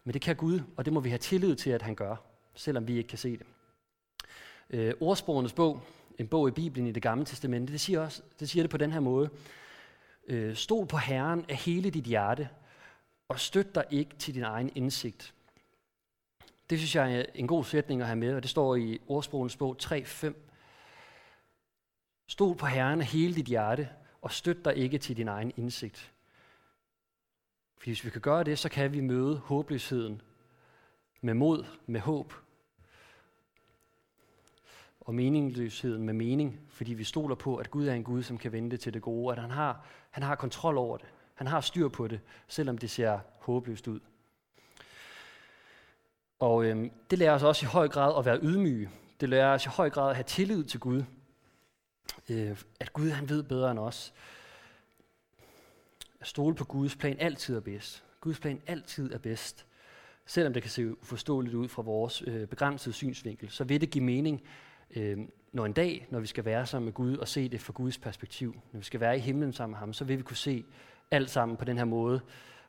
men 0.03 0.13
det 0.13 0.21
kan 0.21 0.35
Gud, 0.35 0.59
og 0.77 0.85
det 0.85 0.93
må 0.93 0.99
vi 0.99 1.09
have 1.09 1.19
tillid 1.19 1.55
til, 1.55 1.69
at 1.69 1.81
han 1.81 1.95
gør, 1.95 2.15
selvom 2.55 2.87
vi 2.87 2.97
ikke 2.97 3.07
kan 3.07 3.17
se 3.17 3.37
det. 3.37 3.45
Øh, 4.69 4.93
ordsprogenes 4.99 5.53
bog, 5.53 5.81
en 6.17 6.27
bog 6.27 6.47
i 6.47 6.51
Bibelen 6.51 6.87
i 6.87 6.91
det 6.91 7.03
gamle 7.03 7.25
testamente, 7.25 7.73
det 7.73 7.81
siger, 7.81 7.99
også, 7.99 8.21
det 8.39 8.49
siger 8.49 8.63
det 8.63 8.69
på 8.69 8.77
den 8.77 8.91
her 8.91 8.99
måde. 8.99 9.29
Øh, 10.27 10.55
stol 10.55 10.87
på 10.87 10.97
Herren 10.97 11.45
af 11.49 11.55
hele 11.55 11.89
dit 11.89 12.03
hjerte, 12.03 12.49
og 13.27 13.39
støt 13.39 13.75
dig 13.75 13.83
ikke 13.91 14.15
til 14.15 14.35
din 14.35 14.43
egen 14.43 14.71
indsigt. 14.75 15.33
Det 16.69 16.77
synes 16.77 16.95
jeg 16.95 17.15
er 17.15 17.25
en 17.35 17.47
god 17.47 17.63
sætning 17.63 18.01
at 18.01 18.07
have 18.07 18.15
med, 18.15 18.35
og 18.35 18.43
det 18.43 18.49
står 18.49 18.75
i 18.75 18.99
ordsprogenes 19.07 19.57
bog 19.57 19.77
3.5. 19.83 20.33
Stol 22.29 22.55
på 22.55 22.65
Herren 22.65 23.01
af 23.01 23.07
hele 23.07 23.35
dit 23.35 23.45
hjerte, 23.45 23.89
og 24.21 24.31
støt 24.31 24.65
dig 24.65 24.75
ikke 24.75 24.97
til 24.97 25.17
din 25.17 25.27
egen 25.27 25.51
indsigt. 25.57 26.11
For 27.77 27.85
hvis 27.85 28.05
vi 28.05 28.09
kan 28.09 28.21
gøre 28.21 28.43
det, 28.43 28.59
så 28.59 28.69
kan 28.69 28.93
vi 28.93 28.99
møde 28.99 29.37
håbløsheden 29.37 30.21
med 31.21 31.33
mod, 31.33 31.65
med 31.85 31.99
håb, 31.99 32.33
og 35.01 35.15
meningsløsheden 35.15 36.03
med 36.03 36.13
mening, 36.13 36.59
fordi 36.67 36.93
vi 36.93 37.03
stoler 37.03 37.35
på, 37.35 37.55
at 37.55 37.71
Gud 37.71 37.87
er 37.87 37.93
en 37.93 38.03
Gud, 38.03 38.23
som 38.23 38.37
kan 38.37 38.51
vende 38.51 38.77
til 38.77 38.93
det 38.93 39.01
gode, 39.01 39.31
at 39.35 39.41
han 39.41 39.51
har, 39.51 39.85
han 40.09 40.23
har 40.23 40.35
kontrol 40.35 40.77
over 40.77 40.97
det. 40.97 41.07
Han 41.35 41.47
har 41.47 41.61
styr 41.61 41.87
på 41.87 42.07
det, 42.07 42.19
selvom 42.47 42.77
det 42.77 42.89
ser 42.89 43.19
håbløst 43.39 43.87
ud. 43.87 43.99
Og 46.39 46.65
øhm, 46.65 46.91
det 47.09 47.19
lærer 47.19 47.33
os 47.33 47.43
også 47.43 47.65
i 47.65 47.69
høj 47.69 47.87
grad 47.87 48.19
at 48.19 48.25
være 48.25 48.39
ydmyge. 48.41 48.89
Det 49.19 49.29
lærer 49.29 49.53
os 49.53 49.65
i 49.65 49.69
høj 49.69 49.89
grad 49.89 50.09
at 50.09 50.15
have 50.15 50.23
tillid 50.23 50.63
til 50.63 50.79
Gud. 50.79 51.03
Øh, 52.29 52.57
at 52.79 52.93
Gud 52.93 53.09
han 53.09 53.29
ved 53.29 53.43
bedre 53.43 53.71
end 53.71 53.79
os. 53.79 54.13
At 56.19 56.27
stole 56.27 56.55
på 56.55 56.65
Guds 56.65 56.95
plan 56.95 57.17
altid 57.19 57.55
er 57.55 57.59
bedst. 57.59 58.03
Guds 58.21 58.39
plan 58.39 58.61
altid 58.67 59.13
er 59.13 59.17
bedst. 59.17 59.65
Selvom 60.25 60.53
det 60.53 60.61
kan 60.61 60.71
se 60.71 61.01
uforståeligt 61.01 61.55
ud 61.55 61.67
fra 61.67 61.81
vores 61.81 62.23
øh, 62.27 62.47
begrænsede 62.47 62.93
synsvinkel, 62.93 63.49
så 63.49 63.63
vil 63.63 63.81
det 63.81 63.89
give 63.89 64.03
mening, 64.03 64.41
øh, 64.95 65.17
når 65.51 65.65
en 65.65 65.73
dag, 65.73 66.07
når 66.09 66.19
vi 66.19 66.27
skal 66.27 66.45
være 66.45 66.65
sammen 66.65 66.85
med 66.85 66.93
Gud 66.93 67.17
og 67.17 67.27
se 67.27 67.49
det 67.49 67.61
fra 67.61 67.73
Guds 67.73 67.97
perspektiv, 67.97 68.55
når 68.71 68.79
vi 68.79 68.85
skal 68.85 68.99
være 68.99 69.17
i 69.17 69.19
himlen 69.19 69.53
sammen 69.53 69.71
med 69.71 69.79
ham, 69.79 69.93
så 69.93 70.05
vil 70.05 70.17
vi 70.17 70.23
kunne 70.23 70.37
se 70.37 70.65
alt 71.11 71.29
sammen 71.29 71.57
på 71.57 71.65
den 71.65 71.77
her 71.77 71.85
måde, 71.85 72.21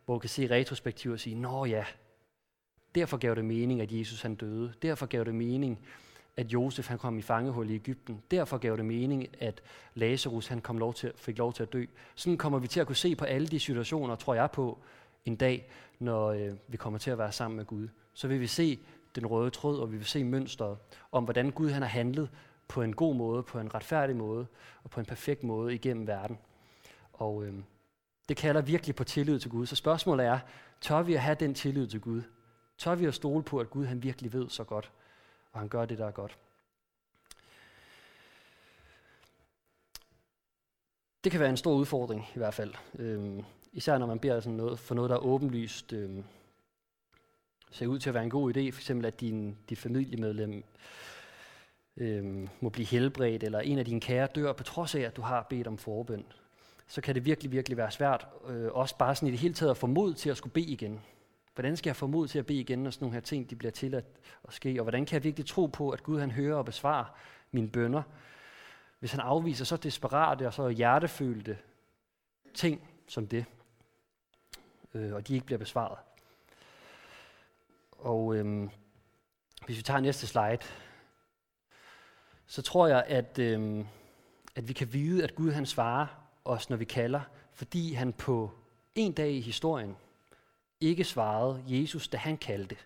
hvor 0.04 0.14
vi 0.14 0.20
kan 0.20 0.28
se 0.28 0.50
retrospektivt 0.50 1.12
og 1.12 1.20
sige, 1.20 1.36
nå 1.36 1.64
ja, 1.64 1.84
derfor 2.94 3.16
gav 3.16 3.34
det 3.34 3.44
mening, 3.44 3.80
at 3.80 3.92
Jesus 3.92 4.22
han 4.22 4.34
døde. 4.34 4.72
Derfor 4.82 5.06
gav 5.06 5.24
det 5.24 5.34
mening, 5.34 5.80
at 6.36 6.46
Josef 6.46 6.88
han 6.88 6.98
kom 6.98 7.18
i 7.18 7.22
fangehul 7.22 7.70
i 7.70 7.74
Ægypten. 7.74 8.22
Derfor 8.30 8.58
gav 8.58 8.76
det 8.76 8.84
mening, 8.84 9.42
at 9.42 9.62
Lazarus 9.94 10.46
han 10.46 10.60
kom 10.60 10.78
lov 10.78 10.94
til, 10.94 11.12
fik 11.16 11.38
lov 11.38 11.52
til 11.52 11.62
at 11.62 11.72
dø. 11.72 11.84
Sådan 12.14 12.38
kommer 12.38 12.58
vi 12.58 12.68
til 12.68 12.80
at 12.80 12.86
kunne 12.86 12.96
se 12.96 13.16
på 13.16 13.24
alle 13.24 13.48
de 13.48 13.60
situationer, 13.60 14.16
tror 14.16 14.34
jeg 14.34 14.50
på, 14.50 14.78
en 15.24 15.36
dag, 15.36 15.70
når 15.98 16.26
øh, 16.28 16.54
vi 16.68 16.76
kommer 16.76 16.98
til 16.98 17.10
at 17.10 17.18
være 17.18 17.32
sammen 17.32 17.56
med 17.56 17.64
Gud. 17.64 17.88
Så 18.12 18.28
vil 18.28 18.40
vi 18.40 18.46
se 18.46 18.78
den 19.14 19.26
røde 19.26 19.50
tråd, 19.50 19.78
og 19.78 19.92
vi 19.92 19.96
vil 19.96 20.06
se 20.06 20.24
mønstret 20.24 20.78
om, 21.12 21.24
hvordan 21.24 21.50
Gud 21.50 21.70
han 21.70 21.82
har 21.82 21.88
handlet 21.88 22.30
på 22.68 22.82
en 22.82 22.94
god 22.94 23.14
måde, 23.14 23.42
på 23.42 23.58
en 23.58 23.74
retfærdig 23.74 24.16
måde 24.16 24.46
og 24.84 24.90
på 24.90 25.00
en 25.00 25.06
perfekt 25.06 25.44
måde 25.44 25.74
igennem 25.74 26.06
verden. 26.06 26.38
Og 27.12 27.44
øh, 27.44 27.54
det 28.28 28.36
kalder 28.36 28.60
virkelig 28.60 28.96
på 28.96 29.04
tillid 29.04 29.38
til 29.38 29.50
Gud. 29.50 29.66
Så 29.66 29.76
spørgsmålet 29.76 30.26
er, 30.26 30.38
tør 30.80 31.02
vi 31.02 31.14
at 31.14 31.20
have 31.20 31.36
den 31.40 31.54
tillid 31.54 31.86
til 31.86 32.00
Gud? 32.00 32.22
Tør 32.78 32.94
vi 32.94 33.04
at 33.04 33.14
stole 33.14 33.42
på, 33.42 33.58
at 33.58 33.70
Gud 33.70 33.86
han 33.86 34.02
virkelig 34.02 34.32
ved 34.32 34.48
så 34.48 34.64
godt, 34.64 34.92
og 35.52 35.60
han 35.60 35.68
gør 35.68 35.84
det, 35.84 35.98
der 35.98 36.06
er 36.06 36.10
godt? 36.10 36.38
Det 41.24 41.32
kan 41.32 41.40
være 41.40 41.50
en 41.50 41.56
stor 41.56 41.74
udfordring 41.74 42.26
i 42.34 42.38
hvert 42.38 42.54
fald. 42.54 42.74
Øhm, 42.98 43.44
især 43.72 43.98
når 43.98 44.06
man 44.06 44.18
beder 44.18 44.40
sådan 44.40 44.56
noget, 44.56 44.78
for 44.78 44.94
noget, 44.94 45.10
der 45.10 45.16
er 45.16 45.20
åbenlyst 45.20 45.92
øhm, 45.92 46.24
ser 47.70 47.86
ud 47.86 47.98
til 47.98 48.10
at 48.10 48.14
være 48.14 48.24
en 48.24 48.30
god 48.30 48.50
idé. 48.50 48.70
For 48.70 48.80
eksempel, 48.80 49.06
at 49.06 49.20
din, 49.20 49.58
dit 49.68 49.78
familiemedlem 49.78 50.64
øhm, 51.96 52.48
må 52.60 52.68
blive 52.68 52.86
helbredt, 52.86 53.44
eller 53.44 53.60
en 53.60 53.78
af 53.78 53.84
dine 53.84 54.00
kære 54.00 54.28
dør, 54.34 54.52
på 54.52 54.62
trods 54.62 54.94
af, 54.94 55.00
at 55.00 55.16
du 55.16 55.22
har 55.22 55.46
bedt 55.50 55.66
om 55.66 55.78
forbøn. 55.78 56.24
Så 56.86 57.00
kan 57.00 57.14
det 57.14 57.24
virkelig, 57.24 57.52
virkelig 57.52 57.76
være 57.76 57.90
svært, 57.90 58.26
øh, 58.48 58.72
også 58.72 58.98
bare 58.98 59.14
sådan 59.14 59.28
i 59.28 59.30
det 59.30 59.40
hele 59.40 59.54
taget 59.54 59.70
at 59.70 59.76
få 59.76 59.86
mod 59.86 60.14
til 60.14 60.30
at 60.30 60.36
skulle 60.36 60.52
bede 60.52 60.72
igen. 60.72 61.00
Hvordan 61.54 61.76
skal 61.76 61.88
jeg 61.88 61.96
få 61.96 62.06
mod 62.06 62.28
til 62.28 62.38
at 62.38 62.46
bede 62.46 62.60
igen, 62.60 62.78
når 62.82 62.90
sådan 62.90 63.04
nogle 63.04 63.14
her 63.14 63.20
ting 63.20 63.50
de 63.50 63.56
bliver 63.56 63.72
tilladt 63.72 64.06
at 64.48 64.54
ske? 64.54 64.80
Og 64.80 64.82
hvordan 64.84 65.06
kan 65.06 65.14
jeg 65.14 65.24
virkelig 65.24 65.46
tro 65.46 65.66
på, 65.66 65.90
at 65.90 66.02
Gud 66.02 66.20
han 66.20 66.30
hører 66.30 66.56
og 66.56 66.64
besvarer 66.64 67.04
mine 67.50 67.70
bønder. 67.70 68.02
Hvis 68.98 69.12
han 69.12 69.20
afviser 69.20 69.64
så 69.64 69.76
desperate 69.76 70.46
og 70.46 70.54
så 70.54 70.68
hjertefølte 70.68 71.58
ting 72.54 72.88
som 73.08 73.26
det, 73.26 73.44
øh, 74.94 75.14
og 75.14 75.28
de 75.28 75.34
ikke 75.34 75.46
bliver 75.46 75.58
besvaret. 75.58 75.98
Og 77.90 78.36
øh, 78.36 78.68
hvis 79.66 79.76
vi 79.76 79.82
tager 79.82 80.00
næste 80.00 80.26
slide, 80.26 80.58
så 82.46 82.62
tror 82.62 82.86
jeg, 82.86 83.04
at, 83.06 83.38
øh, 83.38 83.84
at 84.56 84.68
vi 84.68 84.72
kan 84.72 84.92
vide, 84.92 85.24
at 85.24 85.34
Gud 85.34 85.52
han 85.52 85.66
svarer 85.66 86.06
os, 86.44 86.70
når 86.70 86.76
vi 86.76 86.84
kalder, 86.84 87.20
fordi 87.52 87.92
han 87.92 88.12
på 88.12 88.50
en 88.94 89.12
dag 89.12 89.32
i 89.32 89.40
historien 89.40 89.96
ikke 90.80 91.04
svarede 91.04 91.62
Jesus, 91.66 92.08
da 92.08 92.16
han 92.16 92.36
kaldte. 92.36 92.76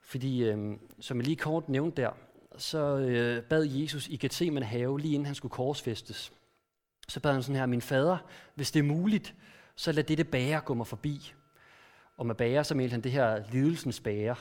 Fordi, 0.00 0.44
øh, 0.44 0.76
som 1.00 1.16
jeg 1.16 1.26
lige 1.26 1.36
kort 1.36 1.68
nævnte 1.68 2.02
der, 2.02 2.10
så 2.56 2.78
øh, 2.98 3.42
bad 3.42 3.64
Jesus 3.64 4.08
i 4.08 4.16
Gethsemane 4.16 4.66
have, 4.66 5.00
lige 5.00 5.14
inden 5.14 5.26
han 5.26 5.34
skulle 5.34 5.52
korsfæstes. 5.52 6.32
Så 7.08 7.20
bad 7.20 7.32
han 7.32 7.42
sådan 7.42 7.56
her, 7.56 7.66
min 7.66 7.82
fader, 7.82 8.18
hvis 8.54 8.70
det 8.70 8.80
er 8.80 8.84
muligt, 8.84 9.34
så 9.76 9.92
lad 9.92 10.04
dette 10.04 10.24
bære 10.24 10.60
gå 10.60 10.74
mig 10.74 10.86
forbi. 10.86 11.34
Og 12.16 12.26
med 12.26 12.34
bære, 12.34 12.64
så 12.64 12.74
mente 12.74 12.90
han 12.90 13.00
det 13.00 13.12
her 13.12 13.42
lidelsens 13.52 14.00
bære. 14.00 14.36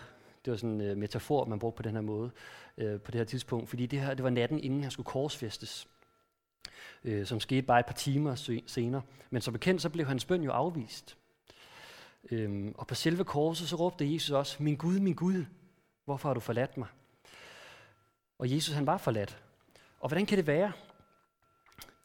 Det 0.45 0.51
var 0.51 0.57
sådan 0.57 0.69
en 0.69 0.81
øh, 0.81 0.97
metafor, 0.97 1.45
man 1.45 1.59
brugte 1.59 1.77
på 1.77 1.83
den 1.83 1.95
her 1.95 2.01
måde 2.01 2.31
øh, 2.77 3.01
på 3.01 3.11
det 3.11 3.19
her 3.19 3.25
tidspunkt. 3.25 3.69
Fordi 3.69 3.85
det 3.85 4.01
her 4.01 4.13
det 4.13 4.23
var 4.23 4.29
natten, 4.29 4.59
inden 4.59 4.81
han 4.81 4.91
skulle 4.91 5.07
korsfæstes. 5.07 5.87
Øh, 7.03 7.25
som 7.25 7.39
skete 7.39 7.61
bare 7.61 7.79
et 7.79 7.85
par 7.85 7.93
timer 7.93 8.61
senere. 8.67 9.01
Men 9.29 9.41
som 9.41 9.53
bekendt, 9.53 9.81
så 9.81 9.89
blev 9.89 10.05
hans 10.05 10.25
bøn 10.25 10.43
jo 10.43 10.51
afvist. 10.51 11.17
Øhm, 12.31 12.75
og 12.77 12.87
på 12.87 12.95
selve 12.95 13.23
korset, 13.23 13.69
så 13.69 13.75
råbte 13.75 14.13
Jesus 14.13 14.31
også, 14.31 14.63
min 14.63 14.75
Gud, 14.75 14.99
min 14.99 15.13
Gud, 15.13 15.45
hvorfor 16.05 16.29
har 16.29 16.33
du 16.33 16.39
forladt 16.39 16.77
mig? 16.77 16.87
Og 18.37 18.51
Jesus, 18.51 18.75
han 18.75 18.85
var 18.85 18.97
forladt. 18.97 19.43
Og 19.99 20.09
hvordan 20.09 20.25
kan 20.25 20.37
det 20.37 20.47
være? 20.47 20.71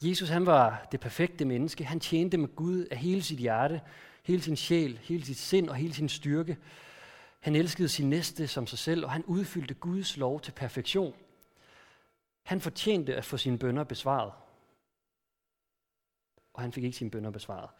Jesus, 0.02 0.28
han 0.28 0.46
var 0.46 0.88
det 0.92 1.00
perfekte 1.00 1.44
menneske. 1.44 1.84
Han 1.84 2.00
tjente 2.00 2.36
med 2.36 2.48
Gud 2.56 2.86
af 2.90 2.96
hele 2.96 3.22
sit 3.22 3.38
hjerte, 3.38 3.80
hele 4.22 4.42
sin 4.42 4.56
sjæl, 4.56 4.98
hele 5.02 5.24
sit 5.24 5.36
sind 5.36 5.68
og 5.68 5.74
hele 5.74 5.94
sin 5.94 6.08
styrke. 6.08 6.58
Han 7.40 7.56
elskede 7.56 7.88
sin 7.88 8.10
næste 8.10 8.46
som 8.46 8.66
sig 8.66 8.78
selv, 8.78 9.04
og 9.04 9.10
han 9.10 9.24
udfyldte 9.24 9.74
Guds 9.74 10.16
lov 10.16 10.40
til 10.40 10.52
perfektion. 10.52 11.14
Han 12.42 12.60
fortjente 12.60 13.16
at 13.16 13.24
få 13.24 13.36
sine 13.36 13.58
bønder 13.58 13.84
besvaret. 13.84 14.32
Og 16.52 16.62
han 16.62 16.72
fik 16.72 16.84
ikke 16.84 16.96
sine 16.96 17.10
bønder 17.10 17.30
besvaret. 17.30 17.70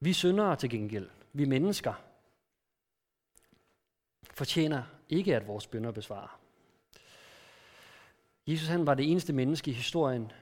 Vi 0.00 0.12
syndere 0.12 0.56
til 0.56 0.70
gengæld, 0.70 1.10
vi 1.32 1.44
mennesker, 1.44 1.94
fortjener 4.30 4.82
ikke, 5.08 5.36
at 5.36 5.46
vores 5.46 5.66
bønder 5.66 5.90
besvarer. 5.90 6.40
Jesus 8.46 8.68
han 8.68 8.86
var 8.86 8.94
det 8.94 9.10
eneste 9.10 9.32
menneske 9.32 9.70
i 9.70 9.74
historien, 9.74 10.32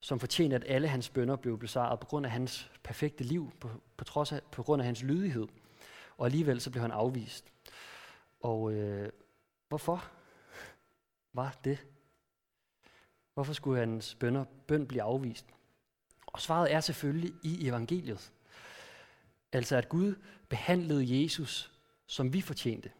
som 0.00 0.20
fortjente, 0.20 0.56
at 0.56 0.64
alle 0.66 0.88
hans 0.88 1.10
bønder 1.10 1.36
blev 1.36 1.58
besvaret 1.58 2.00
på 2.00 2.06
grund 2.06 2.26
af 2.26 2.32
hans 2.32 2.70
perfekte 2.82 3.24
liv, 3.24 3.52
på, 3.60 3.70
på, 3.96 4.04
trods 4.04 4.32
af, 4.32 4.40
på 4.52 4.62
grund 4.62 4.82
af 4.82 4.86
hans 4.86 5.02
lydighed. 5.02 5.46
Og 6.18 6.26
alligevel 6.26 6.60
så 6.60 6.70
blev 6.70 6.82
han 6.82 6.90
afvist. 6.90 7.52
Og 8.40 8.72
øh, 8.72 9.12
hvorfor 9.68 10.10
var 11.32 11.58
det? 11.64 11.86
Hvorfor 13.34 13.52
skulle 13.52 13.80
hans 13.80 14.14
bønder, 14.14 14.44
bøn 14.66 14.86
blive 14.86 15.02
afvist? 15.02 15.46
Og 16.26 16.40
svaret 16.40 16.72
er 16.72 16.80
selvfølgelig 16.80 17.32
i 17.42 17.68
evangeliet. 17.68 18.32
Altså 19.52 19.76
at 19.76 19.88
Gud 19.88 20.14
behandlede 20.48 21.22
Jesus, 21.22 21.72
som 22.06 22.32
vi 22.32 22.40
fortjente. 22.40 22.92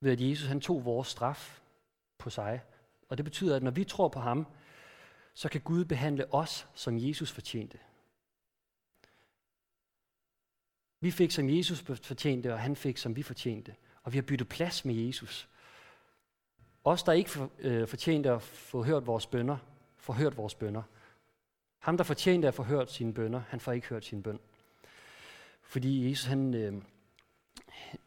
Ved 0.00 0.12
at 0.12 0.20
Jesus 0.20 0.48
han 0.48 0.60
tog 0.60 0.84
vores 0.84 1.08
straf 1.08 1.60
på 2.18 2.30
sig. 2.30 2.62
Og 3.08 3.16
det 3.16 3.24
betyder, 3.24 3.56
at 3.56 3.62
når 3.62 3.70
vi 3.70 3.84
tror 3.84 4.08
på 4.08 4.20
ham, 4.20 4.46
så 5.34 5.48
kan 5.48 5.60
Gud 5.60 5.84
behandle 5.84 6.34
os, 6.34 6.68
som 6.74 6.98
Jesus 6.98 7.32
fortjente. 7.32 7.78
Vi 11.00 11.10
fik, 11.10 11.30
som 11.30 11.50
Jesus 11.50 11.80
fortjente, 11.80 12.52
og 12.52 12.60
han 12.60 12.76
fik, 12.76 12.96
som 12.96 13.16
vi 13.16 13.22
fortjente. 13.22 13.74
Og 14.02 14.12
vi 14.12 14.18
har 14.18 14.22
byttet 14.22 14.48
plads 14.48 14.84
med 14.84 14.94
Jesus. 14.94 15.48
Os, 16.84 17.02
der 17.02 17.12
ikke 17.12 17.30
for, 17.30 17.50
øh, 17.58 17.88
fortjente 17.88 18.30
at 18.30 18.42
få 18.42 18.82
hørt 18.82 19.06
vores 19.06 19.26
bønder, 19.26 19.56
får 19.96 20.12
hørt 20.12 20.36
vores 20.36 20.54
bønder. 20.54 20.82
Ham, 21.78 21.96
der 21.96 22.04
fortjente 22.04 22.48
at 22.48 22.54
få 22.54 22.62
hørt 22.62 22.92
sine 22.92 23.14
bønder, 23.14 23.42
han 23.48 23.60
får 23.60 23.72
ikke 23.72 23.88
hørt 23.88 24.04
sin 24.04 24.22
bøn. 24.22 24.40
Fordi 25.68 26.10
Jesus, 26.10 26.24
han, 26.24 26.54
øh, 26.54 26.74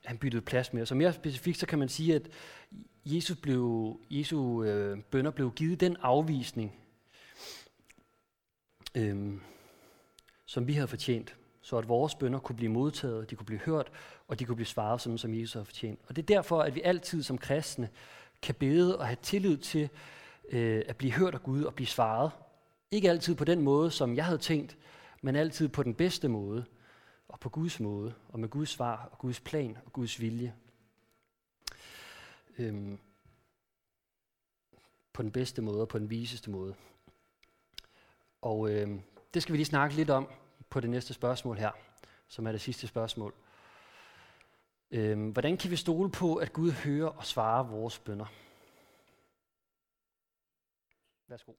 han 0.05 0.17
byttede 0.17 0.41
plads 0.41 0.73
med 0.73 0.81
os. 0.81 0.91
Og 0.91 0.97
mere 0.97 1.13
specifikt, 1.13 1.57
så 1.57 1.65
kan 1.65 1.79
man 1.79 1.89
sige, 1.89 2.15
at 2.15 2.29
Jesus 3.05 3.37
blev, 3.37 3.97
Jesu 4.09 4.63
øh, 4.63 4.99
bønder 5.11 5.31
blev 5.31 5.51
givet 5.51 5.79
den 5.79 5.97
afvisning, 6.01 6.75
øh, 8.95 9.33
som 10.45 10.67
vi 10.67 10.73
havde 10.73 10.87
fortjent, 10.87 11.35
så 11.61 11.77
at 11.77 11.89
vores 11.89 12.15
bønder 12.15 12.39
kunne 12.39 12.55
blive 12.55 12.71
modtaget, 12.71 13.29
de 13.29 13.35
kunne 13.35 13.45
blive 13.45 13.59
hørt, 13.59 13.91
og 14.27 14.39
de 14.39 14.45
kunne 14.45 14.55
blive 14.55 14.65
svaret, 14.65 15.01
sådan 15.01 15.17
som 15.17 15.33
Jesus 15.33 15.53
havde 15.53 15.65
fortjent. 15.65 15.99
Og 16.07 16.15
det 16.15 16.21
er 16.21 16.35
derfor, 16.35 16.61
at 16.61 16.75
vi 16.75 16.81
altid 16.81 17.23
som 17.23 17.37
kristne 17.37 17.89
kan 18.41 18.55
bede 18.55 18.99
og 18.99 19.05
have 19.05 19.17
tillid 19.21 19.57
til 19.57 19.89
øh, 20.49 20.83
at 20.87 20.97
blive 20.97 21.13
hørt 21.13 21.33
af 21.33 21.43
Gud 21.43 21.63
og 21.63 21.73
blive 21.73 21.87
svaret. 21.87 22.31
Ikke 22.91 23.09
altid 23.09 23.35
på 23.35 23.45
den 23.45 23.61
måde, 23.61 23.91
som 23.91 24.15
jeg 24.15 24.25
havde 24.25 24.37
tænkt, 24.37 24.77
men 25.21 25.35
altid 25.35 25.67
på 25.67 25.83
den 25.83 25.93
bedste 25.93 26.27
måde, 26.27 26.65
og 27.29 27.39
på 27.39 27.49
Guds 27.49 27.79
måde, 27.79 28.13
og 28.29 28.39
med 28.39 28.49
Guds 28.49 28.69
svar, 28.69 29.09
og 29.11 29.17
Guds 29.17 29.39
plan 29.39 29.77
og 29.85 29.93
Guds 29.93 30.21
vilje. 30.21 30.55
Øhm, 32.57 32.99
på 35.13 35.21
den 35.21 35.31
bedste 35.31 35.61
måde 35.61 35.81
og 35.81 35.87
på 35.87 35.99
den 35.99 36.09
viseste 36.09 36.49
måde. 36.49 36.75
Og 38.41 38.71
øhm, 38.71 39.01
det 39.33 39.41
skal 39.41 39.53
vi 39.53 39.57
lige 39.57 39.65
snakke 39.65 39.95
lidt 39.95 40.09
om 40.09 40.29
på 40.69 40.79
det 40.79 40.89
næste 40.89 41.13
spørgsmål 41.13 41.57
her, 41.57 41.71
som 42.27 42.47
er 42.47 42.51
det 42.51 42.61
sidste 42.61 42.87
spørgsmål. 42.87 43.33
Øhm, 44.91 45.29
hvordan 45.29 45.57
kan 45.57 45.71
vi 45.71 45.75
stole 45.75 46.11
på, 46.11 46.35
at 46.35 46.53
Gud 46.53 46.71
hører 46.71 47.09
og 47.09 47.25
svarer 47.25 47.63
vores 47.63 47.99
bønder? 47.99 48.25
Værsgo. 51.27 51.53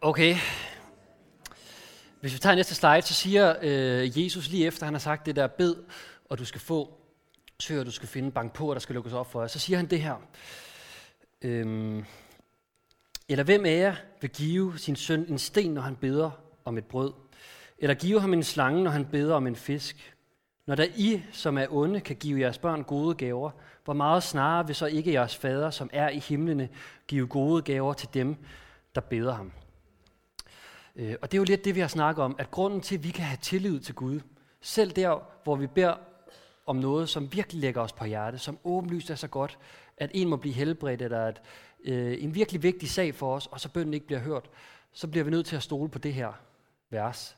Okay. 0.00 0.36
Hvis 2.20 2.34
vi 2.34 2.38
tager 2.38 2.56
næste 2.56 2.74
slide, 2.74 3.02
så 3.02 3.14
siger 3.14 3.54
øh, 3.62 4.24
Jesus 4.24 4.48
lige 4.48 4.66
efter, 4.66 4.84
han 4.84 4.94
har 4.94 4.98
sagt 4.98 5.26
det 5.26 5.36
der 5.36 5.46
bed, 5.46 5.76
og 6.28 6.38
du 6.38 6.44
skal 6.44 6.60
få, 6.60 7.00
søger, 7.60 7.84
du 7.84 7.90
skal 7.90 8.08
finde, 8.08 8.30
bank 8.30 8.52
på, 8.52 8.68
og 8.68 8.74
der 8.74 8.80
skal 8.80 8.94
lukkes 8.94 9.12
op 9.12 9.32
for 9.32 9.40
jer. 9.40 9.48
Så 9.48 9.58
siger 9.58 9.76
han 9.76 9.86
det 9.86 10.02
her. 10.02 10.14
Øhm, 11.42 12.04
eller 13.28 13.44
hvem 13.44 13.66
af 13.66 13.78
jer 13.78 13.94
vil 14.20 14.30
give 14.30 14.78
sin 14.78 14.96
søn 14.96 15.26
en 15.28 15.38
sten, 15.38 15.74
når 15.74 15.82
han 15.82 15.96
beder 15.96 16.30
om 16.64 16.78
et 16.78 16.84
brød? 16.84 17.12
Eller 17.78 17.94
give 17.94 18.20
ham 18.20 18.32
en 18.32 18.42
slange, 18.42 18.82
når 18.82 18.90
han 18.90 19.04
beder 19.04 19.34
om 19.34 19.46
en 19.46 19.56
fisk? 19.56 20.14
Når 20.66 20.74
der 20.74 20.86
I, 20.96 21.22
som 21.32 21.58
er 21.58 21.66
onde, 21.70 22.00
kan 22.00 22.16
give 22.16 22.40
jeres 22.40 22.58
børn 22.58 22.84
gode 22.84 23.14
gaver, 23.14 23.50
hvor 23.84 23.94
meget 23.94 24.22
snarere 24.22 24.66
vil 24.66 24.76
så 24.76 24.86
ikke 24.86 25.12
jeres 25.12 25.36
fader, 25.36 25.70
som 25.70 25.90
er 25.92 26.08
i 26.08 26.18
himlene, 26.18 26.68
give 27.06 27.26
gode 27.26 27.62
gaver 27.62 27.92
til 27.92 28.08
dem, 28.14 28.36
der 28.94 29.00
beder 29.00 29.34
ham? 29.34 29.52
Øh, 30.96 31.14
og 31.22 31.32
det 31.32 31.36
er 31.36 31.40
jo 31.40 31.44
lidt 31.44 31.64
det, 31.64 31.74
vi 31.74 31.80
har 31.80 31.88
snakket 31.88 32.24
om, 32.24 32.36
at 32.38 32.50
grunden 32.50 32.80
til, 32.80 32.94
at 32.94 33.04
vi 33.04 33.10
kan 33.10 33.24
have 33.24 33.38
tillid 33.42 33.80
til 33.80 33.94
Gud, 33.94 34.20
selv 34.60 34.90
der, 34.90 35.20
hvor 35.44 35.56
vi 35.56 35.66
beder 35.66 35.94
om 36.66 36.76
noget, 36.76 37.08
som 37.08 37.32
virkelig 37.32 37.60
lægger 37.60 37.80
os 37.80 37.92
på 37.92 38.04
hjerte, 38.04 38.38
som 38.38 38.58
åbenlyst 38.64 39.10
er 39.10 39.14
så 39.14 39.28
godt, 39.28 39.58
at 39.96 40.10
en 40.14 40.28
må 40.28 40.36
blive 40.36 40.54
helbredt, 40.54 41.02
eller 41.02 41.26
at 41.26 41.42
øh, 41.84 42.22
en 42.22 42.34
virkelig 42.34 42.62
vigtig 42.62 42.90
sag 42.90 43.14
for 43.14 43.34
os, 43.34 43.46
og 43.46 43.60
så 43.60 43.68
bønden 43.68 43.94
ikke 43.94 44.06
bliver 44.06 44.20
hørt, 44.20 44.50
så 44.92 45.08
bliver 45.08 45.24
vi 45.24 45.30
nødt 45.30 45.46
til 45.46 45.56
at 45.56 45.62
stole 45.62 45.88
på 45.88 45.98
det 45.98 46.14
her 46.14 46.32
vers. 46.90 47.36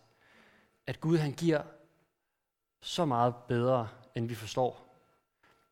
At 0.87 1.01
Gud 1.01 1.19
han 1.19 1.33
giver 1.33 1.63
så 2.81 3.05
meget 3.05 3.35
bedre, 3.49 3.89
end 4.15 4.29
vi 4.29 4.35
forstår. 4.35 4.97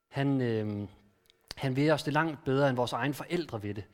Han, 0.09 0.41
øh, 0.41 0.89
han 1.57 1.77
vil 1.77 1.91
os 1.91 2.03
det 2.03 2.13
langt 2.13 2.45
bedre, 2.45 2.69
end 2.69 2.77
vores 2.77 2.93
egne 2.93 3.15
forældre 3.15 3.63
ved 3.63 3.75
det. 3.75 3.85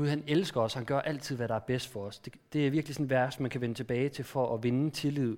Gud 0.00 0.08
han 0.08 0.24
elsker 0.26 0.60
os, 0.60 0.74
han 0.74 0.84
gør 0.84 1.00
altid, 1.00 1.36
hvad 1.36 1.48
der 1.48 1.54
er 1.54 1.58
bedst 1.58 1.88
for 1.88 2.06
os. 2.06 2.18
Det, 2.18 2.34
det 2.52 2.66
er 2.66 2.70
virkelig 2.70 2.94
sådan 2.94 3.04
et 3.04 3.10
vers, 3.10 3.40
man 3.40 3.50
kan 3.50 3.60
vende 3.60 3.74
tilbage 3.74 4.08
til 4.08 4.24
for 4.24 4.54
at 4.54 4.62
vinde 4.62 4.90
tillid 4.90 5.36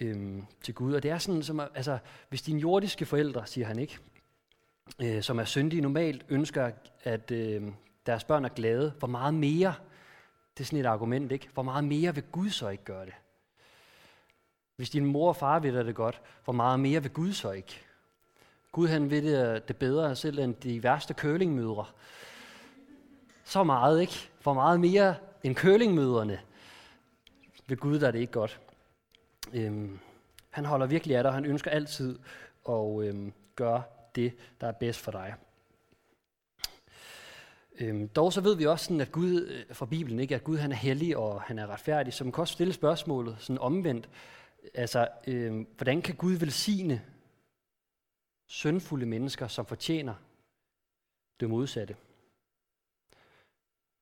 øhm, 0.00 0.46
til 0.62 0.74
Gud. 0.74 0.94
Og 0.94 1.02
det 1.02 1.10
er 1.10 1.18
sådan, 1.18 1.42
som, 1.42 1.60
altså, 1.60 1.98
hvis 2.28 2.42
dine 2.42 2.60
jordiske 2.60 3.06
forældre, 3.06 3.46
siger 3.46 3.66
han 3.66 3.78
ikke, 3.78 3.98
øh, 5.02 5.22
som 5.22 5.38
er 5.38 5.44
syndige, 5.44 5.80
normalt 5.80 6.24
ønsker, 6.28 6.70
at 7.02 7.30
øh, 7.30 7.62
deres 8.06 8.24
børn 8.24 8.44
er 8.44 8.48
glade, 8.48 8.92
hvor 8.98 9.08
meget 9.08 9.34
mere, 9.34 9.74
det 10.58 10.60
er 10.60 10.66
sådan 10.66 10.78
et 10.78 10.86
argument, 10.86 11.32
ikke? 11.32 11.48
Hvor 11.54 11.62
meget 11.62 11.84
mere 11.84 12.14
vil 12.14 12.24
Gud 12.32 12.50
så 12.50 12.68
ikke 12.68 12.84
gøre 12.84 13.06
det? 13.06 13.14
Hvis 14.76 14.90
din 14.90 15.04
mor 15.04 15.28
og 15.28 15.36
far 15.36 15.58
ved 15.58 15.84
det 15.84 15.94
godt, 15.94 16.20
hvor 16.44 16.52
meget 16.52 16.80
mere 16.80 17.02
vil 17.02 17.12
Gud 17.12 17.32
så 17.32 17.50
ikke? 17.50 17.80
Gud 18.72 18.88
han 18.88 19.10
ved 19.10 19.22
det, 19.22 19.54
øh, 19.54 19.60
det 19.68 19.76
bedre 19.76 20.16
selv 20.16 20.38
end 20.38 20.54
de 20.54 20.82
værste 20.82 21.14
kølingmødre 21.14 21.86
så 23.46 23.64
meget, 23.64 24.00
ikke? 24.00 24.30
For 24.40 24.54
meget 24.54 24.80
mere 24.80 25.14
end 25.42 25.54
kølingmøderne. 25.54 26.40
ved 27.66 27.76
Gud, 27.76 28.00
der 28.00 28.06
er 28.06 28.10
det 28.10 28.18
ikke 28.18 28.32
godt. 28.32 28.60
Øhm, 29.52 29.98
han 30.50 30.64
holder 30.64 30.86
virkelig 30.86 31.16
af 31.16 31.22
dig, 31.22 31.28
og 31.28 31.34
han 31.34 31.44
ønsker 31.44 31.70
altid 31.70 32.18
at 32.68 33.02
øhm, 33.02 33.32
gøre 33.56 33.82
det, 34.14 34.32
der 34.60 34.66
er 34.66 34.72
bedst 34.72 35.00
for 35.00 35.10
dig. 35.10 35.34
Øhm, 37.80 38.08
dog 38.08 38.32
så 38.32 38.40
ved 38.40 38.56
vi 38.56 38.66
også, 38.66 38.84
sådan, 38.84 39.00
at 39.00 39.12
Gud 39.12 39.40
øh, 39.40 39.74
fra 39.74 39.86
Bibelen, 39.86 40.20
ikke, 40.20 40.34
at 40.34 40.44
Gud 40.44 40.58
han 40.58 40.72
er 40.72 40.76
hellig 40.76 41.16
og 41.16 41.42
han 41.42 41.58
er 41.58 41.66
retfærdig, 41.66 42.12
så 42.12 42.24
man 42.24 42.32
kan 42.32 42.40
også 42.40 42.52
stille 42.52 42.72
spørgsmålet 42.72 43.36
sådan 43.38 43.60
omvendt. 43.60 44.08
Altså, 44.74 45.08
øhm, 45.26 45.66
hvordan 45.76 46.02
kan 46.02 46.14
Gud 46.14 46.32
velsigne 46.32 47.02
syndfulde 48.46 49.06
mennesker, 49.06 49.48
som 49.48 49.66
fortjener 49.66 50.14
det 51.40 51.50
modsatte? 51.50 51.96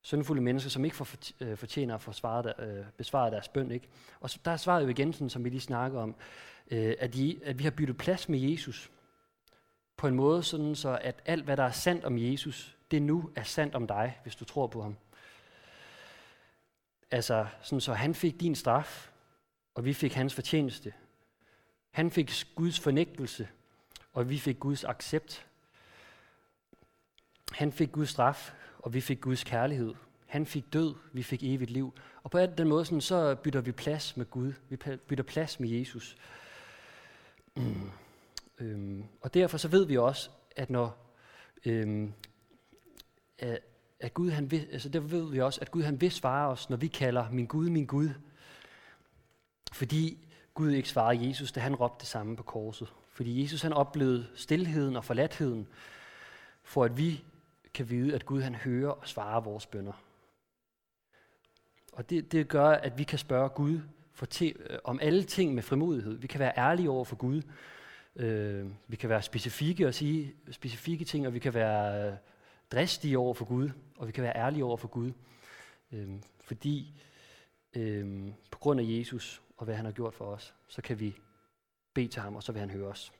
Syndfulde 0.05 0.41
mennesker, 0.41 0.69
som 0.69 0.85
ikke 0.85 0.95
får 0.95 1.07
øh, 1.41 1.57
fortjener 1.57 1.95
at 1.95 2.01
få 2.01 2.11
svaret, 2.11 2.53
øh, 2.59 2.85
besvaret 2.97 3.31
deres 3.31 3.47
bøn. 3.47 3.71
Ikke? 3.71 3.87
Og 4.19 4.29
så, 4.29 4.39
der 4.45 4.51
er 4.51 4.57
svaret 4.57 4.83
jo 4.83 4.87
igen, 4.87 5.13
sådan, 5.13 5.29
som 5.29 5.43
vi 5.43 5.49
lige 5.49 5.61
snakker 5.61 5.99
om, 5.99 6.15
øh, 6.71 6.95
at, 6.99 7.15
I, 7.15 7.41
at 7.43 7.59
vi 7.59 7.63
har 7.63 7.71
byttet 7.71 7.97
plads 7.97 8.29
med 8.29 8.39
Jesus 8.39 8.91
på 9.97 10.07
en 10.07 10.15
måde, 10.15 10.43
sådan 10.43 10.75
så 10.75 10.99
at 11.01 11.21
alt, 11.25 11.43
hvad 11.43 11.57
der 11.57 11.63
er 11.63 11.71
sandt 11.71 12.05
om 12.05 12.17
Jesus, 12.17 12.77
det 12.91 13.01
nu 13.01 13.31
er 13.35 13.43
sandt 13.43 13.75
om 13.75 13.87
dig, 13.87 14.19
hvis 14.23 14.35
du 14.35 14.45
tror 14.45 14.67
på 14.67 14.81
ham. 14.81 14.97
Altså, 17.11 17.47
sådan 17.61 17.81
så 17.81 17.93
han 17.93 18.15
fik 18.15 18.39
din 18.39 18.55
straf, 18.55 19.11
og 19.75 19.85
vi 19.85 19.93
fik 19.93 20.13
hans 20.13 20.33
fortjeneste. 20.33 20.93
Han 21.91 22.11
fik 22.11 22.31
Guds 22.55 22.79
fornægtelse, 22.79 23.47
og 24.13 24.29
vi 24.29 24.37
fik 24.37 24.59
Guds 24.59 24.83
accept. 24.83 25.45
Han 27.51 27.71
fik 27.71 27.91
Guds 27.91 28.09
straf, 28.09 28.53
og 28.85 28.93
vi 28.93 29.01
fik 29.01 29.21
Guds 29.21 29.43
kærlighed. 29.43 29.93
Han 30.25 30.45
fik 30.45 30.73
død, 30.73 30.95
vi 31.13 31.23
fik 31.23 31.43
evigt 31.43 31.71
liv. 31.71 31.93
Og 32.23 32.31
på 32.31 32.39
den 32.39 32.67
måde 32.67 32.85
sådan, 32.85 33.01
så 33.01 33.35
bytter 33.35 33.61
vi 33.61 33.71
plads 33.71 34.17
med 34.17 34.25
Gud. 34.25 34.53
Vi 34.69 34.75
bytter 35.07 35.23
plads 35.23 35.59
med 35.59 35.69
Jesus. 35.69 36.17
Mm. 37.55 37.89
Øhm, 38.59 39.03
og 39.21 39.33
derfor 39.33 39.57
så 39.57 39.67
ved 39.67 39.85
vi 39.85 39.97
også, 39.97 40.29
at 40.55 40.69
når 40.69 41.13
øhm, 41.65 42.13
at, 43.39 43.59
at 43.99 44.13
Gud 44.13 44.29
han 44.29 44.51
vil, 44.51 44.67
altså 44.71 44.89
derfor 44.89 45.07
ved 45.07 45.31
vi 45.31 45.41
også, 45.41 45.61
at 45.61 45.71
Gud 45.71 45.83
han 45.83 46.01
vil 46.01 46.11
svare 46.11 46.49
os, 46.49 46.69
når 46.69 46.77
vi 46.77 46.87
kalder 46.87 47.31
min 47.31 47.45
Gud, 47.45 47.69
min 47.69 47.85
Gud. 47.85 48.09
Fordi 49.73 50.17
Gud 50.53 50.71
ikke 50.71 50.89
svarede 50.89 51.27
Jesus, 51.27 51.51
da 51.51 51.59
han 51.59 51.75
råbte 51.75 51.99
det 51.99 52.07
samme 52.07 52.35
på 52.35 52.43
korset. 52.43 52.93
Fordi 53.11 53.41
Jesus 53.41 53.61
han 53.61 53.73
oplevede 53.73 54.27
stillheden 54.35 54.95
og 54.95 55.05
forladtheden, 55.05 55.67
for 56.63 56.83
at 56.83 56.97
vi 56.97 57.23
kan 57.75 57.89
vide, 57.89 58.15
at 58.15 58.25
Gud 58.25 58.41
han 58.41 58.55
hører 58.55 58.91
og 58.91 59.07
svarer 59.07 59.41
vores 59.41 59.65
bønder. 59.65 59.93
Og 61.93 62.09
det, 62.09 62.31
det 62.31 62.47
gør, 62.47 62.67
at 62.69 62.97
vi 62.97 63.03
kan 63.03 63.19
spørge 63.19 63.49
Gud 63.49 63.79
for 64.13 64.25
te, 64.25 64.47
øh, 64.47 64.79
om 64.83 64.99
alle 65.01 65.23
ting 65.23 65.53
med 65.53 65.63
frimodighed. 65.63 66.17
Vi 66.17 66.27
kan 66.27 66.39
være 66.39 66.57
ærlige 66.57 66.89
over 66.89 67.05
for 67.05 67.15
Gud. 67.15 67.41
Øh, 68.15 68.65
vi 68.87 68.95
kan 68.95 69.09
være 69.09 69.21
specifikke 69.21 69.87
og 69.87 69.93
sige 69.93 70.35
specifikke 70.51 71.05
ting, 71.05 71.27
og 71.27 71.33
vi 71.33 71.39
kan 71.39 71.53
være 71.53 72.11
øh, 72.11 72.17
dristige 72.71 73.17
over 73.17 73.33
for 73.33 73.45
Gud, 73.45 73.69
og 73.97 74.07
vi 74.07 74.11
kan 74.11 74.23
være 74.23 74.37
ærlige 74.37 74.65
over 74.65 74.77
for 74.77 74.87
Gud. 74.87 75.11
Øh, 75.91 76.09
fordi 76.41 77.01
øh, 77.75 78.31
på 78.51 78.59
grund 78.59 78.79
af 78.79 78.85
Jesus 78.87 79.41
og 79.57 79.65
hvad 79.65 79.75
han 79.75 79.85
har 79.85 79.91
gjort 79.91 80.13
for 80.13 80.25
os, 80.25 80.55
så 80.67 80.81
kan 80.81 80.99
vi 80.99 81.15
bede 81.93 82.07
til 82.07 82.21
ham, 82.21 82.35
og 82.35 82.43
så 82.43 82.51
vil 82.51 82.59
han 82.59 82.69
høre 82.69 82.87
os. 82.87 83.13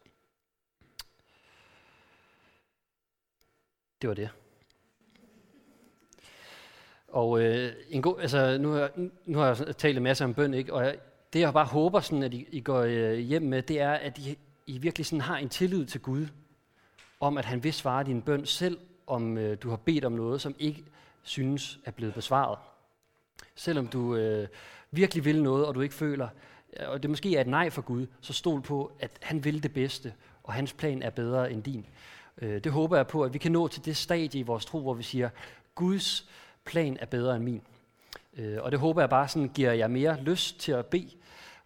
Det 4.01 4.07
var 4.07 4.13
det. 4.13 4.29
Og 7.15 7.41
øh, 7.41 7.71
en 7.89 8.01
god, 8.01 8.15
altså, 8.19 8.57
nu, 8.57 8.71
har, 8.71 8.89
nu 9.25 9.37
har 9.37 9.45
jeg 9.45 9.77
talt 9.77 9.97
en 9.97 10.03
masse 10.03 10.23
om 10.23 10.33
bøn, 10.33 10.53
ikke? 10.53 10.73
og 10.73 10.85
jeg, 10.85 10.95
det 11.33 11.39
jeg 11.39 11.53
bare 11.53 11.65
håber, 11.65 11.99
sådan, 11.99 12.23
at 12.23 12.33
I, 12.33 12.47
I 12.51 12.59
går 12.59 12.81
øh, 12.81 13.17
hjem 13.17 13.41
med, 13.41 13.61
det 13.61 13.81
er, 13.81 13.91
at 13.91 14.17
I, 14.17 14.37
I 14.65 14.77
virkelig 14.77 15.05
sådan 15.05 15.21
har 15.21 15.37
en 15.37 15.49
tillid 15.49 15.85
til 15.85 16.01
Gud, 16.01 16.27
om 17.19 17.37
at 17.37 17.45
han 17.45 17.63
vil 17.63 17.73
svare 17.73 18.03
din 18.03 18.21
bøn, 18.21 18.45
selv 18.45 18.77
om 19.07 19.37
øh, 19.37 19.57
du 19.61 19.69
har 19.69 19.75
bedt 19.75 20.05
om 20.05 20.11
noget, 20.11 20.41
som 20.41 20.55
ikke 20.59 20.83
synes 21.23 21.79
er 21.85 21.91
blevet 21.91 22.13
besvaret. 22.13 22.57
Selvom 23.55 23.87
du 23.87 24.15
øh, 24.15 24.47
virkelig 24.91 25.25
vil 25.25 25.43
noget, 25.43 25.65
og 25.65 25.75
du 25.75 25.81
ikke 25.81 25.95
føler, 25.95 26.27
øh, 26.79 26.89
og 26.89 27.03
det 27.03 27.09
måske 27.09 27.35
er 27.35 27.41
et 27.41 27.47
nej 27.47 27.69
for 27.69 27.81
Gud, 27.81 28.07
så 28.21 28.33
stol 28.33 28.61
på, 28.61 28.91
at 28.99 29.11
han 29.21 29.43
vil 29.43 29.63
det 29.63 29.73
bedste, 29.73 30.13
og 30.43 30.53
hans 30.53 30.73
plan 30.73 31.01
er 31.01 31.09
bedre 31.09 31.51
end 31.51 31.63
din. 31.63 31.85
Øh, 32.41 32.63
det 32.63 32.71
håber 32.71 32.95
jeg 32.95 33.07
på, 33.07 33.23
at 33.23 33.33
vi 33.33 33.37
kan 33.37 33.51
nå 33.51 33.67
til 33.67 33.85
det 33.85 33.97
stadie 33.97 34.39
i 34.39 34.43
vores 34.43 34.65
tro, 34.65 34.81
hvor 34.81 34.93
vi 34.93 35.03
siger, 35.03 35.29
Guds 35.75 36.29
plan 36.65 36.97
er 37.01 37.05
bedre 37.05 37.35
end 37.35 37.43
min. 37.43 37.61
Øh, 38.37 38.57
og 38.61 38.71
det 38.71 38.79
håber 38.79 39.01
jeg 39.01 39.09
bare 39.09 39.27
sådan 39.27 39.49
giver 39.49 39.73
jer 39.73 39.87
mere 39.87 40.21
lyst 40.21 40.59
til 40.59 40.71
at 40.71 40.85
bede, 40.85 41.09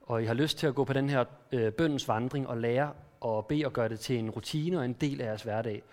og 0.02 0.24
I 0.24 0.26
har 0.26 0.34
lyst 0.34 0.58
til 0.58 0.68
at 0.68 0.76
gå 0.76 0.84
på 0.84 0.94
den 0.94 1.10
her 1.10 1.26
øh, 1.52 1.74
bøndens 1.74 2.08
vandring 2.08 2.48
og 2.48 2.58
lære 2.58 2.94
at 3.26 3.46
bede 3.46 3.66
og 3.66 3.74
gøre 3.74 3.90
det 3.90 4.00
til 4.00 4.20
en 4.20 4.30
rutine 4.30 4.80
og 4.80 4.86
en 4.86 4.94
del 4.94 5.22
af 5.22 5.26
jeres 5.26 5.44
hverdag. 5.44 5.84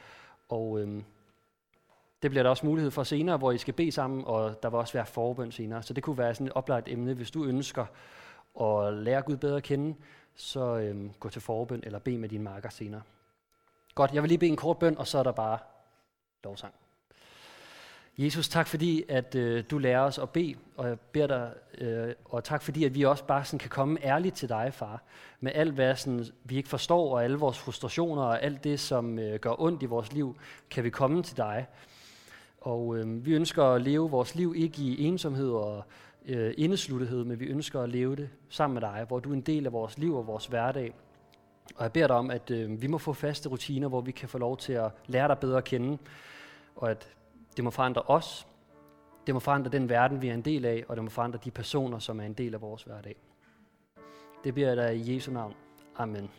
Og 0.49 0.81
øh, 0.81 1.03
det 2.23 2.31
bliver 2.31 2.43
der 2.43 2.51
også 2.51 2.67
mulighed 2.67 2.91
for 2.91 3.03
senere, 3.03 3.37
hvor 3.37 3.53
I 3.53 3.59
skal 3.59 3.75
bede 3.75 3.93
sammen, 3.93 4.25
og 4.27 4.63
der 4.63 4.71
vil 4.71 4.79
også 4.79 4.93
være 4.93 5.07
forbøn 5.07 5.53
senere. 5.53 5.83
Så 5.83 5.95
det 5.95 6.05
kunne 6.05 6.19
være 6.19 6.35
sådan 6.35 6.47
et 6.47 6.53
oplagt 6.53 6.89
emne, 6.89 7.15
hvis 7.15 7.31
du 7.31 7.45
ønsker 7.45 7.87
at 8.61 8.95
lære 8.95 9.23
Gud 9.23 9.37
bedre 9.37 9.57
at 9.57 9.63
kende, 9.63 9.97
så 10.35 10.77
øh, 10.77 11.11
gå 11.21 11.29
til 11.29 11.43
forbøn 11.43 11.81
eller 11.83 11.99
bed 11.99 12.19
med 12.19 12.29
dine 12.29 12.45
marker 12.45 12.69
senere. 12.69 13.03
Godt, 13.95 14.13
jeg 14.15 14.23
vil 14.23 14.29
lige 14.29 14.39
bede 14.39 14.51
en 14.51 14.57
kort 14.57 14.79
bøn, 14.79 14.99
og 14.99 15.07
så 15.07 15.19
er 15.19 15.23
der 15.23 15.33
bare 15.33 15.59
lovsang. 16.45 16.75
Jesus, 18.19 18.49
tak 18.49 18.67
fordi, 18.67 19.05
at 19.09 19.35
øh, 19.35 19.65
du 19.71 19.79
lærer 19.79 20.01
os 20.01 20.19
at 20.19 20.31
bede, 20.31 20.55
og 20.77 20.89
jeg 20.89 21.01
beder 21.01 21.27
dig, 21.27 21.53
øh, 21.79 22.15
og 22.25 22.45
tak 22.45 22.63
fordi, 22.63 22.85
at 22.85 22.95
vi 22.95 23.03
også 23.03 23.25
bare 23.25 23.45
sådan 23.45 23.59
kan 23.59 23.71
komme 23.71 23.99
ærligt 24.05 24.37
til 24.37 24.49
dig, 24.49 24.71
far, 24.75 25.03
med 25.41 25.53
alt, 25.55 25.75
hvad 25.75 25.97
sådan, 25.97 26.25
vi 26.45 26.57
ikke 26.57 26.69
forstår, 26.69 27.15
og 27.15 27.25
alle 27.25 27.39
vores 27.39 27.59
frustrationer, 27.59 28.23
og 28.23 28.43
alt 28.43 28.65
det, 28.65 28.81
som 28.81 29.19
øh, 29.19 29.39
gør 29.41 29.61
ondt 29.61 29.83
i 29.83 29.87
vores 29.87 30.13
liv, 30.13 30.37
kan 30.71 30.85
vi 30.85 30.91
komme 30.91 31.23
til 31.23 31.37
dig. 31.37 31.67
Og 32.61 32.97
øh, 32.97 33.27
vi 33.27 33.35
ønsker 33.35 33.65
at 33.65 33.83
leve 33.83 34.11
vores 34.11 34.35
liv 34.35 34.55
ikke 34.57 34.83
i 34.83 35.05
ensomhed 35.05 35.51
og 35.51 35.85
øh, 36.27 36.55
indesluttethed, 36.57 37.25
men 37.25 37.41
vi 37.41 37.45
ønsker 37.45 37.81
at 37.81 37.89
leve 37.89 38.17
det 38.17 38.29
sammen 38.49 38.75
med 38.75 38.83
dig, 38.83 39.05
hvor 39.09 39.21
du 39.21 39.31
er 39.31 39.35
en 39.35 39.41
del 39.41 39.67
af 39.67 39.73
vores 39.73 39.99
liv 39.99 40.17
og 40.17 40.27
vores 40.27 40.47
hverdag. 40.47 40.95
Og 41.77 41.83
jeg 41.83 41.93
beder 41.93 42.07
dig 42.07 42.17
om, 42.17 42.31
at 42.31 42.51
øh, 42.51 42.83
vi 42.83 42.87
må 42.87 42.99
få 42.99 43.13
faste 43.13 43.49
rutiner, 43.49 43.89
hvor 43.89 44.01
vi 44.01 44.13
kan 44.13 44.29
få 44.29 44.39
lov 44.39 44.57
til 44.57 44.73
at 44.73 44.91
lære 45.07 45.29
dig 45.29 45.39
bedre 45.39 45.59
at 45.59 45.65
kende, 45.65 45.99
og 46.77 46.91
at 46.91 47.09
det 47.57 47.65
må 47.65 47.71
forandre 47.71 48.03
os, 48.03 48.49
det 49.27 49.35
må 49.35 49.41
forandre 49.41 49.71
den 49.71 49.89
verden, 49.89 50.23
vi 50.23 50.29
er 50.29 50.35
en 50.35 50.43
del 50.43 50.65
af, 50.65 50.85
og 50.89 50.97
det 50.97 51.05
må 51.05 51.11
forandre 51.11 51.39
de 51.45 51.51
personer, 51.51 51.99
som 51.99 52.21
er 52.21 52.25
en 52.25 52.33
del 52.33 52.55
af 52.55 52.61
vores 52.61 52.83
hverdag. 52.83 53.17
Det 54.45 54.55
bliver 54.55 54.75
der 54.75 54.89
i 54.89 55.15
Jesu 55.15 55.33
navn. 55.33 55.55
Amen. 55.97 56.31